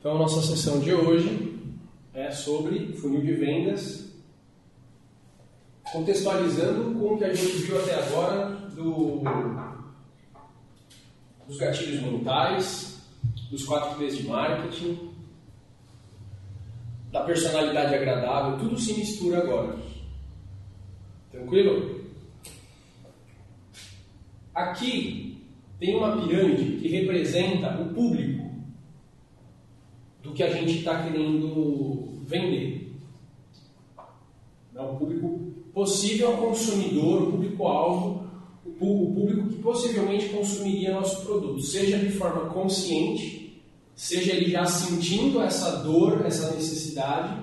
[0.00, 1.60] Então, a nossa sessão de hoje
[2.14, 4.10] é sobre funil de vendas,
[5.92, 9.20] contextualizando com o que a gente viu até agora do,
[11.46, 13.02] dos gatilhos mentais,
[13.50, 15.10] dos quatro P's de marketing,
[17.12, 19.76] da personalidade agradável, tudo se mistura agora.
[21.30, 22.06] Tranquilo?
[24.54, 25.44] Aqui
[25.78, 28.49] tem uma pirâmide que representa o público
[30.30, 32.92] do que a gente está querendo vender.
[34.74, 38.30] O público possível consumidor, o público-alvo,
[38.64, 43.62] o público que possivelmente consumiria nosso produto, seja de forma consciente,
[43.94, 47.36] seja ele já sentindo essa dor, essa necessidade,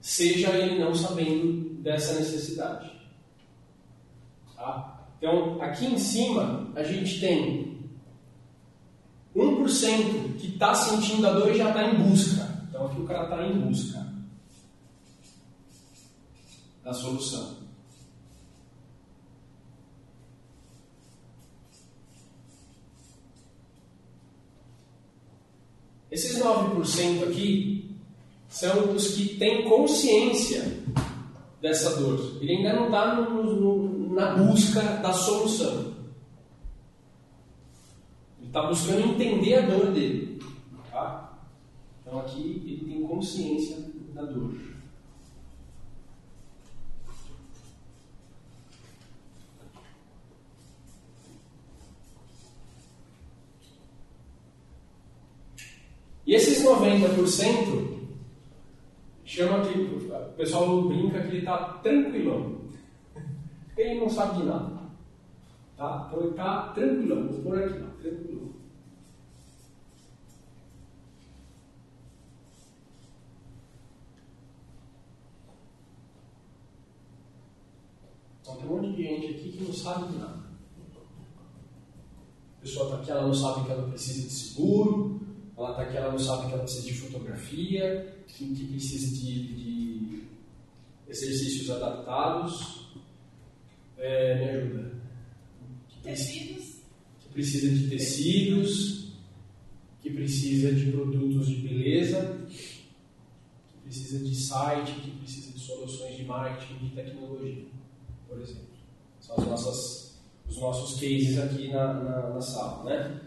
[0.00, 2.90] seja ele não sabendo dessa necessidade.
[4.56, 5.06] Tá?
[5.18, 7.78] Então, aqui em cima, a gente tem
[9.36, 12.48] 1% que está sentindo a dor e já está em busca.
[12.68, 14.12] Então aqui o cara está em busca
[16.82, 17.62] da solução.
[26.10, 27.96] Esses 9% aqui
[28.48, 30.82] são os que têm consciência
[31.60, 32.38] dessa dor.
[32.40, 33.14] Ele ainda não está
[34.10, 35.92] na busca da solução
[38.52, 40.31] está buscando entender a dor dele.
[40.92, 41.38] Tá?
[42.00, 43.78] Então aqui ele tem consciência
[44.12, 44.54] da dor.
[56.26, 57.98] E esses 90%
[59.24, 62.60] chama que o pessoal brinca que ele está tranquilão.
[63.76, 64.82] Ele não sabe de nada.
[65.76, 66.06] Tá?
[66.06, 68.52] Então ele está tranquilão, vou pôr aqui, tranquilão.
[78.42, 80.42] Então tem um monte de gente aqui que não sabe de nada.
[82.58, 85.20] A pessoa está aqui, ela não sabe que ela precisa de seguro,
[85.56, 89.54] ela está aqui, ela não sabe que ela precisa de fotografia, que, que precisa de,
[89.54, 90.22] de
[91.08, 92.88] exercícios adaptados.
[93.98, 94.92] É, me ajuda.
[96.02, 96.82] Tecidos.
[97.20, 99.12] Que precisa de tecidos,
[100.00, 106.24] que precisa de produtos de beleza, que precisa de site, que precisa de soluções de
[106.24, 107.64] marketing, de tecnologia,
[108.32, 108.62] por exemplo.
[109.20, 113.20] São as nossas, os nossos cases aqui na, na, na sala, né?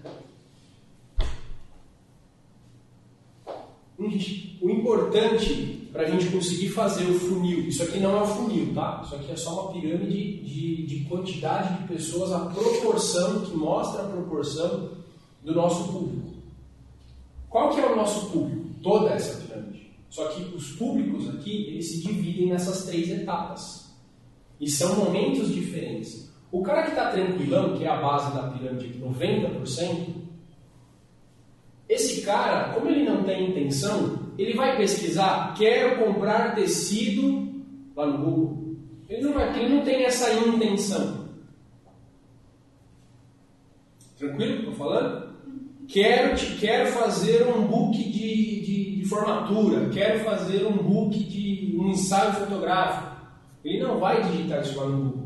[4.61, 7.69] O importante para a gente conseguir fazer o funil.
[7.69, 9.01] Isso aqui não é o funil, tá?
[9.05, 14.03] Isso aqui é só uma pirâmide de, de quantidade de pessoas, a proporção, que mostra
[14.03, 14.89] a proporção
[15.41, 16.33] do nosso público.
[17.49, 18.66] Qual que é o nosso público?
[18.83, 19.89] Toda essa pirâmide.
[20.09, 23.84] Só que os públicos aqui, eles se dividem nessas três etapas.
[24.59, 26.33] E são momentos diferentes.
[26.51, 30.25] O cara que está tranquilão, que é a base da pirâmide, 90%,
[31.88, 37.63] esse cara, como ele não tem intenção, ele vai pesquisar, quero comprar tecido
[37.95, 38.75] lá no Google.
[39.07, 41.25] Ele não, vai, ele não tem essa intenção.
[44.17, 44.59] Tranquilo?
[44.59, 45.35] Estou falando?
[45.87, 51.77] Quero, te, quero fazer um book de, de, de, formatura, quero fazer um book de
[51.77, 53.15] um ensaio fotográfico.
[53.66, 55.26] Ele não vai digitar isso lá no Google.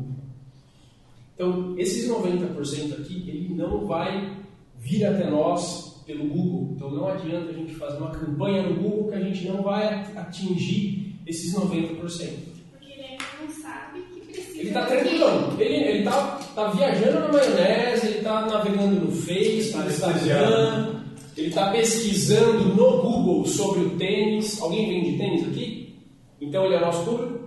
[1.34, 4.36] Então, esses 90% aqui, ele não vai
[4.78, 6.72] vir até nós pelo Google.
[6.74, 9.86] Então não adianta a gente fazer uma campanha no Google que a gente não vai
[10.16, 12.00] atingir esses 90%.
[12.00, 14.58] Porque ele ainda não sabe que precisa.
[14.58, 15.56] Ele está tranquilão.
[15.58, 21.00] Ele está tá viajando na maionese, ele está navegando no Face, no Instagram,
[21.36, 24.60] ele está pesquisando no Google sobre o tênis.
[24.60, 25.94] Alguém vende tênis aqui?
[26.40, 27.39] Então ele é nosso público?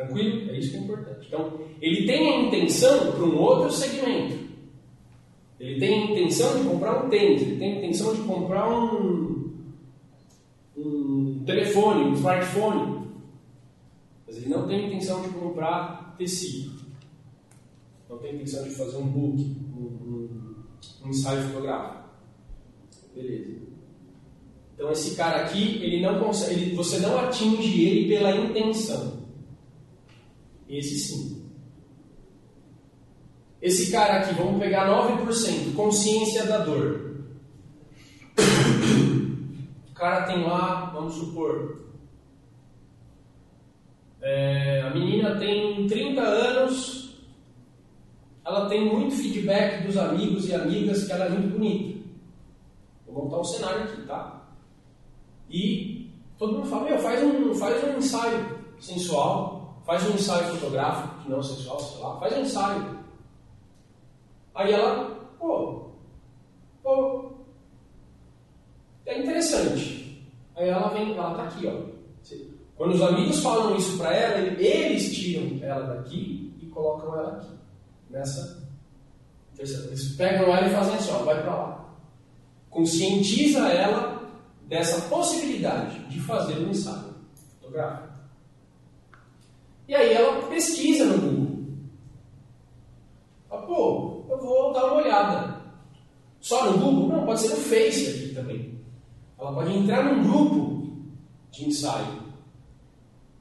[0.00, 0.50] Tranquilo?
[0.50, 1.26] É isso que é importante.
[1.26, 4.48] Então, ele tem a intenção para um outro segmento.
[5.58, 9.52] Ele tem a intenção de comprar um tênis, ele tem a intenção de comprar um,
[10.74, 13.08] um telefone, um smartphone.
[14.26, 16.80] Mas ele não tem a intenção de comprar tecido.
[18.08, 20.54] Não tem a intenção de fazer um book, um, um,
[21.04, 22.08] um ensaio fotográfico.
[23.14, 23.60] Beleza.
[24.74, 29.19] Então esse cara aqui, ele não consegue, ele, você não atinge ele pela intenção.
[30.70, 31.50] Esse sim.
[33.60, 37.10] Esse cara aqui, vamos pegar 9%, consciência da dor.
[39.90, 41.78] O cara tem lá, vamos supor,
[44.22, 47.18] é, a menina tem 30 anos,
[48.44, 52.00] ela tem muito feedback dos amigos e amigas que ela é muito bonita.
[53.06, 54.40] Vou montar um cenário aqui, tá?
[55.50, 56.08] e
[56.38, 61.30] todo mundo fala, meu, faz um, faz um ensaio sensual, faz um ensaio fotográfico, que
[61.30, 62.98] não sensual, sei lá, faz um ensaio.
[64.54, 65.90] Aí ela, pô,
[66.82, 67.32] pô,
[69.06, 70.24] é interessante.
[70.56, 71.90] Aí ela vem, ela tá aqui, ó.
[72.76, 77.50] Quando os amigos falam isso para ela, eles tiram ela daqui e colocam ela aqui.
[78.08, 78.68] Nessa.
[79.58, 81.94] Eles pegam ela e fazem assim, ó, vai para lá.
[82.70, 84.30] Conscientiza ela
[84.66, 87.14] dessa possibilidade de fazer um ensaio
[87.60, 88.09] fotográfico.
[89.90, 91.66] E aí ela pesquisa no Google.
[93.48, 95.56] Fala, pô, eu vou dar uma olhada.
[96.40, 97.08] Só no Google?
[97.08, 98.80] Não, pode ser no Face aqui também.
[99.36, 100.92] Ela pode entrar num grupo
[101.50, 102.22] de ensaio.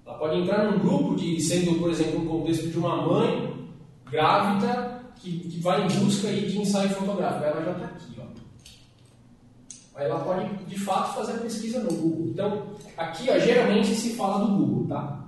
[0.04, 3.70] Ela pode entrar num grupo de, sendo, por exemplo, no contexto de uma mãe
[4.10, 7.46] grávida que, que vai em busca aí de ensaio fotográfico.
[7.46, 10.00] Ela já está aqui, ó.
[10.00, 12.28] Aí ela pode, de fato, fazer a pesquisa no Google.
[12.30, 12.64] Então,
[12.98, 15.19] aqui, ó, geralmente se fala do Google, tá?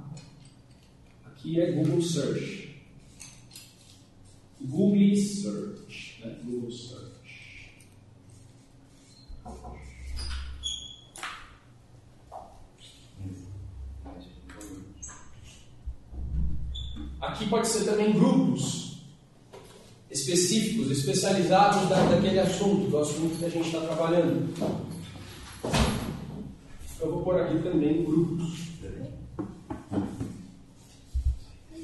[1.42, 2.70] Aqui é Google Search.
[4.62, 6.22] Google Search.
[6.24, 6.38] Né?
[6.44, 7.72] Google Search.
[17.20, 19.02] Aqui pode ser também grupos
[20.12, 24.54] específicos, especializados da, daquele assunto, do assunto que a gente está trabalhando.
[27.00, 28.72] Eu vou pôr aqui também grupos.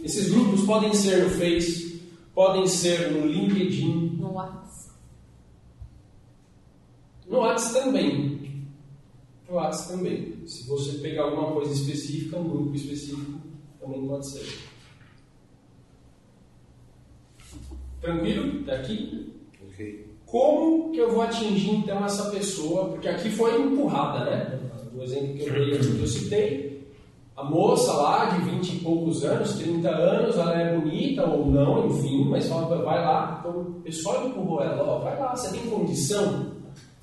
[0.07, 2.01] Esses grupos podem ser no Face,
[2.33, 4.15] podem ser no LinkedIn.
[4.17, 4.95] No WhatsApp.
[7.27, 8.65] No WhatsApp também.
[9.49, 10.47] No WhatsApp também.
[10.47, 13.37] Se você pegar alguma coisa específica, um grupo específico,
[13.81, 14.59] também pode ser.
[17.99, 18.63] Tranquilo?
[18.63, 19.33] Daqui?
[19.61, 20.07] Ok.
[20.25, 22.91] Como que eu vou atingir então essa pessoa?
[22.91, 24.59] Porque aqui foi empurrada, né?
[24.95, 26.76] O exemplo que eu dei que eu citei.
[27.37, 31.85] A moça lá de 20 e poucos anos, 30 anos, ela é bonita ou não,
[31.85, 33.37] enfim, mas fala, vai lá.
[33.39, 36.51] Então o pessoal empurrou ela, ó, vai lá, você tem condição?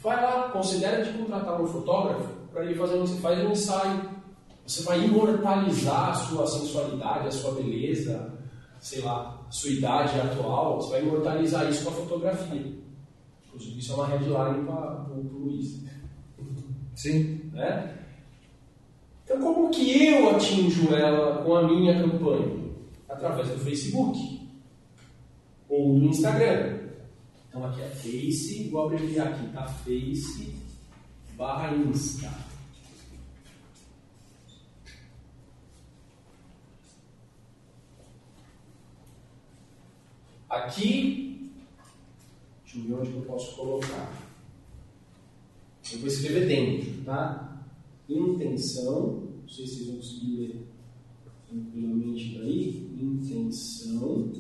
[0.02, 4.10] Vai lá, considera de contratar um fotógrafo para ele fazer um, faz um ensaio.
[4.66, 8.34] Você vai imortalizar a sua sensualidade, a sua beleza,
[8.80, 12.74] sei lá, a sua idade atual, você vai imortalizar isso com a fotografia.
[13.46, 15.80] Inclusive, isso é uma headline para o Luiz.
[16.96, 17.50] Sim.
[17.52, 18.03] Né?
[19.24, 22.64] Então, como que eu atinjo ela com a minha campanha?
[23.08, 24.48] Através do Facebook
[25.68, 26.78] ou do Instagram.
[27.48, 29.66] Então, aqui é Face, vou abreviar aqui, tá?
[29.66, 30.54] Face
[31.36, 32.32] barra Insta.
[40.48, 41.52] Aqui,
[42.62, 44.12] deixa eu ver onde eu posso colocar.
[45.92, 47.43] Eu vou escrever dentro, tá?
[48.08, 50.66] Intenção, não sei se vocês vão conseguir ler
[51.48, 52.90] tranquilamente daí.
[53.00, 54.32] Intenção.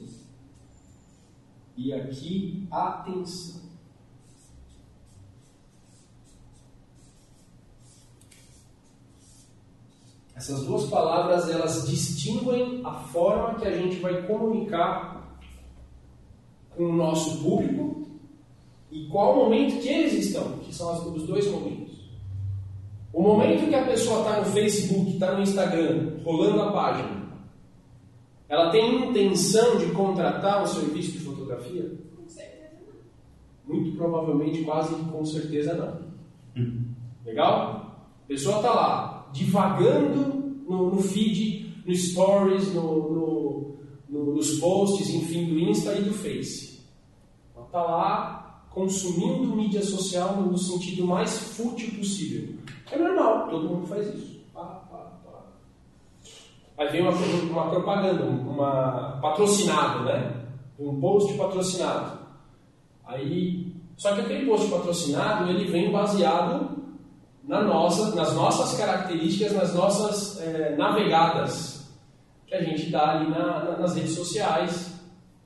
[1.76, 3.64] E aqui, atenção.
[10.36, 15.38] Essas duas palavras, elas distinguem a forma que a gente vai comunicar
[16.76, 18.04] com o nosso público
[18.90, 21.83] e qual momento que eles estão, que são os dois momentos.
[23.14, 27.24] O momento que a pessoa está no Facebook, está no Instagram, rolando a página,
[28.48, 31.92] ela tem intenção de contratar um serviço de fotografia?
[32.16, 33.72] Com certeza não.
[33.72, 36.64] Muito provavelmente, quase com certeza não.
[37.24, 38.08] Legal?
[38.24, 43.76] A pessoa está lá, divagando no, no, feed, no stories, no, no,
[44.08, 46.80] no, nos posts, enfim, do Insta e do Face.
[47.54, 52.63] Ela está lá consumindo mídia social no sentido mais fútil possível.
[52.90, 54.40] É normal, todo mundo faz isso.
[54.52, 55.42] Pá, pá, pá.
[56.78, 60.44] Aí vem uma, uma propaganda, uma patrocinado, né?
[60.78, 62.18] Um post patrocinado.
[63.06, 66.82] Aí, só que aquele post patrocinado ele vem baseado
[67.44, 71.92] na nossa, nas nossas características, nas nossas é, navegadas
[72.46, 74.94] que a gente dá ali na, na, nas redes sociais,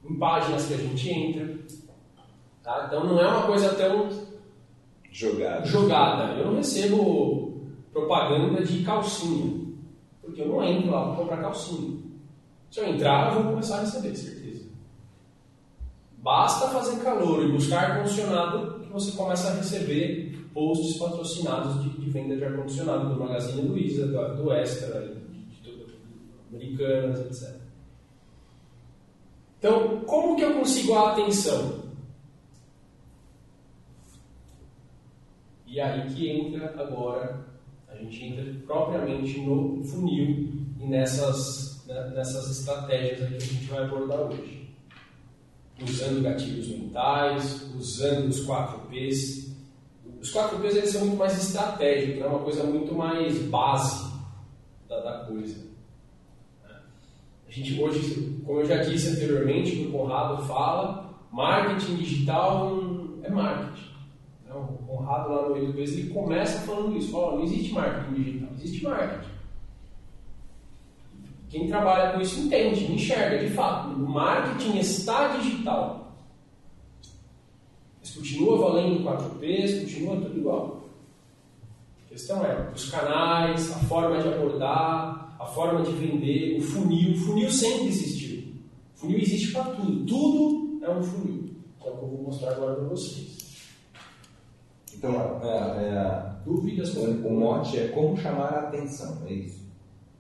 [0.05, 1.59] em páginas que a gente entra.
[2.63, 2.85] Tá?
[2.87, 4.28] Então não é uma coisa tão
[5.19, 5.67] Jogado.
[5.67, 6.35] jogada.
[6.35, 7.61] Eu não recebo
[7.93, 9.67] propaganda de calcinha,
[10.23, 11.99] porque eu não entro lá para comprar calcinha.
[12.71, 14.67] Se eu entrar, eu vou começar a receber, certeza.
[16.19, 22.11] Basta fazer calor e buscar ar-condicionado que você começa a receber posts patrocinados de, de
[22.11, 25.87] venda de ar-condicionado do Magazine Luiza, do, do Extra, de, de, de,
[26.49, 27.57] Americanas, etc.
[29.59, 31.88] Então, como que eu consigo a atenção?
[35.79, 37.47] E aí que entra agora
[37.89, 43.85] A gente entra propriamente no funil e nessas, né, nessas estratégias que a gente vai
[43.85, 44.75] abordar hoje.
[45.81, 49.57] Usando gatilhos mentais, usando os 4 P's.
[50.21, 52.27] Os 4 P's eles são muito mais estratégicos, é né?
[52.27, 54.13] uma coisa muito mais base
[54.89, 55.65] da, da coisa.
[56.67, 62.77] A gente hoje, como eu já disse anteriormente, o Conrado fala, marketing digital
[63.23, 63.88] é marketing.
[64.89, 68.49] O Conrado lá no meio do ele começa falando isso, fala, não existe marketing digital,
[68.55, 69.31] existe marketing.
[71.51, 73.91] Quem trabalha com isso entende, enxerga de fato.
[73.91, 76.17] O marketing está digital.
[78.01, 80.89] Mas continua valendo 4Ps, continua tudo igual.
[82.05, 87.13] A questão é os canais, a forma de abordar, a forma de vender, o funil.
[87.13, 88.55] O funil sempre existiu.
[88.97, 90.07] O funil existe para tudo.
[90.07, 91.51] Tudo é um funil.
[91.79, 93.38] Que é o que eu vou mostrar agora para vocês.
[94.99, 99.67] Então, é, é, dúvidas, o, o mote é como chamar a atenção, é isso?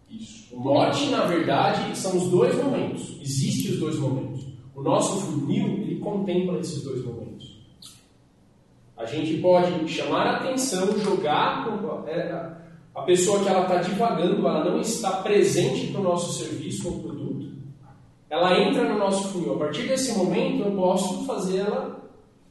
[0.08, 0.54] Isso.
[0.54, 3.18] O mote, na verdade, são os dois momentos.
[3.20, 4.47] Existem os dois momentos.
[4.75, 7.58] O nosso funil, ele contempla esses dois momentos.
[8.97, 11.68] A gente pode chamar a atenção, jogar
[12.06, 12.32] é,
[12.94, 17.00] a pessoa que ela está divagando, ela não está presente para o nosso serviço ou
[17.00, 17.49] produto.
[18.30, 19.54] Ela entra no nosso funil.
[19.54, 22.07] A partir desse momento, eu posso fazer ela,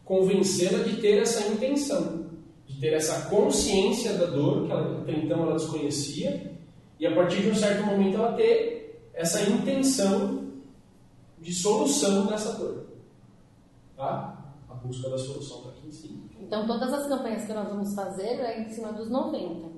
[0.08, 2.28] convencê-la de ter essa intenção,
[2.66, 6.54] de ter essa consciência da dor que ela, até então ela desconhecia
[6.98, 10.48] e a partir de um certo momento ela ter essa intenção
[11.40, 12.86] de solução dessa dor.
[13.98, 14.56] Tá?
[14.70, 16.24] A busca da solução está aqui em cima.
[16.40, 19.78] Então todas as campanhas que nós vamos fazer é em cima dos 90.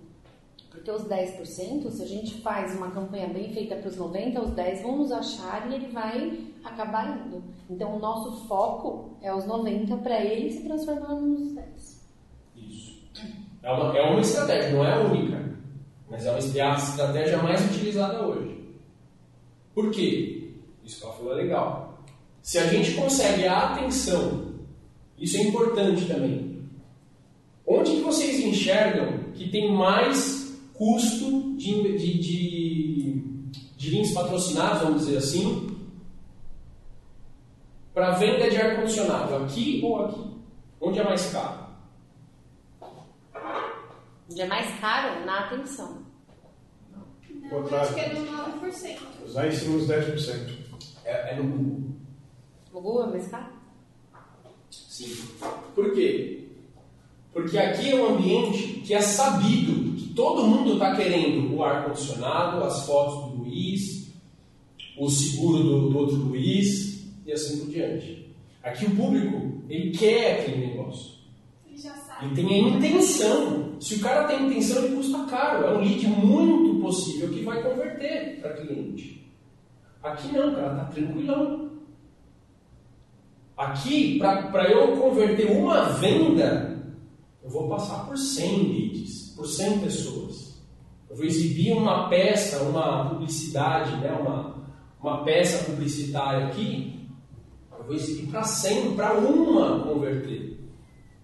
[0.70, 4.52] Porque os 10%, se a gente faz uma campanha bem feita para os 90, os
[4.52, 7.44] 10 vão nos achar e ele vai acabar indo.
[7.70, 12.06] Então o nosso foco é os 90 para ele se transformar nos 10.
[12.56, 13.00] Isso.
[13.64, 15.50] É uma, é uma estratégia, não é a única.
[16.10, 18.60] Mas é, uma, é estratégia mais utilizada hoje.
[19.74, 20.54] Por quê?
[20.84, 22.04] Isso que ela falou é legal.
[22.42, 24.56] Se a gente consegue a atenção,
[25.18, 26.64] isso é importante também.
[27.66, 30.39] Onde que vocês enxergam que tem mais
[30.80, 33.14] custo de, de, de,
[33.76, 35.78] de links patrocinados, vamos dizer assim,
[37.94, 39.36] para venda de ar-condicionado?
[39.44, 40.40] Aqui ou aqui?
[40.80, 41.68] Onde é mais caro?
[44.32, 45.26] Onde é mais caro?
[45.26, 46.02] Na atenção.
[47.52, 48.26] Não, acho que é no
[48.62, 49.00] 9%.
[49.34, 50.58] Lá em cima dos 10%.
[51.04, 51.90] É, é no Google.
[52.72, 53.52] O Google é mais caro?
[54.72, 55.28] Sim.
[55.76, 56.49] Por quê?
[57.42, 62.64] Porque aqui é um ambiente que é sabido que todo mundo está querendo o ar-condicionado,
[62.64, 64.12] as fotos do Luiz,
[64.98, 68.30] o seguro do, do outro Luiz e assim por diante.
[68.62, 71.14] Aqui o público, ele quer aquele negócio.
[71.66, 72.26] Ele já sabe.
[72.26, 73.76] Ele tem a intenção.
[73.80, 75.66] Se o cara tem intenção, ele custa caro.
[75.66, 79.32] É um lead muito possível que vai converter para cliente.
[80.04, 81.70] Aqui não, cara, tá tranquilão.
[83.56, 86.69] Aqui, para eu converter uma venda,
[87.50, 90.62] eu vou passar por 100 leads, por 100 pessoas.
[91.10, 94.56] Eu vou exibir uma peça, uma publicidade, né, uma,
[95.02, 97.10] uma peça publicitária aqui,
[97.76, 100.60] eu vou exibir para 100, para uma converter.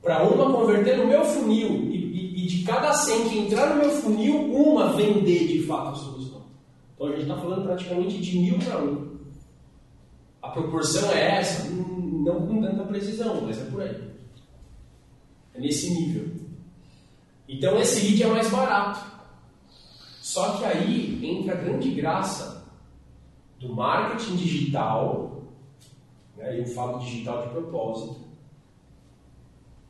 [0.02, 3.82] Para uma converter no meu funil e, e, e, de cada 100 que entrar no
[3.82, 6.42] meu funil, uma vender de fato a solução.
[6.96, 9.16] Então a gente está falando praticamente de mil para um.
[10.42, 14.15] A proporção é essa, não com tanta precisão, mas é por aí.
[15.56, 16.30] É nesse nível.
[17.48, 19.00] Então esse lead é mais barato.
[20.22, 22.66] Só que aí entra a grande graça
[23.60, 25.44] do marketing digital,
[26.36, 28.18] né, eu falo digital de propósito,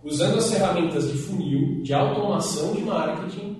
[0.04, 3.58] usando as ferramentas de funil, de automação de marketing,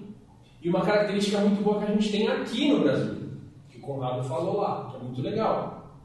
[0.62, 3.32] e uma característica muito boa que a gente tem aqui no Brasil,
[3.70, 6.00] que o Conrado falou lá, que é muito legal.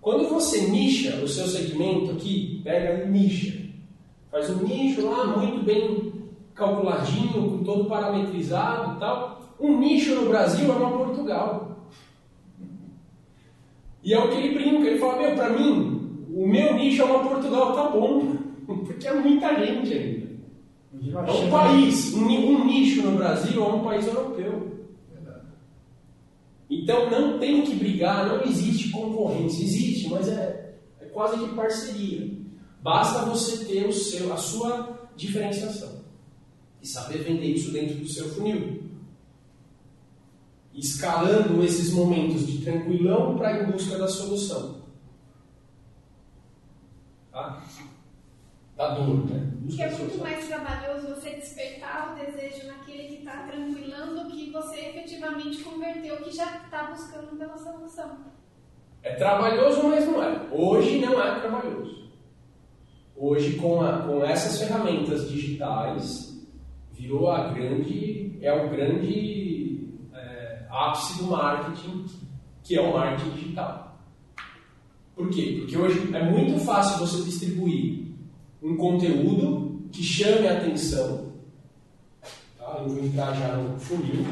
[0.00, 3.61] Quando você nicha o seu segmento aqui, pega e nicha.
[4.32, 6.10] Faz um nicho lá muito bem
[6.54, 9.54] calculadinho, com todo parametrizado e tal.
[9.60, 11.90] Um nicho no Brasil é uma Portugal.
[14.02, 17.04] E é o que ele brinca, ele fala, meu, para mim, o meu nicho é
[17.04, 18.36] uma Portugal, tá bom,
[18.66, 20.32] porque é muita gente ainda.
[21.28, 24.72] É um país, um, um nicho no Brasil é um país europeu.
[26.70, 29.62] Então não tem que brigar, não existe concorrência.
[29.62, 32.41] Existe, mas é, é quase que parceria.
[32.82, 36.02] Basta você ter o seu, a sua diferenciação
[36.80, 38.82] e saber vender isso dentro do seu funil.
[40.74, 44.82] Escalando esses momentos de tranquilão para em busca da solução.
[47.30, 47.62] Tá?
[48.76, 49.52] da dor, né?
[49.66, 54.50] Porque é muito mais trabalhoso você despertar o desejo naquele que está tranquilando do que
[54.50, 58.18] você efetivamente converter o que já está buscando pela solução.
[59.02, 60.48] É trabalhoso, mas não é.
[60.50, 62.11] Hoje não é trabalhoso.
[63.24, 66.44] Hoje, com, a, com essas ferramentas digitais,
[66.90, 72.04] virou a grande, é o grande é, ápice do marketing,
[72.64, 73.96] que é o marketing digital.
[75.14, 75.58] Por quê?
[75.60, 78.08] Porque hoje é muito fácil você distribuir
[78.60, 81.32] um conteúdo que chame a atenção.
[82.58, 82.80] Tá?
[82.80, 84.26] Eu vou entrar já no funil.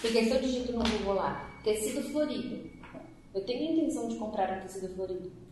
[0.00, 2.60] Porque se eu digito no Google lá, tecido florido,
[3.34, 5.43] eu tenho a intenção de comprar um tecido florido.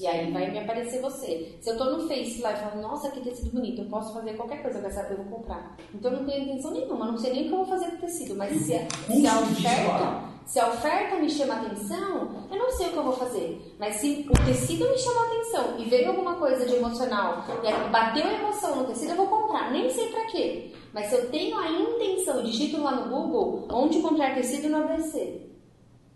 [0.00, 1.58] E aí vai me aparecer você.
[1.60, 4.32] Se eu tô no Face lá e falo, nossa, que tecido bonito, eu posso fazer
[4.32, 5.76] qualquer coisa com essa, eu vou comprar.
[5.94, 7.96] Então eu não tenho intenção nenhuma, não sei nem o que eu vou fazer com
[7.96, 12.58] o tecido, mas se a, se a oferta, se a oferta me chama atenção, eu
[12.58, 13.76] não sei o que eu vou fazer.
[13.78, 18.24] Mas se o tecido me chamou atenção e veio alguma coisa de emocional, e bateu
[18.26, 19.70] a emoção no tecido, eu vou comprar.
[19.70, 20.72] Nem sei pra quê.
[20.94, 25.42] Mas se eu tenho a intenção, digito lá no Google, onde comprar tecido no ABC.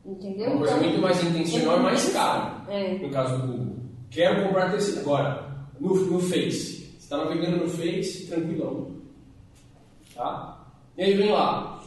[0.07, 0.51] Entendeu?
[0.51, 2.99] Uma coisa Então, muito mais intencional é mais cara, É.
[2.99, 3.64] no caso do Google.
[4.15, 5.01] Quero comprar tecido.
[5.01, 6.85] Agora, no, no Face.
[6.85, 8.93] Você está navegando no Face, tranquilão.
[10.15, 10.73] Tá?
[10.97, 11.85] E aí vem lá,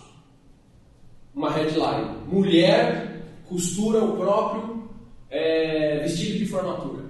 [1.34, 2.28] uma headline.
[2.28, 4.90] Mulher costura o próprio
[5.30, 7.06] é, vestido de formatura.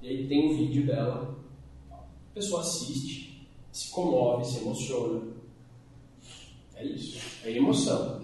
[0.00, 1.38] E aí tem um vídeo dela.
[1.90, 5.20] A pessoa assiste, se comove, se emociona.
[6.74, 7.20] É isso.
[7.44, 8.22] É emoção.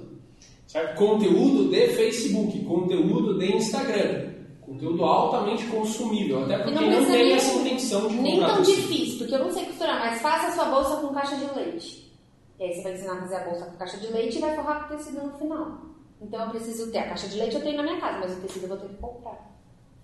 [0.67, 0.97] Certo?
[0.97, 4.28] Conteúdo de Facebook, conteúdo de Instagram.
[4.69, 8.65] Conteúdo altamente consumível, até porque não não, tem nem- essa intenção de Nem comprar tão
[8.65, 8.83] tecido.
[8.89, 12.13] difícil, porque eu não sei costurar, mas faça a sua bolsa com caixa de leite.
[12.59, 14.55] E aí você vai ensinar a fazer a bolsa com caixa de leite e vai
[14.55, 15.79] forrar com tecido no final.
[16.21, 18.41] Então eu preciso ter a caixa de leite, eu tenho na minha casa, mas o
[18.43, 19.39] tecido eu vou ter que comprar.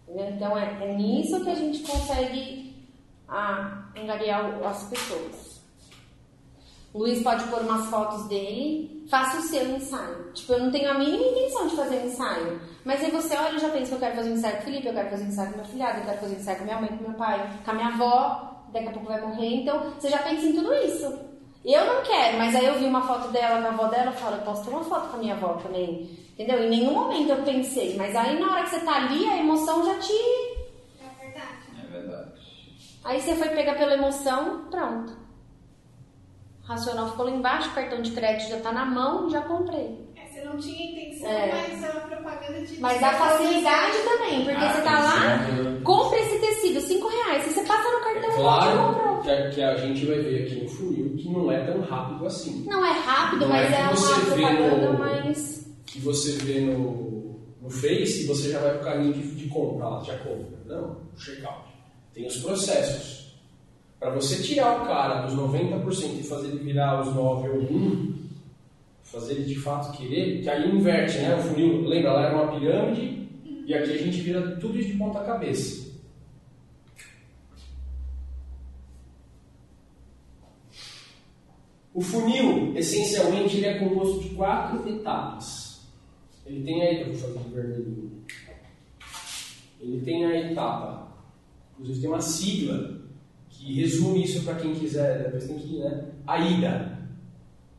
[0.09, 0.28] Entendeu?
[0.35, 2.75] Então é, é nisso que a gente consegue
[3.29, 5.54] ah, angariar o- as pessoas.
[6.94, 10.33] O Luiz pode pôr umas fotos dele, faça o seu ensaio.
[10.33, 12.61] Tipo, eu não tenho a mínima intenção de fazer um ensaio.
[12.85, 14.64] Mas aí você olha e já pensa que eu quero fazer um ensaio com o
[14.64, 16.64] Felipe, eu quero fazer um ensaio com meu filhado, eu quero fazer um ensaio com
[16.64, 19.54] minha mãe, com meu pai, com a minha avó, daqui a pouco vai morrer.
[19.57, 21.18] Então, você já pensa em tudo isso.
[21.64, 24.12] Eu não quero, mas aí eu vi uma foto dela com a avó dela, eu
[24.12, 26.09] falo, eu posso ter uma foto com a minha avó também.
[26.35, 26.62] Entendeu?
[26.62, 29.85] Em nenhum momento eu pensei, mas aí na hora que você tá ali, a emoção
[29.85, 30.12] já te.
[31.00, 31.83] É verdade.
[31.83, 32.30] É verdade.
[33.02, 35.23] Aí você foi pegar pela emoção, pronto.
[36.64, 40.09] Racional ficou lá embaixo, cartão de crédito já tá na mão, já comprei.
[40.16, 41.50] É, você não tinha intenção, É.
[41.53, 42.81] mas a propaganda de.
[42.81, 45.38] Mas a facilidade também, porque você tá lá,
[45.85, 47.44] compra esse tecido, 5 reais.
[47.44, 49.18] Se você passa no É cartão, já claro comprou.
[49.20, 52.27] que a, que a gente vai ver aqui no funil que não é tão rápido
[52.27, 52.64] assim.
[52.66, 55.74] Não é rápido, Não mas é é, você uma vê propaganda no- mais.
[55.87, 60.00] Que você vê no, no Face e você já vai pro caminho de, de compra,
[60.03, 60.59] já compra.
[60.64, 61.68] Não, o checkout.
[62.14, 63.23] Tem os processos.
[64.05, 68.14] Para você tirar o cara dos 90% e fazer ele virar os 9 ou 1,
[69.03, 71.35] fazer ele de fato querer, que aí inverte, né?
[71.35, 73.27] O funil, lembra, lá era uma pirâmide
[73.67, 75.90] e aqui a gente vira tudo de ponta cabeça.
[81.95, 85.81] O funil, essencialmente, ele é composto de quatro etapas.
[86.45, 88.23] Ele tem aí, eu vou fazer de vermelhinho.
[89.81, 91.09] Ele tem a etapa,
[91.79, 93.03] inclusive tem uma sigla
[93.64, 96.05] que resume isso para quem quiser, depois tem que né?
[96.27, 96.98] A ida.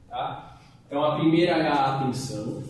[0.09, 0.59] Tá?
[0.87, 2.63] Então a primeira é a atenção.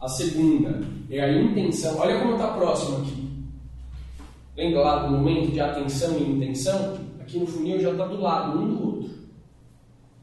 [0.00, 1.98] A segunda é a intenção.
[1.98, 3.26] Olha como está próximo aqui.
[4.56, 6.98] Lembra lá do momento de atenção e intenção?
[7.20, 9.10] Aqui no funil já está do lado, um do outro.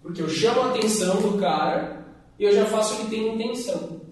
[0.01, 2.07] Porque eu chamo a atenção do cara
[2.39, 4.02] e eu já faço ele ter intenção.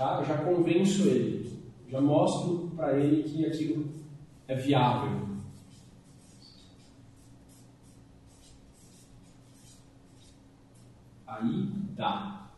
[0.00, 0.16] Tá?
[0.20, 1.62] Eu já convenço ele.
[1.90, 3.86] Já mostro para ele que aquilo
[4.48, 5.28] é viável.
[11.26, 12.50] Aí dá.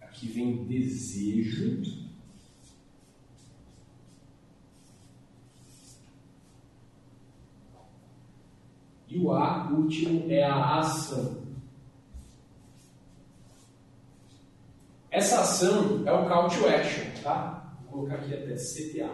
[0.00, 1.82] Aqui vem desejo.
[9.06, 11.43] E o A último é a ação.
[15.14, 17.72] Essa ação é o call to action, tá?
[17.84, 19.10] Vou colocar aqui até CTA.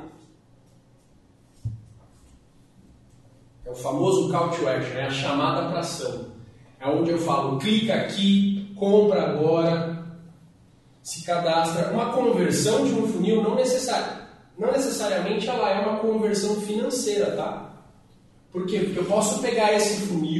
[3.66, 6.32] É o famoso call to action, é a chamada para ação.
[6.80, 10.06] É onde eu falo, clica aqui, compra agora,
[11.02, 11.90] se cadastra.
[11.90, 14.22] Uma conversão de um funil não, necessari
[14.58, 17.74] não necessariamente ela é uma conversão financeira, tá?
[18.50, 18.80] Por quê?
[18.80, 20.39] Porque eu posso pegar esse funil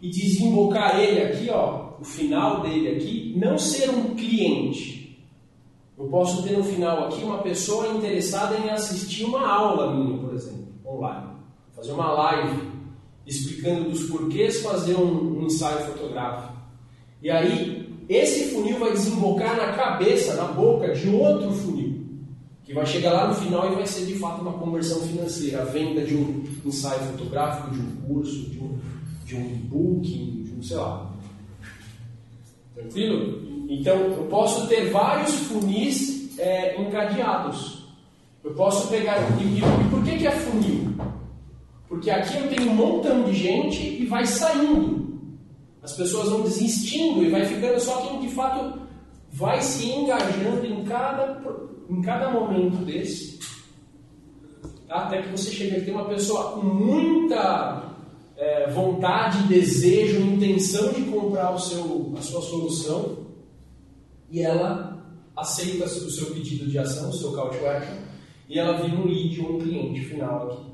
[0.00, 5.18] e desembocar ele aqui, ó, o final dele aqui, não ser um cliente.
[5.98, 10.32] Eu posso ter no final aqui uma pessoa interessada em assistir uma aula minha, por
[10.32, 11.30] exemplo, online.
[11.74, 12.68] Fazer uma live
[13.26, 16.54] explicando dos porquês fazer um, um ensaio fotográfico.
[17.22, 22.06] E aí, esse funil vai desembocar na cabeça, na boca de outro funil,
[22.64, 25.64] que vai chegar lá no final e vai ser de fato uma conversão financeira, a
[25.64, 28.77] venda de um ensaio fotográfico, de um curso, de um,
[29.28, 31.10] de um e-book, de um sei lá.
[32.74, 33.66] Tranquilo?
[33.68, 37.86] Então, eu posso ter vários funis é, encadeados.
[38.42, 39.18] Eu posso pegar.
[39.38, 40.94] E, e por que, que é funil?
[41.86, 45.20] Porque aqui eu tenho um montão de gente e vai saindo.
[45.82, 48.80] As pessoas vão desistindo e vai ficando só quem de fato
[49.30, 51.38] vai se engajando em cada,
[51.90, 53.38] em cada momento desse.
[54.88, 57.87] Até que você chega a ter uma pessoa com muita
[58.38, 63.26] é, vontade, desejo, intenção de comprar o seu, a sua solução
[64.30, 65.04] e ela
[65.36, 67.96] aceita o seu pedido de ação, o seu call to action,
[68.48, 70.68] e ela vira um lead ou um cliente final aqui.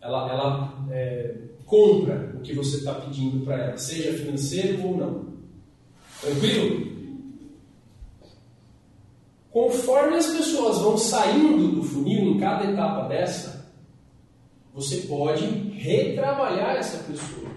[0.00, 5.28] Ela, ela é, compra o que você está pedindo para ela, seja financeiro ou não.
[6.20, 6.88] Tranquilo?
[9.50, 13.57] Conforme as pessoas vão saindo do funil em cada etapa dessa,
[14.74, 17.50] você pode retrabalhar essa pessoa,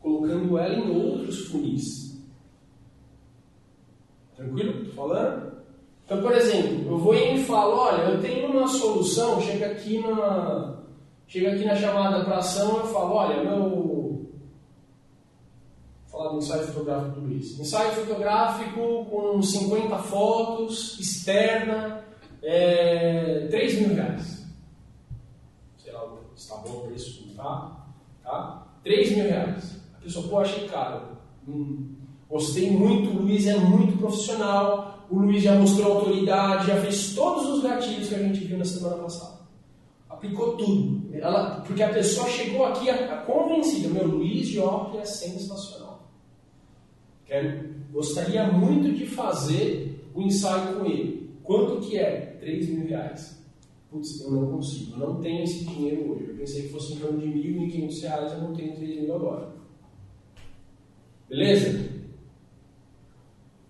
[0.00, 2.18] colocando ela em outros funis.
[4.36, 4.82] Tranquilo?
[4.82, 5.58] Estou falando?
[6.04, 10.78] Então, por exemplo, eu vou e falo, olha, eu tenho uma solução, chega aqui na,
[11.26, 14.26] chega aqui na chamada para ação, eu falo, olha, meu, vou
[16.06, 17.60] falar do ensaio fotográfico do Luiz.
[17.60, 22.04] Ensaio fotográfico com 50 fotos, externa,
[22.42, 24.37] é, 3 mil reais.
[26.38, 27.86] Está bom o preço, tá?
[28.22, 28.66] tá?
[28.84, 29.80] 3 mil reais.
[29.96, 31.18] A pessoa, pô, achei caro.
[31.48, 31.96] Hum,
[32.28, 37.48] Gostei muito, o Luiz é muito profissional, o Luiz já mostrou autoridade, já fez todos
[37.48, 39.38] os gatilhos que a gente viu na semana passada.
[40.10, 41.08] Aplicou tudo.
[41.14, 46.06] Ela, porque a pessoa chegou aqui a, a convencida, meu Luiz Jorge é sensacional.
[47.24, 51.30] Quero, gostaria muito de fazer o ensaio com ele.
[51.42, 52.36] Quanto que é?
[52.40, 53.37] 3 mil reais.
[53.90, 56.28] Putz, eu não consigo, eu não tenho esse dinheiro hoje.
[56.28, 59.00] Eu pensei que fosse em torno de mil, e quinhentos reais, eu não tenho 3
[59.00, 59.54] mil agora.
[61.28, 61.88] Beleza?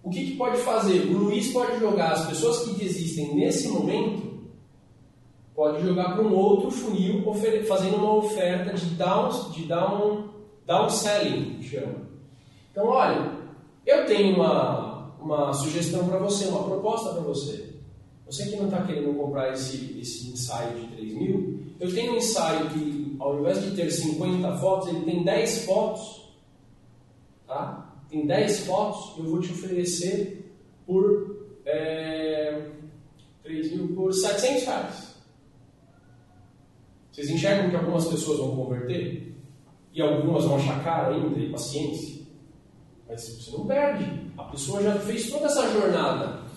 [0.03, 1.07] O que, que pode fazer?
[1.07, 4.41] O Luiz pode jogar as pessoas que desistem nesse momento,
[5.55, 7.23] pode jogar para um outro funil,
[7.67, 10.31] fazendo uma oferta de down, de down,
[10.67, 12.09] downselling, chama.
[12.73, 13.33] Então, olha,
[13.85, 17.68] eu tenho uma, uma sugestão para você, uma proposta para você.
[18.29, 22.17] Você que não está querendo comprar esse, esse ensaio de 3 mil, eu tenho um
[22.17, 26.29] ensaio que, ao invés de ter 50 fotos, ele tem 10 fotos.
[27.47, 27.89] Tá?
[28.09, 30.53] tem 10 fotos, eu vou te oferecer
[30.87, 32.71] por é,
[33.43, 35.15] 3 mil, por 700 reais.
[37.13, 39.37] Vocês enxergam que algumas pessoas vão converter?
[39.93, 42.25] E algumas vão achar caro ainda, e paciência.
[43.09, 44.31] Mas você não perde.
[44.37, 46.48] A pessoa já fez toda essa jornada.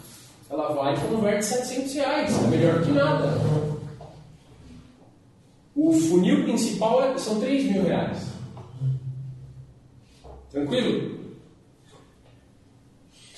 [0.52, 2.44] Ela vai e converte 700 reais.
[2.44, 3.38] É melhor que nada.
[5.74, 8.28] O funil principal é, são 3 mil reais.
[10.50, 11.38] Tranquilo?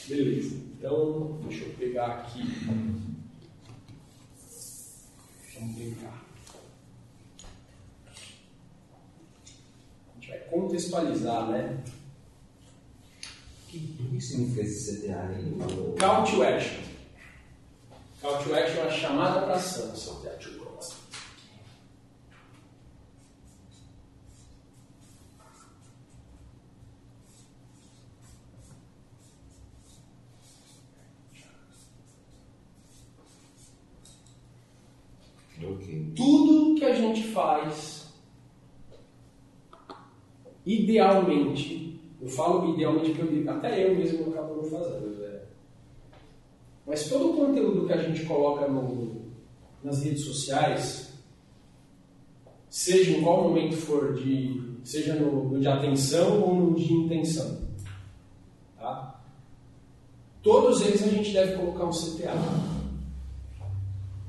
[0.08, 0.56] Beleza.
[0.56, 2.42] Então, deixa eu pegar aqui.
[5.54, 6.26] Vamos brincar.
[10.10, 11.84] A gente vai contextualizar, né?
[13.68, 15.56] O que significa esse CTA aí?
[16.00, 16.93] Call to action.
[18.24, 19.92] Call to action é a chamada para ação.
[19.92, 20.64] CTA to
[36.16, 38.14] Tudo que a gente faz,
[40.66, 45.23] idealmente, eu falo idealmente porque até eu mesmo acabo não fazendo?
[46.86, 49.22] Mas todo o conteúdo que a gente coloca no,
[49.84, 51.14] nas redes sociais,
[52.70, 57.62] seja em qual momento for, de, seja no, no de atenção ou no de intenção,
[58.78, 59.22] tá?
[60.42, 62.34] todos eles a gente deve colocar um CTA.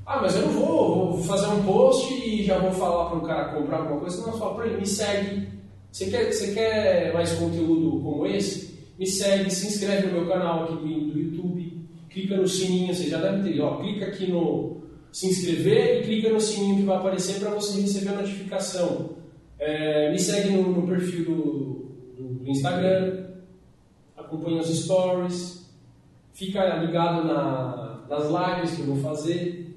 [0.07, 3.23] Ah, mas eu não vou, vou fazer um post e já vou falar para um
[3.23, 4.25] cara comprar alguma coisa.
[4.27, 5.49] Não, fala para ele, me segue.
[5.91, 8.79] Você quer, você quer mais conteúdo como esse?
[8.99, 11.54] Me segue, se inscreve no meu canal aqui do YouTube,
[12.15, 16.31] clica no sininho, você já deve ter, ó, clica aqui no se inscrever e clica
[16.31, 19.17] no sininho que vai aparecer para você receber a notificação.
[19.59, 23.27] É, me segue no, no perfil do, do, Instagram,
[24.17, 25.71] acompanha os stories,
[26.33, 29.77] fica ligado na, nas lives que eu vou fazer.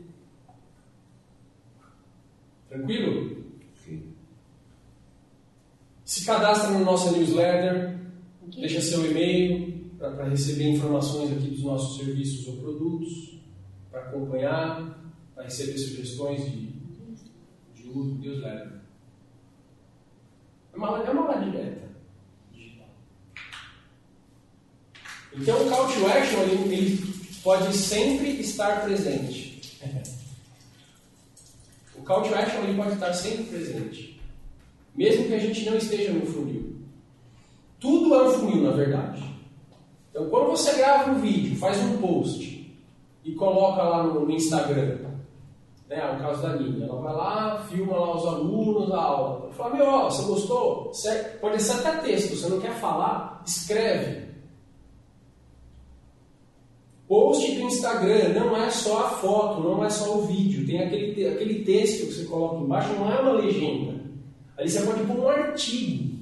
[2.69, 3.43] Tranquilo?
[3.85, 4.03] Sim.
[6.03, 7.97] Se cadastra no nosso newsletter,
[8.55, 13.39] deixa seu e-mail para receber informações aqui dos nossos serviços ou produtos,
[13.89, 16.67] para acompanhar, para receber sugestões de,
[17.73, 18.81] de uso do newsletter.
[20.73, 21.89] É uma, é uma direta
[22.53, 22.89] digital.
[25.35, 29.79] Então o call to action ele, ele pode sempre estar presente.
[31.97, 34.21] o call to action ele pode estar sempre presente.
[34.95, 36.75] Mesmo que a gente não esteja no funil.
[37.79, 39.36] Tudo é um funil, na verdade.
[40.17, 42.75] Então, quando você grava um vídeo, faz um post
[43.23, 44.97] e coloca lá no, no Instagram,
[45.87, 49.51] né, o caso da Nina, ela vai lá, filma lá os alunos, a aula.
[49.51, 50.91] Fala, meu, ó, você gostou?
[51.39, 53.43] Pode ser até texto, você não quer falar?
[53.45, 54.25] Escreve.
[57.07, 60.65] Post do Instagram não é só a foto, não é só o vídeo.
[60.65, 64.01] Tem aquele, aquele texto que você coloca embaixo, não é uma legenda.
[64.57, 66.16] Ali você pode pôr um artigo.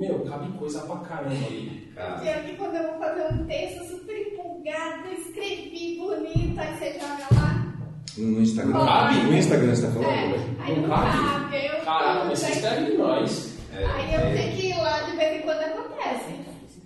[0.00, 1.92] Meu, cabe coisa pra caramba ali.
[1.94, 7.26] Porque aqui quando eu vou fazer um texto super empolgado, escrevi bonito, aí você joga
[7.34, 7.74] lá.
[8.16, 8.72] No Instagram.
[8.72, 9.16] Cabe?
[9.24, 10.08] No Instagram você tá falando?
[10.08, 10.56] É, né?
[10.60, 11.18] aí Não cabe?
[11.18, 11.66] cabe.
[11.66, 13.58] Eu, Caraca, mas você aí, escreve demais.
[13.74, 14.32] É, aí eu é.
[14.32, 16.34] tenho que ir lá de vez em quando acontece.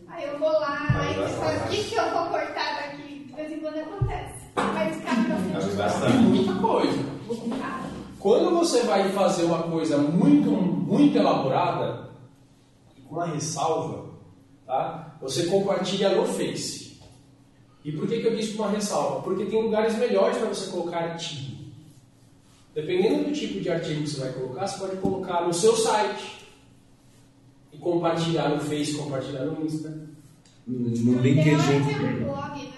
[0.08, 3.24] Aí eu vou lá, Aí você fala, o que, que eu vou cortar daqui?
[3.28, 4.34] De vez em quando acontece.
[4.56, 5.28] Mas cabe
[5.76, 6.12] bastante.
[6.12, 6.98] Tem muita coisa.
[7.28, 7.94] Cabe.
[8.18, 12.13] Quando você vai fazer uma coisa muito, muito elaborada,
[13.14, 14.10] uma ressalva,
[14.66, 15.16] tá?
[15.20, 16.98] você compartilha no Face.
[17.84, 19.22] E por que, que eu disse com uma ressalva?
[19.22, 21.54] Porque tem lugares melhores para você colocar artigo.
[22.74, 26.44] Dependendo do tipo de artigo que você vai colocar, você pode colocar no seu site
[27.72, 29.90] e compartilhar no Face, compartilhar no Insta.
[30.66, 32.24] No é um LinkedIn.
[32.24, 32.72] blog, né?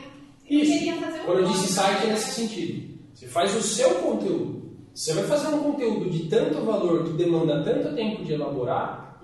[0.49, 0.90] Isso.
[0.90, 2.96] um Quando eu disse site é nesse sentido.
[3.14, 4.57] Você faz o seu conteúdo.
[4.92, 9.16] Você vai fazer um conteúdo de tanto valor que demanda tanto tempo de elaborar,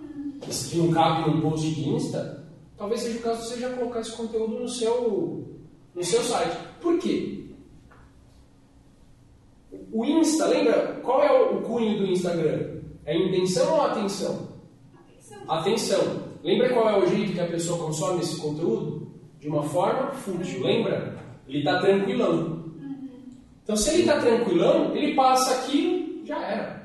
[0.43, 2.45] que não cabe num post de Insta,
[2.77, 5.59] talvez seja o caso de você já colocar esse conteúdo no seu,
[5.95, 6.57] no seu site.
[6.81, 7.47] Por quê?
[9.93, 11.01] O Insta, lembra?
[11.03, 12.81] Qual é o cunho do Instagram?
[13.05, 14.49] É intenção ou atenção?
[14.95, 15.39] Atenção.
[15.49, 16.23] Atenção!
[16.43, 19.13] Lembra qual é o jeito que a pessoa consome esse conteúdo?
[19.39, 21.17] De uma forma fútil, lembra?
[21.49, 22.63] Ele está tranquilão.
[23.63, 26.82] Então, se ele está tranquilão, ele passa aquilo, já era.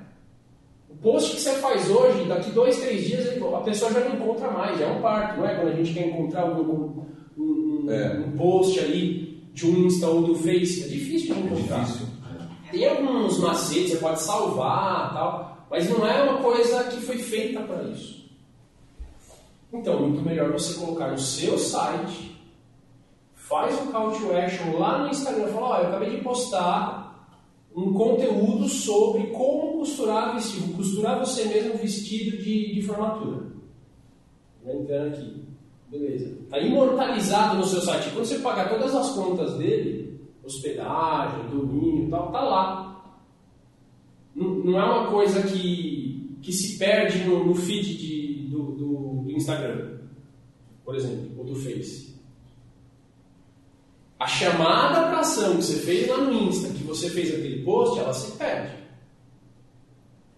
[1.01, 4.79] Post que você faz hoje, daqui dois, três dias, a pessoa já não encontra mais,
[4.79, 5.55] já é um parto, não é?
[5.55, 7.05] Quando a gente quer encontrar um, um-
[7.86, 8.13] um- É.
[8.25, 11.83] um post ali de um Insta ou do Face, é difícil de É encontrar.
[11.86, 12.07] difícil.
[12.71, 17.62] Tem alguns macetes, você pode salvar tal, mas não é uma coisa que foi feita
[17.62, 18.25] para isso.
[19.71, 22.36] Então, muito melhor você colocar no seu site,
[23.36, 27.07] faz um call to action lá no Instagram, fala, olha, eu acabei de postar
[27.77, 33.45] um conteúdo sobre como costurar vestido, costurar você mesmo vestido de, de formatura.
[34.65, 35.43] Vai entrando aqui.
[35.89, 36.37] Beleza.
[36.43, 38.09] Está imortalizado no seu site.
[38.11, 43.19] Quando você pagar todas as contas dele, hospedagem, domínio e tal, tá lá.
[44.35, 48.71] Não, não é uma coisa que, que se perde no, no feed de, do-
[49.23, 49.99] do Instagram,
[50.83, 52.16] por exemplo, ou do Face.
[54.19, 57.99] A chamada para ação que você fez lá no Insta, que você fez aquele post,
[57.99, 58.75] ela se perde.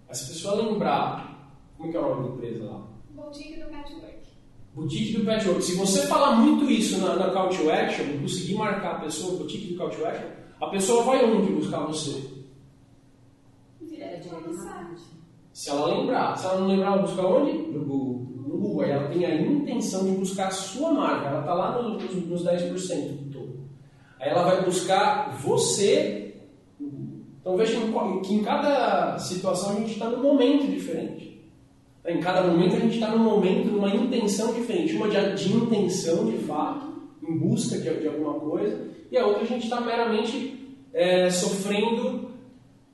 [0.07, 2.87] Mas se a pessoa lembrar, como é que é o nome da empresa lá?
[3.11, 4.19] Boutique do Patchwork.
[4.75, 5.63] Boutique do Patchwork.
[5.63, 9.73] Se você falar muito isso na, na Call to Action, conseguir marcar a pessoa, Boutique
[9.73, 10.27] do Call to Action,
[10.59, 12.39] a pessoa vai onde buscar você?
[15.59, 16.37] Se ela lembrar.
[16.37, 17.51] Se ela não lembrar, ela busca onde?
[17.51, 18.27] No Google.
[18.47, 18.81] No Google.
[18.81, 21.27] Aí ela tem a intenção de buscar a sua marca.
[21.27, 23.18] Ela está lá nos, nos, nos 10% do todo.
[24.19, 26.35] Aí ela vai buscar você.
[27.39, 27.77] Então veja
[28.23, 31.29] que em cada situação a gente está num momento diferente.
[32.05, 34.95] Em cada momento a gente está num momento, numa intenção diferente.
[34.95, 36.87] Uma de, de intenção, de fato,
[37.27, 42.29] em busca de, de alguma coisa, e a outra a gente está meramente é, sofrendo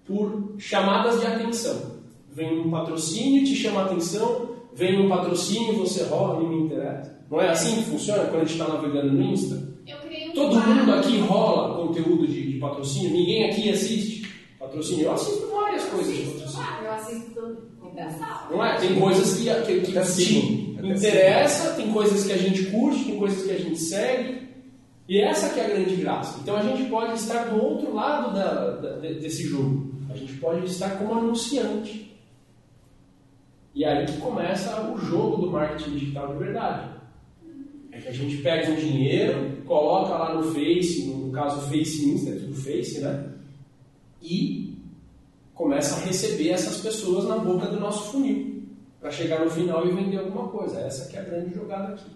[0.05, 1.95] por chamadas de atenção.
[2.31, 7.17] Vem um patrocínio, te chama a atenção, vem um patrocínio, você rola, não me interessa.
[7.29, 9.74] Não é assim que funciona quando a gente está navegando no Insta?
[10.35, 13.11] Todo mundo aqui rola conteúdo de, de patrocínio?
[13.11, 15.05] Ninguém aqui assiste patrocínio?
[15.05, 16.67] Eu assisto várias coisas de patrocínio.
[16.83, 17.57] Eu assisto.
[17.91, 18.51] Engraçado.
[18.53, 18.77] Não é?
[18.77, 23.43] Tem coisas que, que, que te interessa, tem coisas que a gente curte, tem coisas
[23.43, 24.45] que a gente segue.
[25.07, 26.39] E essa que é a grande graça.
[26.41, 29.91] Então a gente pode estar do outro lado da- da- de- desse jogo.
[30.09, 32.11] A gente pode listar como anunciante.
[33.73, 36.94] E é aí que começa o jogo do marketing digital de verdade.
[37.95, 42.31] É que a gente pega um dinheiro, coloca lá no Face, no caso Face Insta,
[42.31, 43.31] é tudo Face, né?
[44.21, 44.77] E
[45.53, 48.63] começa a receber essas pessoas na boca do nosso funil
[48.99, 50.81] para chegar no final e vender alguma coisa.
[50.81, 52.11] Essa que é a grande jogada aqui.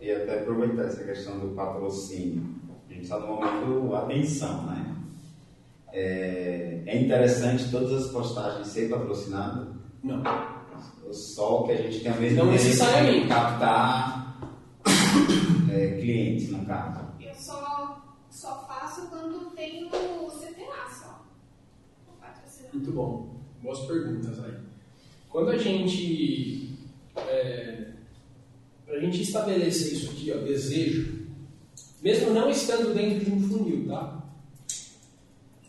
[0.00, 2.54] E até aproveitar essa questão do patrocínio.
[2.88, 4.96] A gente está no momento atenção, né?
[5.92, 9.66] É, é interessante todas as postagens ser patrocinadas?
[10.04, 10.22] Não.
[11.12, 13.28] Só que a gente tem a mesma Não necessariamente.
[13.28, 14.38] captar
[15.72, 17.00] é, clientes, no caso.
[17.20, 21.24] Eu só, só faço quando tenho o CTA só.
[22.08, 22.76] O.
[22.76, 23.40] Muito bom.
[23.62, 24.54] Boas perguntas aí.
[25.28, 26.76] Quando a gente.
[27.16, 27.90] É,
[28.86, 31.26] para a gente estabelecer isso aqui, ó, desejo,
[32.02, 34.20] mesmo não estando dentro de um funil, tá?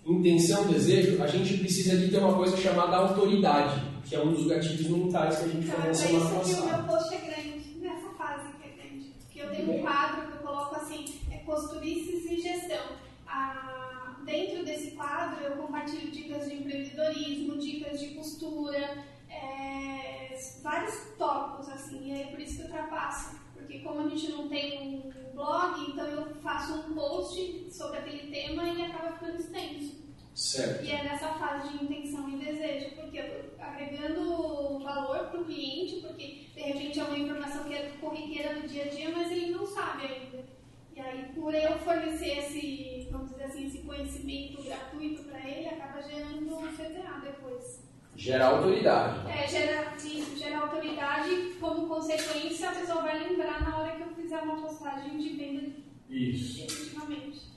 [0.06, 4.46] Intenção, desejo, a gente precisa de ter uma coisa chamada autoridade, que é um dos
[4.46, 8.10] gatilhos mentais que a gente falou é isso que o meu post é grande, nessa
[8.10, 9.14] fase que é grande.
[9.22, 12.98] Porque eu tenho um quadro que eu coloco assim, é costurices e gestão.
[13.26, 18.98] Ah, dentro desse quadro eu compartilho dicas de empreendedorismo, dicas de costura,
[19.30, 23.40] é, vários tópicos assim, e é por isso que eu ultrapasso.
[23.54, 28.30] Porque como a gente não tem um blog, então eu faço um post sobre aquele
[28.30, 30.01] tema e acaba ficando extenso.
[30.34, 30.86] Certo.
[30.86, 35.46] E é nessa fase de intenção e desejo, porque eu tô agregando valor para o
[35.46, 39.32] cliente, porque de repente é uma informação que é corriqueira do dia a dia, mas
[39.32, 40.46] ele não sabe ainda.
[40.96, 46.02] E aí, por eu fornecer esse, vamos dizer assim, esse conhecimento gratuito para ele, acaba
[46.02, 47.84] gerando um CTA depois.
[48.16, 49.32] Gera autoridade.
[49.32, 54.16] É, gera, isso, gera autoridade, como consequência, a pessoa vai lembrar na hora que eu
[54.16, 56.68] fizer uma postagem de venda Isso.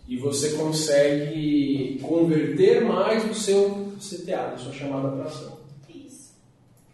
[0.07, 5.59] E você consegue converter mais o seu CTA, a sua chamada para ação.
[5.89, 6.35] Isso.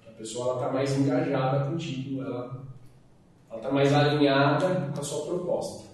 [0.09, 2.65] A pessoa está mais engajada contigo, ela
[3.55, 5.91] está mais alinhada com a sua proposta.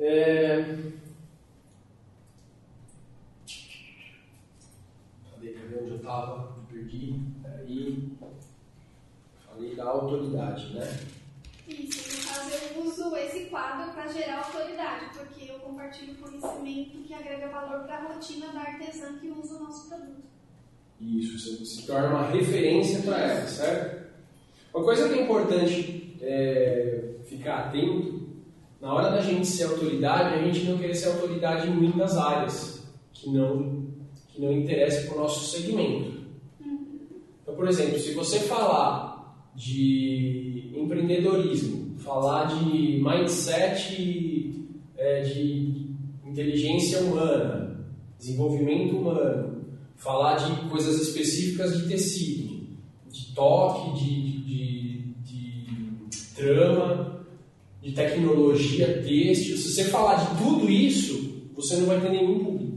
[0.00, 0.62] É...
[5.30, 6.56] Cadê, cadê onde eu estava?
[6.68, 7.20] Perdi.
[7.44, 8.08] Aí.
[9.46, 11.15] Falei da autoridade, né?
[11.68, 17.12] Isso, no caso eu uso esse quadro para gerar autoridade, porque eu compartilho conhecimento que
[17.12, 20.22] agrega valor para a rotina da artesã que usa o nosso produto.
[21.00, 24.06] Isso, você se torna uma referência para ela, certo?
[24.72, 28.28] Uma coisa que é importante é, ficar atento,
[28.80, 32.86] na hora da gente ser autoridade, a gente não querer ser autoridade em muitas áreas
[33.12, 33.86] que não,
[34.28, 36.26] que não interessem para o nosso segmento.
[37.42, 39.15] Então, por exemplo, se você falar
[39.56, 44.54] de empreendedorismo, falar de mindset
[44.96, 45.90] é, de
[46.24, 47.86] inteligência humana,
[48.18, 49.64] desenvolvimento humano,
[49.96, 52.66] falar de coisas específicas de tecido,
[53.10, 55.64] de toque, de, de, de,
[56.08, 57.26] de trama,
[57.82, 59.56] de tecnologia, têxtil.
[59.56, 62.76] Se você falar de tudo isso, você não vai ter nenhum público.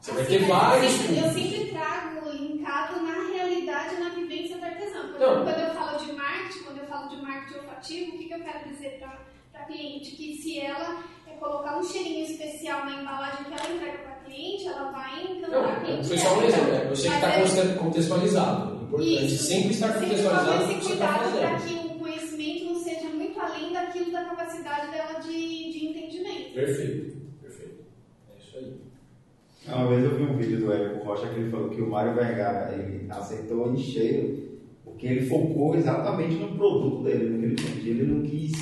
[0.00, 4.66] Você vai ter vários eu sempre, eu sempre trago linkado na realidade, na vivência da
[4.66, 5.11] artesã.
[5.11, 5.44] Por Não.
[5.44, 8.40] quando eu falo de marketing, quando eu falo de marketing olfativo, o que, que eu
[8.40, 10.16] quero dizer para a cliente?
[10.16, 14.16] Que se ela é, colocar um cheirinho especial na embalagem que ela entrega para a
[14.16, 16.08] cliente, ela vai encantar a cliente.
[16.08, 16.84] foi só um exemplo, né?
[16.90, 18.72] Você que está é- contextualizado.
[18.72, 19.44] É importante Isso.
[19.44, 23.40] sempre estar Sempre contextualizado que esse está cuidado para que o conhecimento não seja muito
[23.40, 26.54] além daquilo da capacidade dela de, de entendimento.
[26.54, 27.84] Perfeito, perfeito.
[28.34, 28.76] É isso aí.
[29.68, 32.14] Uma vez eu vi um vídeo do Érico Rocha que ele falou que o Mário
[32.14, 34.51] Vergara ele aceitou em cheio
[35.02, 37.90] porque ele focou exatamente no produto dele, no que ele vende.
[37.90, 38.52] Ele não quis,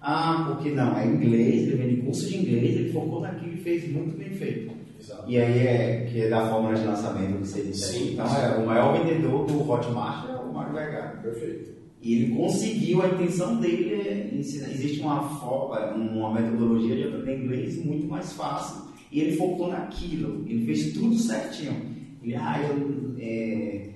[0.00, 3.92] ah, porque não, é inglês, ele vende curso de inglês, ele focou naquilo e fez
[3.92, 4.72] muito bem feito.
[4.98, 5.30] Exato.
[5.30, 8.12] E aí é que é da fórmula de lançamento que você disse Sim.
[8.14, 11.20] Então é, o maior vendedor do Hotmart é o Mário Vergara.
[11.22, 11.76] Perfeito.
[12.02, 14.70] E ele conseguiu, a intenção dele é ensinar.
[14.70, 18.86] Existe uma forma, uma metodologia de aprender inglês muito mais fácil.
[19.12, 21.94] E ele focou naquilo, ele fez tudo certinho.
[22.22, 23.95] Ele, ah, eu, é,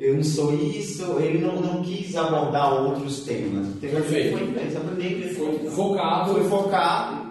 [0.00, 3.68] eu não sou isso, ele não, não quis abordar outros temas.
[3.78, 4.38] Perfeito.
[4.38, 5.58] Foi.
[5.58, 6.32] Foi focado.
[6.32, 7.30] Foi focado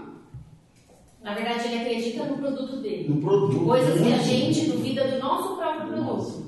[1.24, 3.10] Na verdade, ele acredita no produto dele.
[3.10, 3.66] no produto.
[3.66, 6.44] Coisas que a gente duvida do nosso próprio produto.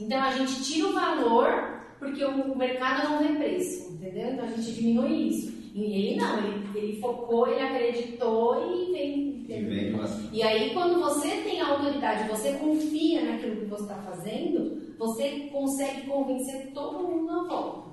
[0.00, 4.30] Então a gente tira o valor porque o mercado não vê preço, entendeu?
[4.30, 5.52] Então a gente diminui isso.
[5.74, 9.37] E ele não, ele, ele focou, ele acreditou e vem.
[9.48, 13.64] E vem com essa- E aí, quando você tem a autoridade, você confia naquilo que
[13.64, 17.88] você está fazendo, você consegue convencer todo mundo à volta.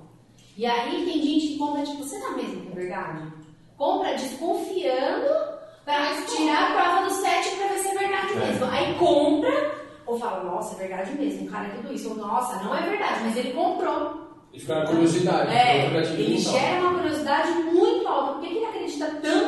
[0.56, 3.32] E aí tem gente que compra, tipo, será mesmo que é verdade?
[3.76, 5.28] Compra desconfiando,
[5.84, 8.36] pra tirar a prova do 7 pra ver se é verdade É.
[8.46, 8.64] mesmo.
[8.66, 9.74] Aí compra,
[10.06, 12.10] ou fala, nossa, é verdade mesmo, o cara é tudo isso.
[12.10, 14.26] Ou, nossa, não é verdade, mas ele comprou.
[14.52, 15.54] E fica na curiosidade.
[15.54, 18.32] É, na ele gera uma curiosidade muito alta.
[18.32, 19.45] Por que ele acredita tanto?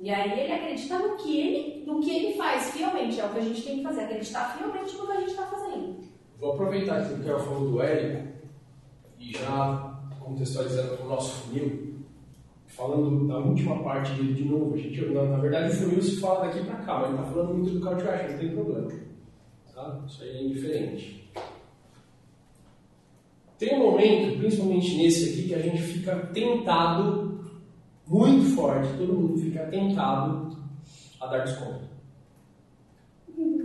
[0.00, 3.18] E aí ele acredita no que ele, no que ele faz, fielmente.
[3.18, 5.46] É o que a gente tem que fazer, acreditar fielmente no que a gente está
[5.46, 5.96] fazendo.
[6.38, 8.28] Vou aproveitar que o que ela falou do Érico
[9.18, 11.94] e já contextualizando o nosso funil,
[12.66, 14.74] falando da última parte dele de novo.
[14.74, 17.30] A gente, na, na verdade, o funil se fala daqui para cá, mas ele está
[17.30, 18.92] falando muito do call não tem problema.
[19.74, 20.00] Tá?
[20.06, 21.30] Isso aí é indiferente.
[23.58, 27.25] Tem um momento, principalmente nesse aqui, que a gente fica tentado,
[28.06, 30.56] muito forte, todo mundo fica tentado
[31.20, 31.86] a dar desconto.
[33.36, 33.56] Meu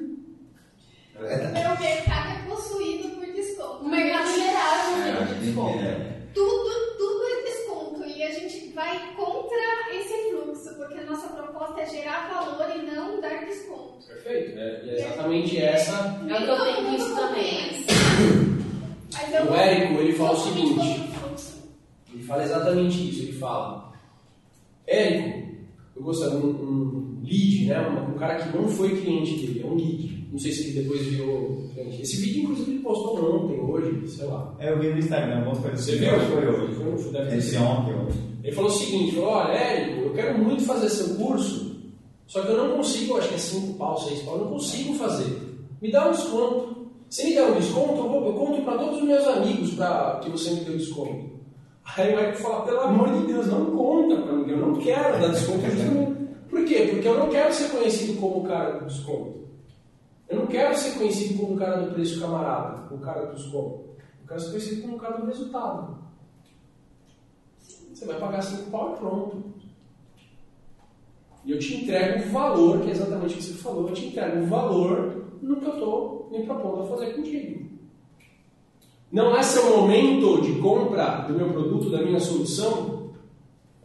[1.80, 3.86] mercado é possuído por desconto.
[3.86, 5.80] O mercado geral é um É, de desconto.
[5.80, 6.18] é.
[6.34, 11.82] Tudo, tudo é desconto e a gente vai contra esse fluxo, porque a nossa proposta
[11.82, 13.92] é gerar valor e não dar desconto.
[14.08, 14.58] Perfeito?
[14.58, 17.86] É, é exatamente essa É o que eu tenho visto também.
[19.34, 21.10] Eu O Érico, ele fala o seguinte.
[22.14, 23.22] Ele fala exatamente isso.
[23.24, 23.91] Ele fala:
[24.88, 25.42] Érico,
[25.96, 27.88] eu gostaria de um, um lead, né?
[27.90, 30.28] Um, um cara que não foi cliente dele, é um lead.
[30.32, 32.02] Não sei se ele depois virou cliente.
[32.02, 34.56] Esse vídeo, inclusive, ele postou ontem, hoje, sei lá.
[34.60, 36.20] É, eu vi no Instagram, vamos fazer Você viu?
[36.20, 36.76] Foi hoje.
[36.76, 38.20] Foi, foi, deve Esse ontem, hoje.
[38.44, 41.72] Ele falou o seguinte: falou, olha, Érico, eu quero muito fazer seu curso,
[42.28, 44.94] só que eu não consigo, acho que é 5 pau, 6 pau, eu não consigo
[44.96, 45.38] fazer.
[45.82, 46.82] Me dá um desconto.
[47.10, 50.22] Se me der um desconto, eu, vou, eu conto para todos os meus amigos pra,
[50.24, 51.41] que você me deu desconto.
[51.84, 55.20] Aí o Érico fala, pelo amor de Deus, não conta para ninguém, eu não quero
[55.20, 55.62] dar desconto.
[55.62, 56.22] justamente.
[56.50, 56.88] Por quê?
[56.92, 59.42] Porque eu não quero ser conhecido como o cara do desconto.
[60.30, 63.86] Eu não quero ser conhecido como o cara do preço camarada, o cara do desconto.
[64.22, 65.98] Eu quero ser conhecido como o cara do resultado.
[67.94, 69.44] Você vai pagar 5 pau e pronto.
[71.44, 74.06] E eu te entrego o valor, que é exatamente o que você falou, eu te
[74.06, 77.70] entrego o valor no que eu estou me propondo a fazer contigo.
[79.12, 83.01] Não é seu momento de compra do meu produto, da minha solução?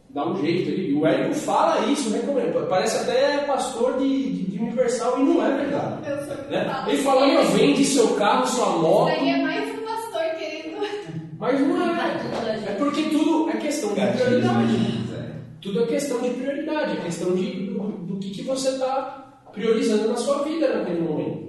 [0.09, 0.93] Dá um jeito ali.
[0.93, 2.67] O Érico fala isso, recomendo.
[2.69, 6.09] Parece até pastor de, de, de Universal e não é verdade.
[6.09, 6.85] Eu sou Né?
[6.87, 10.77] Ele fala, meu, vende seu carro, sua moto, Daí é mais um pastor querendo.
[11.37, 12.55] mas não Tá é.
[12.57, 12.69] gente.
[12.69, 14.73] É porque tudo é questão de Gatilhos, prioridade.
[14.73, 15.31] né?
[15.61, 20.07] Tudo é questão de prioridade, é questão de, do, do que, que você está priorizando
[20.07, 21.46] na sua vida naquele momento.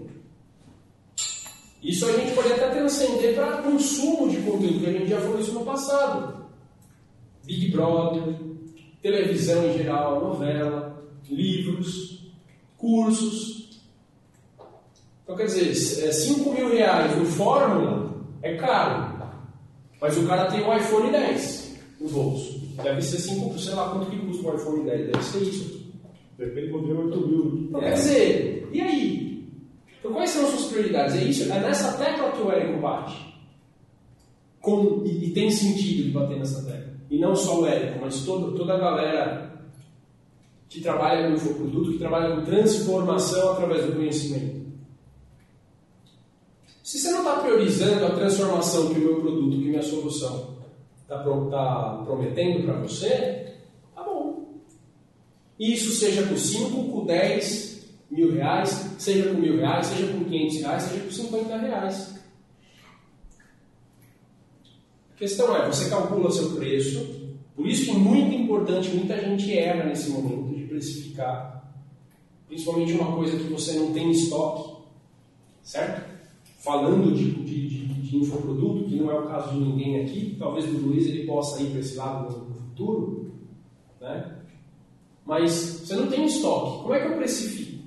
[1.83, 5.41] Isso a gente pode até transcender para consumo de conteúdo, que a gente já falou
[5.41, 6.45] isso no passado.
[7.45, 8.35] Big Brother,
[9.01, 12.27] televisão em geral, novela, livros,
[12.77, 13.81] cursos.
[15.23, 15.75] Então, quer dizer,
[16.13, 19.19] 5 mil reais no Fórmula é caro,
[20.01, 22.59] mas o cara tem um iPhone 10 no bolso.
[22.83, 25.79] Deve ser 5, sei lá quanto que custa um iPhone 10, deve ser isso.
[26.39, 27.67] Depende do modelo 8 mil.
[27.69, 27.85] Então, É.
[27.91, 29.28] quer dizer, e aí?
[29.99, 31.17] Então, quais são as suas prioridades?
[31.17, 31.53] É isso?
[31.53, 33.29] É nessa tecla que o Érico bate.
[34.61, 36.95] Com, e, e tem sentido de bater nessa tecla.
[37.11, 39.49] E não só o Érico, mas todo, toda a galera
[40.69, 44.69] que trabalha com infoproduto, que trabalha com transformação através do conhecimento.
[46.83, 50.57] Se você não está priorizando a transformação que o meu produto, que minha solução
[51.03, 51.19] está
[52.05, 53.55] prometendo para você,
[53.95, 54.59] tá bom.
[55.59, 57.78] Isso seja com 5, com 10
[58.11, 62.19] mil reais, seja com mil reais, seja com 500 reais, seja com 50 reais.
[65.15, 67.19] A questão é, você calcula seu preço,
[67.55, 71.75] por isso que é muito importante, muita gente erra nesse momento de precificar,
[72.47, 74.81] principalmente uma coisa que você não tem em estoque,
[75.63, 76.09] certo?
[76.61, 80.67] Falando de, de, de, de infoproduto, que não é o caso de ninguém aqui, talvez
[80.67, 83.33] do Luiz ele possa ir para esse lado no futuro,
[84.01, 84.37] né?
[85.27, 86.83] Mas você não tem estoque.
[86.83, 87.78] Como é que eu precifico?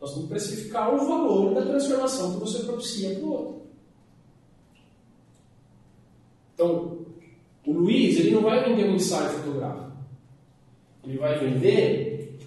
[0.00, 3.62] Nós temos que precificar o valor da transformação que você propicia para o outro.
[6.54, 6.98] Então,
[7.66, 9.92] o Luiz ele não vai vender um ensaio fotográfico.
[11.04, 12.38] Ele vai vender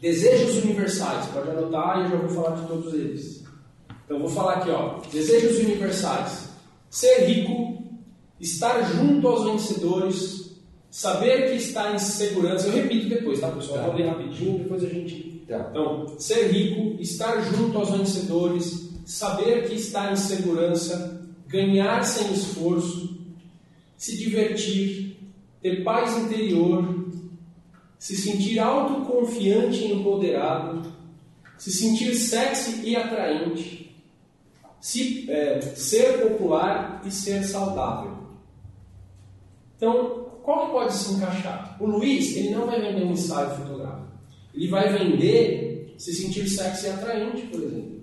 [0.00, 1.26] desejos universais.
[1.26, 3.44] Pode anotar e eu já vou falar de todos eles.
[4.04, 5.00] Então, vou falar aqui, ó.
[5.10, 6.48] Desejos universais.
[6.88, 7.84] Ser rico,
[8.40, 10.56] estar junto aos vencedores,
[10.90, 12.68] saber que está em segurança.
[12.68, 13.78] Eu repito depois, tá, pessoal?
[13.78, 13.86] Tá.
[13.86, 15.35] Vou ler rapidinho, depois a gente.
[15.46, 15.68] Tá.
[15.70, 23.16] Então, ser rico, estar junto aos vencedores, saber que está em segurança, ganhar sem esforço,
[23.96, 25.16] se divertir,
[25.62, 27.06] ter paz interior,
[27.98, 30.92] se sentir autoconfiante e empoderado,
[31.56, 33.96] se sentir sexy e atraente,
[34.80, 38.16] se, é, ser popular e ser saudável.
[39.76, 41.76] Então, qual que pode se encaixar?
[41.80, 44.05] O Luiz, ele não vai vender um ensaio fotográfico.
[44.56, 48.00] Ele vai vender se sentir sexy e atraente, por exemplo.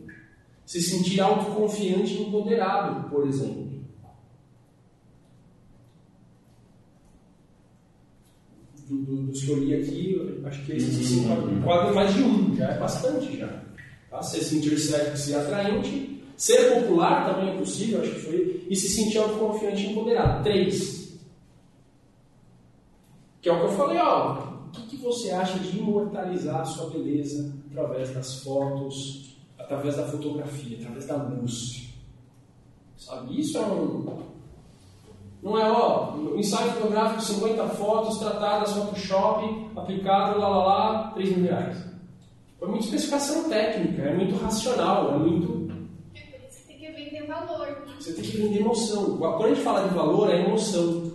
[0.66, 3.74] Se sentir autoconfiante e empoderado, por exemplo.
[8.88, 12.56] Do, do, dos que eu li aqui, acho que esses se enquadram mais de um,
[12.56, 13.64] já é bastante já.
[14.10, 14.22] Tá?
[14.22, 18.90] Se sentir sexy e atraente, ser popular também é possível, acho que foi, e se
[18.90, 20.44] sentir autoconfiante e empoderado.
[20.44, 21.18] Três.
[23.42, 24.53] Que é o que eu falei, ó.
[24.74, 30.06] O que, que você acha de imortalizar a sua beleza através das fotos, através da
[30.08, 31.94] fotografia, através da luz?
[32.98, 33.40] Sabe?
[33.40, 34.34] Isso é um.
[35.44, 41.46] Não é, ó, ensaio fotográfico, 50 fotos tratadas, Photoshop, aplicado, lá lá lá, 3 mil
[41.46, 41.84] reais.
[42.62, 45.70] É muita especificação técnica, é muito racional, é muito.
[46.16, 47.68] É por isso que tem que vender valor.
[47.68, 47.76] né?
[48.00, 49.18] Você tem que vender emoção.
[49.18, 51.12] Quando a gente fala de valor, é emoção.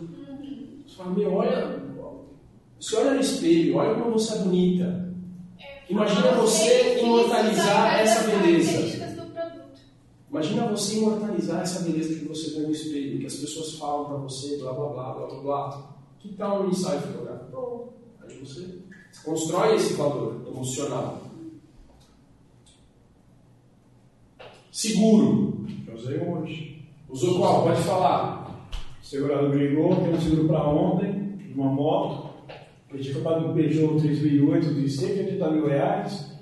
[0.86, 1.77] Você fala, meu, olha,
[2.80, 5.14] você olha no espelho, olha como você é bonita.
[5.58, 9.08] É, Imagina você imortalizar essa beleza.
[10.30, 14.16] Imagina você imortalizar essa beleza que você vê no espelho, que as pessoas falam pra
[14.16, 15.98] você, blá blá blá blá blá blá.
[16.18, 17.50] Que tal um ensaio fotográfico?
[17.50, 18.78] Bom, aí você
[19.24, 21.22] constrói esse valor emocional.
[24.70, 25.66] Seguro.
[25.86, 26.88] Eu usei hoje.
[27.08, 27.62] Usou qual?
[27.64, 28.68] Pode falar.
[29.02, 32.27] O segurador me ligou, tem um seguro para ontem, de uma moto.
[32.90, 36.38] Eu tinha comprado um Peugeot 3008 de 180 mil reais.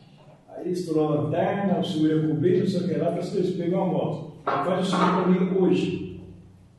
[0.48, 3.36] Aí estourou a lanterna, o seguro ia cobrir, não sei o que lá, parece que
[3.38, 4.32] eles pegam a moto.
[4.44, 6.20] Faz o seguro para mim hoje.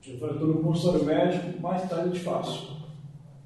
[0.07, 2.77] Eu falei, estou no consultório médico, mais tarde eu te faço.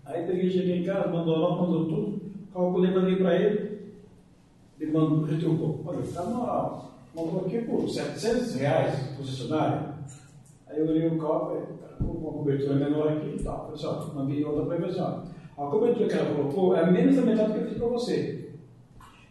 [0.05, 2.21] Aí peguei, cheguei em casa, mandou lá, mandou tudo,
[2.53, 3.71] calculei, mandei para ele.
[4.79, 5.81] Ele mandou, retrucou.
[5.85, 6.91] Olha, tá na moral.
[7.15, 9.93] Mandou aqui por 700 reais, concessionário.
[10.67, 13.71] Aí eu olhei o falei, cara, com uma cobertura menor aqui e tal.
[13.75, 15.19] Falei assim, mandei outra para ele, ó,
[15.61, 18.51] a cobertura que ela colocou é menos da metade do que eu fiz para você.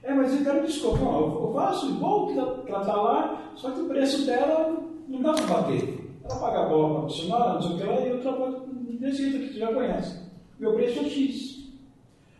[0.02, 0.98] É, mas eu quero desconto.
[0.98, 5.32] Não, eu faço igual que ela está lá, só que o preço dela não dá
[5.32, 6.00] para bater.
[6.24, 8.60] Ela paga a bola para funcionar, não sei o que lá, e eu trabalho
[9.00, 10.20] desse jeito que tu já conhece.
[10.58, 11.72] Meu preço é X.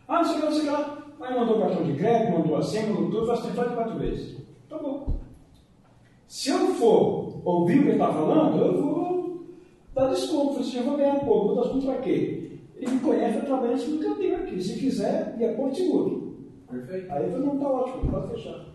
[0.07, 0.97] Ah, não sei o que não sei o que lá.
[1.21, 4.37] Aí mandou cartão de crédito, mandou a senha, mandou tudo, faz tempo de quatro vezes.
[4.69, 5.19] Tá bom.
[6.27, 9.45] Se eu for ouvir o que ele está falando, eu vou
[9.93, 10.61] dar desconto.
[10.61, 12.40] Assim, eu vou ganhar pouco, vou dar desconto para quê?
[12.81, 14.61] Ele me conhece através do que eu tenho aqui.
[14.63, 16.35] Se quiser, e é Porto Seguro.
[16.69, 17.11] Perfeito.
[17.11, 18.65] Aí eu falei, não, tá ótimo, pode fechar.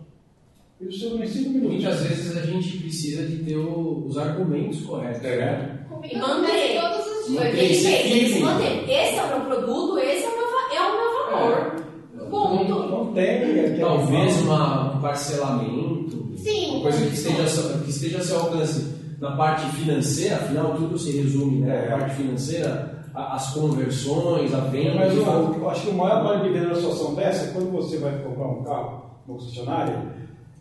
[0.79, 1.73] E o seguro em cinco minutos.
[1.73, 5.21] Muitas vezes a gente precisa de ter o- os argumentos corretos.
[5.23, 5.85] né?
[5.89, 6.31] Comigo E manter.
[6.77, 7.43] acontece todos os dias.
[7.45, 8.41] ele Esse fez, ele se firme.
[8.45, 8.91] manteve.
[8.91, 10.47] Esse é o meu produto, esse é o meu,
[10.77, 11.75] é o meu valor.
[12.15, 12.73] Não, Ponto.
[12.89, 13.37] não tem.
[13.37, 16.71] aquele- Talvez uma, um parcelamento, Sim.
[16.71, 20.75] uma coisa que esteja, a seu- que esteja a seu alcance na parte financeira, afinal
[20.75, 21.87] tudo se resume né?
[21.89, 24.95] na parte financeira, a- as conversões, a venda.
[24.95, 27.71] Mas eu, eu acho que o maior vale de venda na situação dessa é quando
[27.71, 30.11] você vai comprar um carro no concessionário,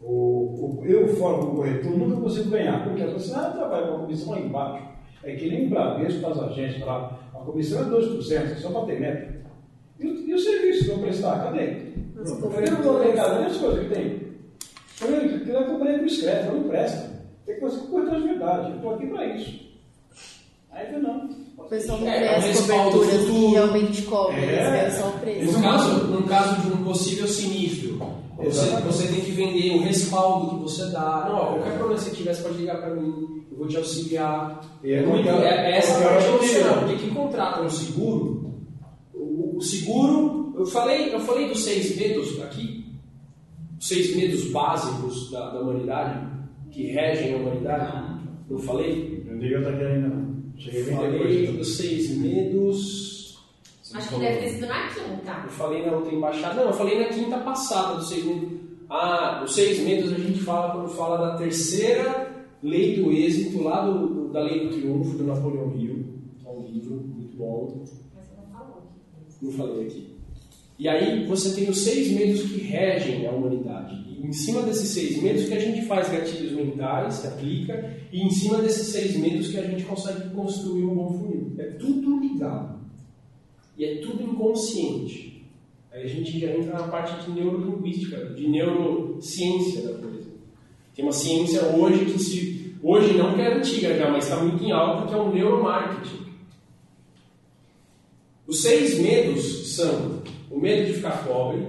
[0.02, 3.98] o, o, eu, fora como corretor, nunca consigo ganhar, porque a concessionária trabalha com a
[4.00, 4.84] comissão lá embaixo.
[5.24, 8.86] É que nem o Bradesco para as agências lá, a comissão é 2%, só para
[8.86, 9.36] ter meta.
[9.98, 11.86] E, o- e o serviço que eu prestar, cadê?
[12.16, 12.50] Eu não vou
[13.46, 14.26] as coisas que tem?
[15.02, 17.16] Eu, eu, eu comprei com discreto, não empresta.
[17.44, 19.66] Tem que fazer com corretor de verdade, eu estou aqui para isso.
[20.70, 21.28] Aí eu não.
[21.66, 24.82] O pessoal não É, é as respaldo coberturas que realmente cobrem, É.
[24.84, 25.52] eles só o preço.
[25.52, 27.98] No caso, no caso de um possível sinistro,
[28.36, 31.26] você, você tem que vender o respaldo que você dá.
[31.28, 33.76] Não, ó, qualquer problema que você tiver, você pode ligar para mim, eu vou te
[33.76, 34.60] auxiliar.
[34.84, 38.54] E é Muito- é, é essa é parte emocional, porque quem contrata um seguro,
[39.12, 42.84] o, o seguro, eu falei, eu falei dos seis medos aqui,
[43.78, 46.26] os seis medos básicos da, da humanidade,
[46.70, 49.24] que regem a humanidade, não falei?
[49.28, 50.15] Não diga até aqui ainda não.
[50.58, 51.56] Cheguei bem Falei depois.
[51.58, 53.38] dos seis medos.
[53.94, 55.40] Acho que deve ter sido na quinta.
[55.44, 56.54] Eu falei na outra embaixada.
[56.54, 58.48] Não, eu falei na quinta passada dos seis medos.
[58.90, 63.84] Ah, os seis medos a gente fala quando fala da terceira lei do êxito, lá
[63.86, 66.04] do, do- da lei do triunfo do Napoleão Hill.
[66.44, 67.78] É um livro muito bom.
[67.80, 69.44] Mas você não falou aqui.
[69.44, 70.16] Não falei aqui.
[70.78, 74.05] E aí você tem os seis medos que regem a humanidade.
[74.18, 78.58] Em cima desses seis medos que a gente faz gatilhos mentais, aplica, e em cima
[78.58, 81.52] desses seis medos que a gente consegue construir um bom funil.
[81.58, 82.80] É tudo ligado.
[83.76, 85.44] E é tudo inconsciente.
[85.92, 90.30] Aí a gente já entra na parte de neurolinguística, de neurociência da coisa.
[90.94, 92.74] Tem uma ciência hoje que se.
[92.82, 96.26] Hoje não que é antiga já, mas está muito em alta, que é o neuromarketing.
[98.46, 101.66] Os seis medos são o medo de ficar pobre,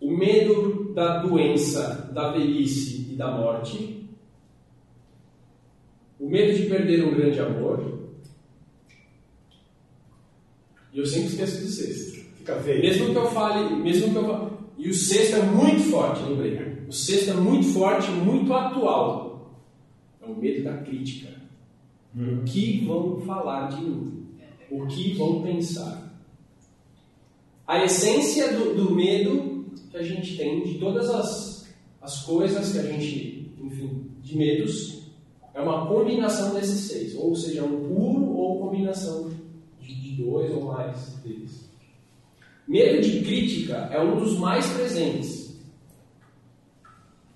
[0.00, 4.08] o medo da doença, da velhice e da morte,
[6.18, 8.00] o medo de perder um grande amor,
[10.92, 12.20] eu sempre esqueço do sexto.
[12.36, 12.80] Fica feio.
[12.80, 14.50] Mesmo que eu fale, mesmo que eu fale.
[14.78, 16.84] E o sexto é muito forte, lembrei.
[16.88, 19.54] O sexto é muito forte, muito atual.
[20.20, 21.30] É o medo da crítica.
[22.16, 24.26] O que vão falar de mim?
[24.70, 26.10] O que vão pensar?
[27.66, 29.49] A essência do, do medo
[29.90, 31.68] que a gente tem, de todas as,
[32.00, 35.00] as coisas que a gente, enfim, de medos,
[35.54, 37.14] é uma combinação desses seis.
[37.16, 39.30] Ou seja, um puro ou combinação
[39.80, 41.68] de, dois ou mais deles.
[42.68, 45.58] Medo de crítica é um dos mais presentes.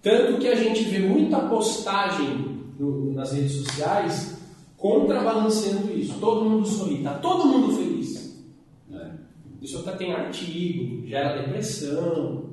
[0.02, 4.36] Tanto que a gente vê muita postagem no- nas redes sociais
[4.76, 6.18] contrabalanceando isso.
[6.20, 8.44] Todo mundo sorri, está todo mundo feliz.
[9.62, 12.43] Isso até tem artigo, gera depressão?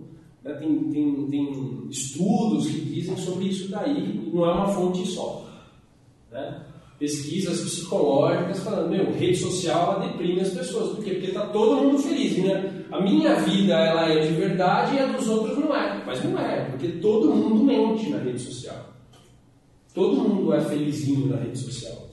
[0.44, 5.48] Tem, tem, tem estudos que dizem sobre isso daí, não é uma fonte só.
[6.32, 6.66] Né?
[6.98, 10.96] Pesquisas psicológicas falando, meu, rede social ela deprime as pessoas.
[10.96, 11.12] Por quê?
[11.12, 12.38] Porque está todo mundo feliz.
[12.38, 12.86] Né?
[12.92, 16.04] A minha vida ela é de verdade e a dos outros não é.
[16.06, 18.92] Mas não é, porque todo mundo mente na rede social.
[19.94, 22.08] Todo mundo é felizinho na rede social.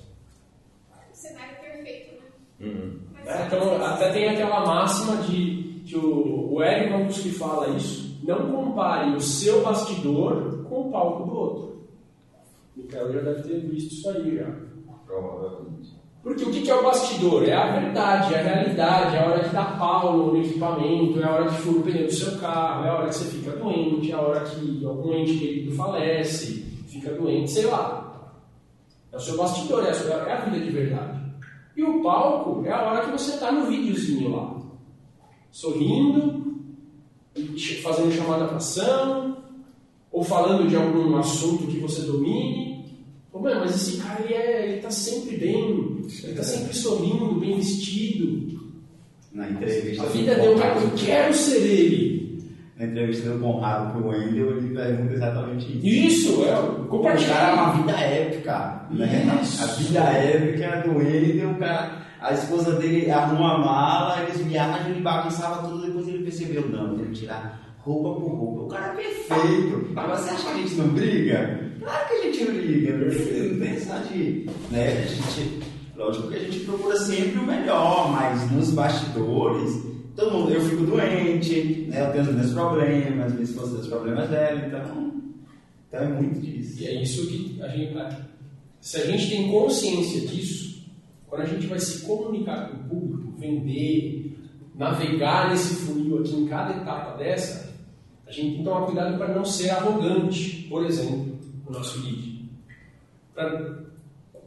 [1.12, 2.14] O cenário perfeito,
[2.60, 2.90] né?
[3.14, 7.76] Mas É, então, até tem aquela máxima de que o, o Eric Campos que fala
[7.76, 11.88] isso, não compare o seu bastidor com o palco do outro.
[12.76, 14.50] O Mikael já deve ter visto isso aí já.
[15.06, 15.98] Provavelmente.
[16.22, 17.48] Porque o que que é o bastidor?
[17.48, 21.24] É a verdade, é a realidade, é a hora de dar pau no equipamento, é
[21.24, 23.56] a hora que fura o pneu do seu carro, é a hora que você fica
[23.56, 28.34] doente, é a hora que algum ente querido falece, fica doente, sei lá.
[29.10, 31.18] É o seu bastidor, é a, sua, é a vida de verdade.
[31.74, 34.54] E o palco é a hora que você está no videozinho lá,
[35.50, 36.37] sorrindo,
[37.76, 39.36] fazendo chamada para ação,
[40.10, 42.84] ou falando de algum assunto que você domine.
[43.30, 47.38] Pô, mano, mas esse cara ele, é, ele tá sempre bem, ele tá sempre sorrindo,
[47.40, 48.58] bem vestido.
[49.32, 52.18] Na entrevista A vida deu Conrado- eu quero ser ele.
[52.76, 55.86] Na entrevista do Conrado pro Wendel, ele pergunta exatamente isso.
[56.32, 57.54] Isso, é, cara é compartilhar.
[57.54, 59.38] uma vida épica, né?
[59.42, 59.62] Isso.
[59.62, 65.00] A vida épica do Wendel, cara, a esposa dele arruma a mala, eles viajam, ele
[65.00, 68.62] bagunçava tudo, depois ele percebeu, não, tem que tirar roupa por roupa.
[68.62, 69.90] O cara é perfeito.
[69.94, 71.72] Mas você acha que a gente não briga?
[71.80, 74.46] Claro que a gente briga, não tem, essa de.
[74.70, 74.98] Né?
[74.98, 75.60] A gente,
[75.96, 79.82] lógico que a gente procura sempre o melhor, mas nos bastidores,
[80.14, 82.06] todo mundo, eu fico doente, né?
[82.06, 85.08] eu tenho os meus problemas, minha esposa tem os problemas dela, então.
[85.88, 86.82] Então é muito disso.
[86.82, 87.96] E é isso que a gente.
[88.80, 90.86] Se a gente tem consciência disso,
[91.26, 94.17] quando a gente vai se comunicar com o público, vender,
[94.78, 97.74] navegar nesse funil aqui em cada etapa dessa,
[98.26, 102.48] a gente tem que tomar cuidado para não ser arrogante, por exemplo, no nosso lead.
[103.34, 103.78] Pra-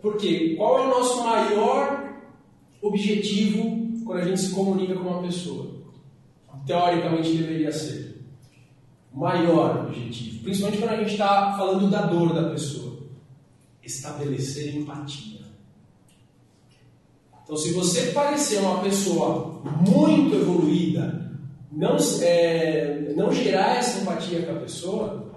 [0.01, 2.13] Porque qual é o nosso maior
[2.81, 5.69] objetivo quando a gente se comunica com uma pessoa?
[6.65, 8.23] Teoricamente deveria ser
[9.13, 12.99] maior objetivo, principalmente quando a gente está falando da dor da pessoa,
[13.83, 15.41] estabelecer empatia.
[17.43, 21.31] Então, se você parecer uma pessoa muito evoluída,
[21.71, 25.31] não, é, não gerar essa empatia com a pessoa,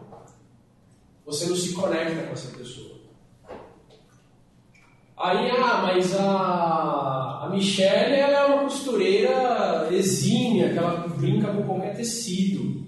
[1.24, 2.94] você não se conecta com essa pessoa.
[5.16, 11.62] Aí, ah, mas a, a Michelle ela é uma costureira exímia, que ela brinca com
[11.62, 12.84] qualquer tecido.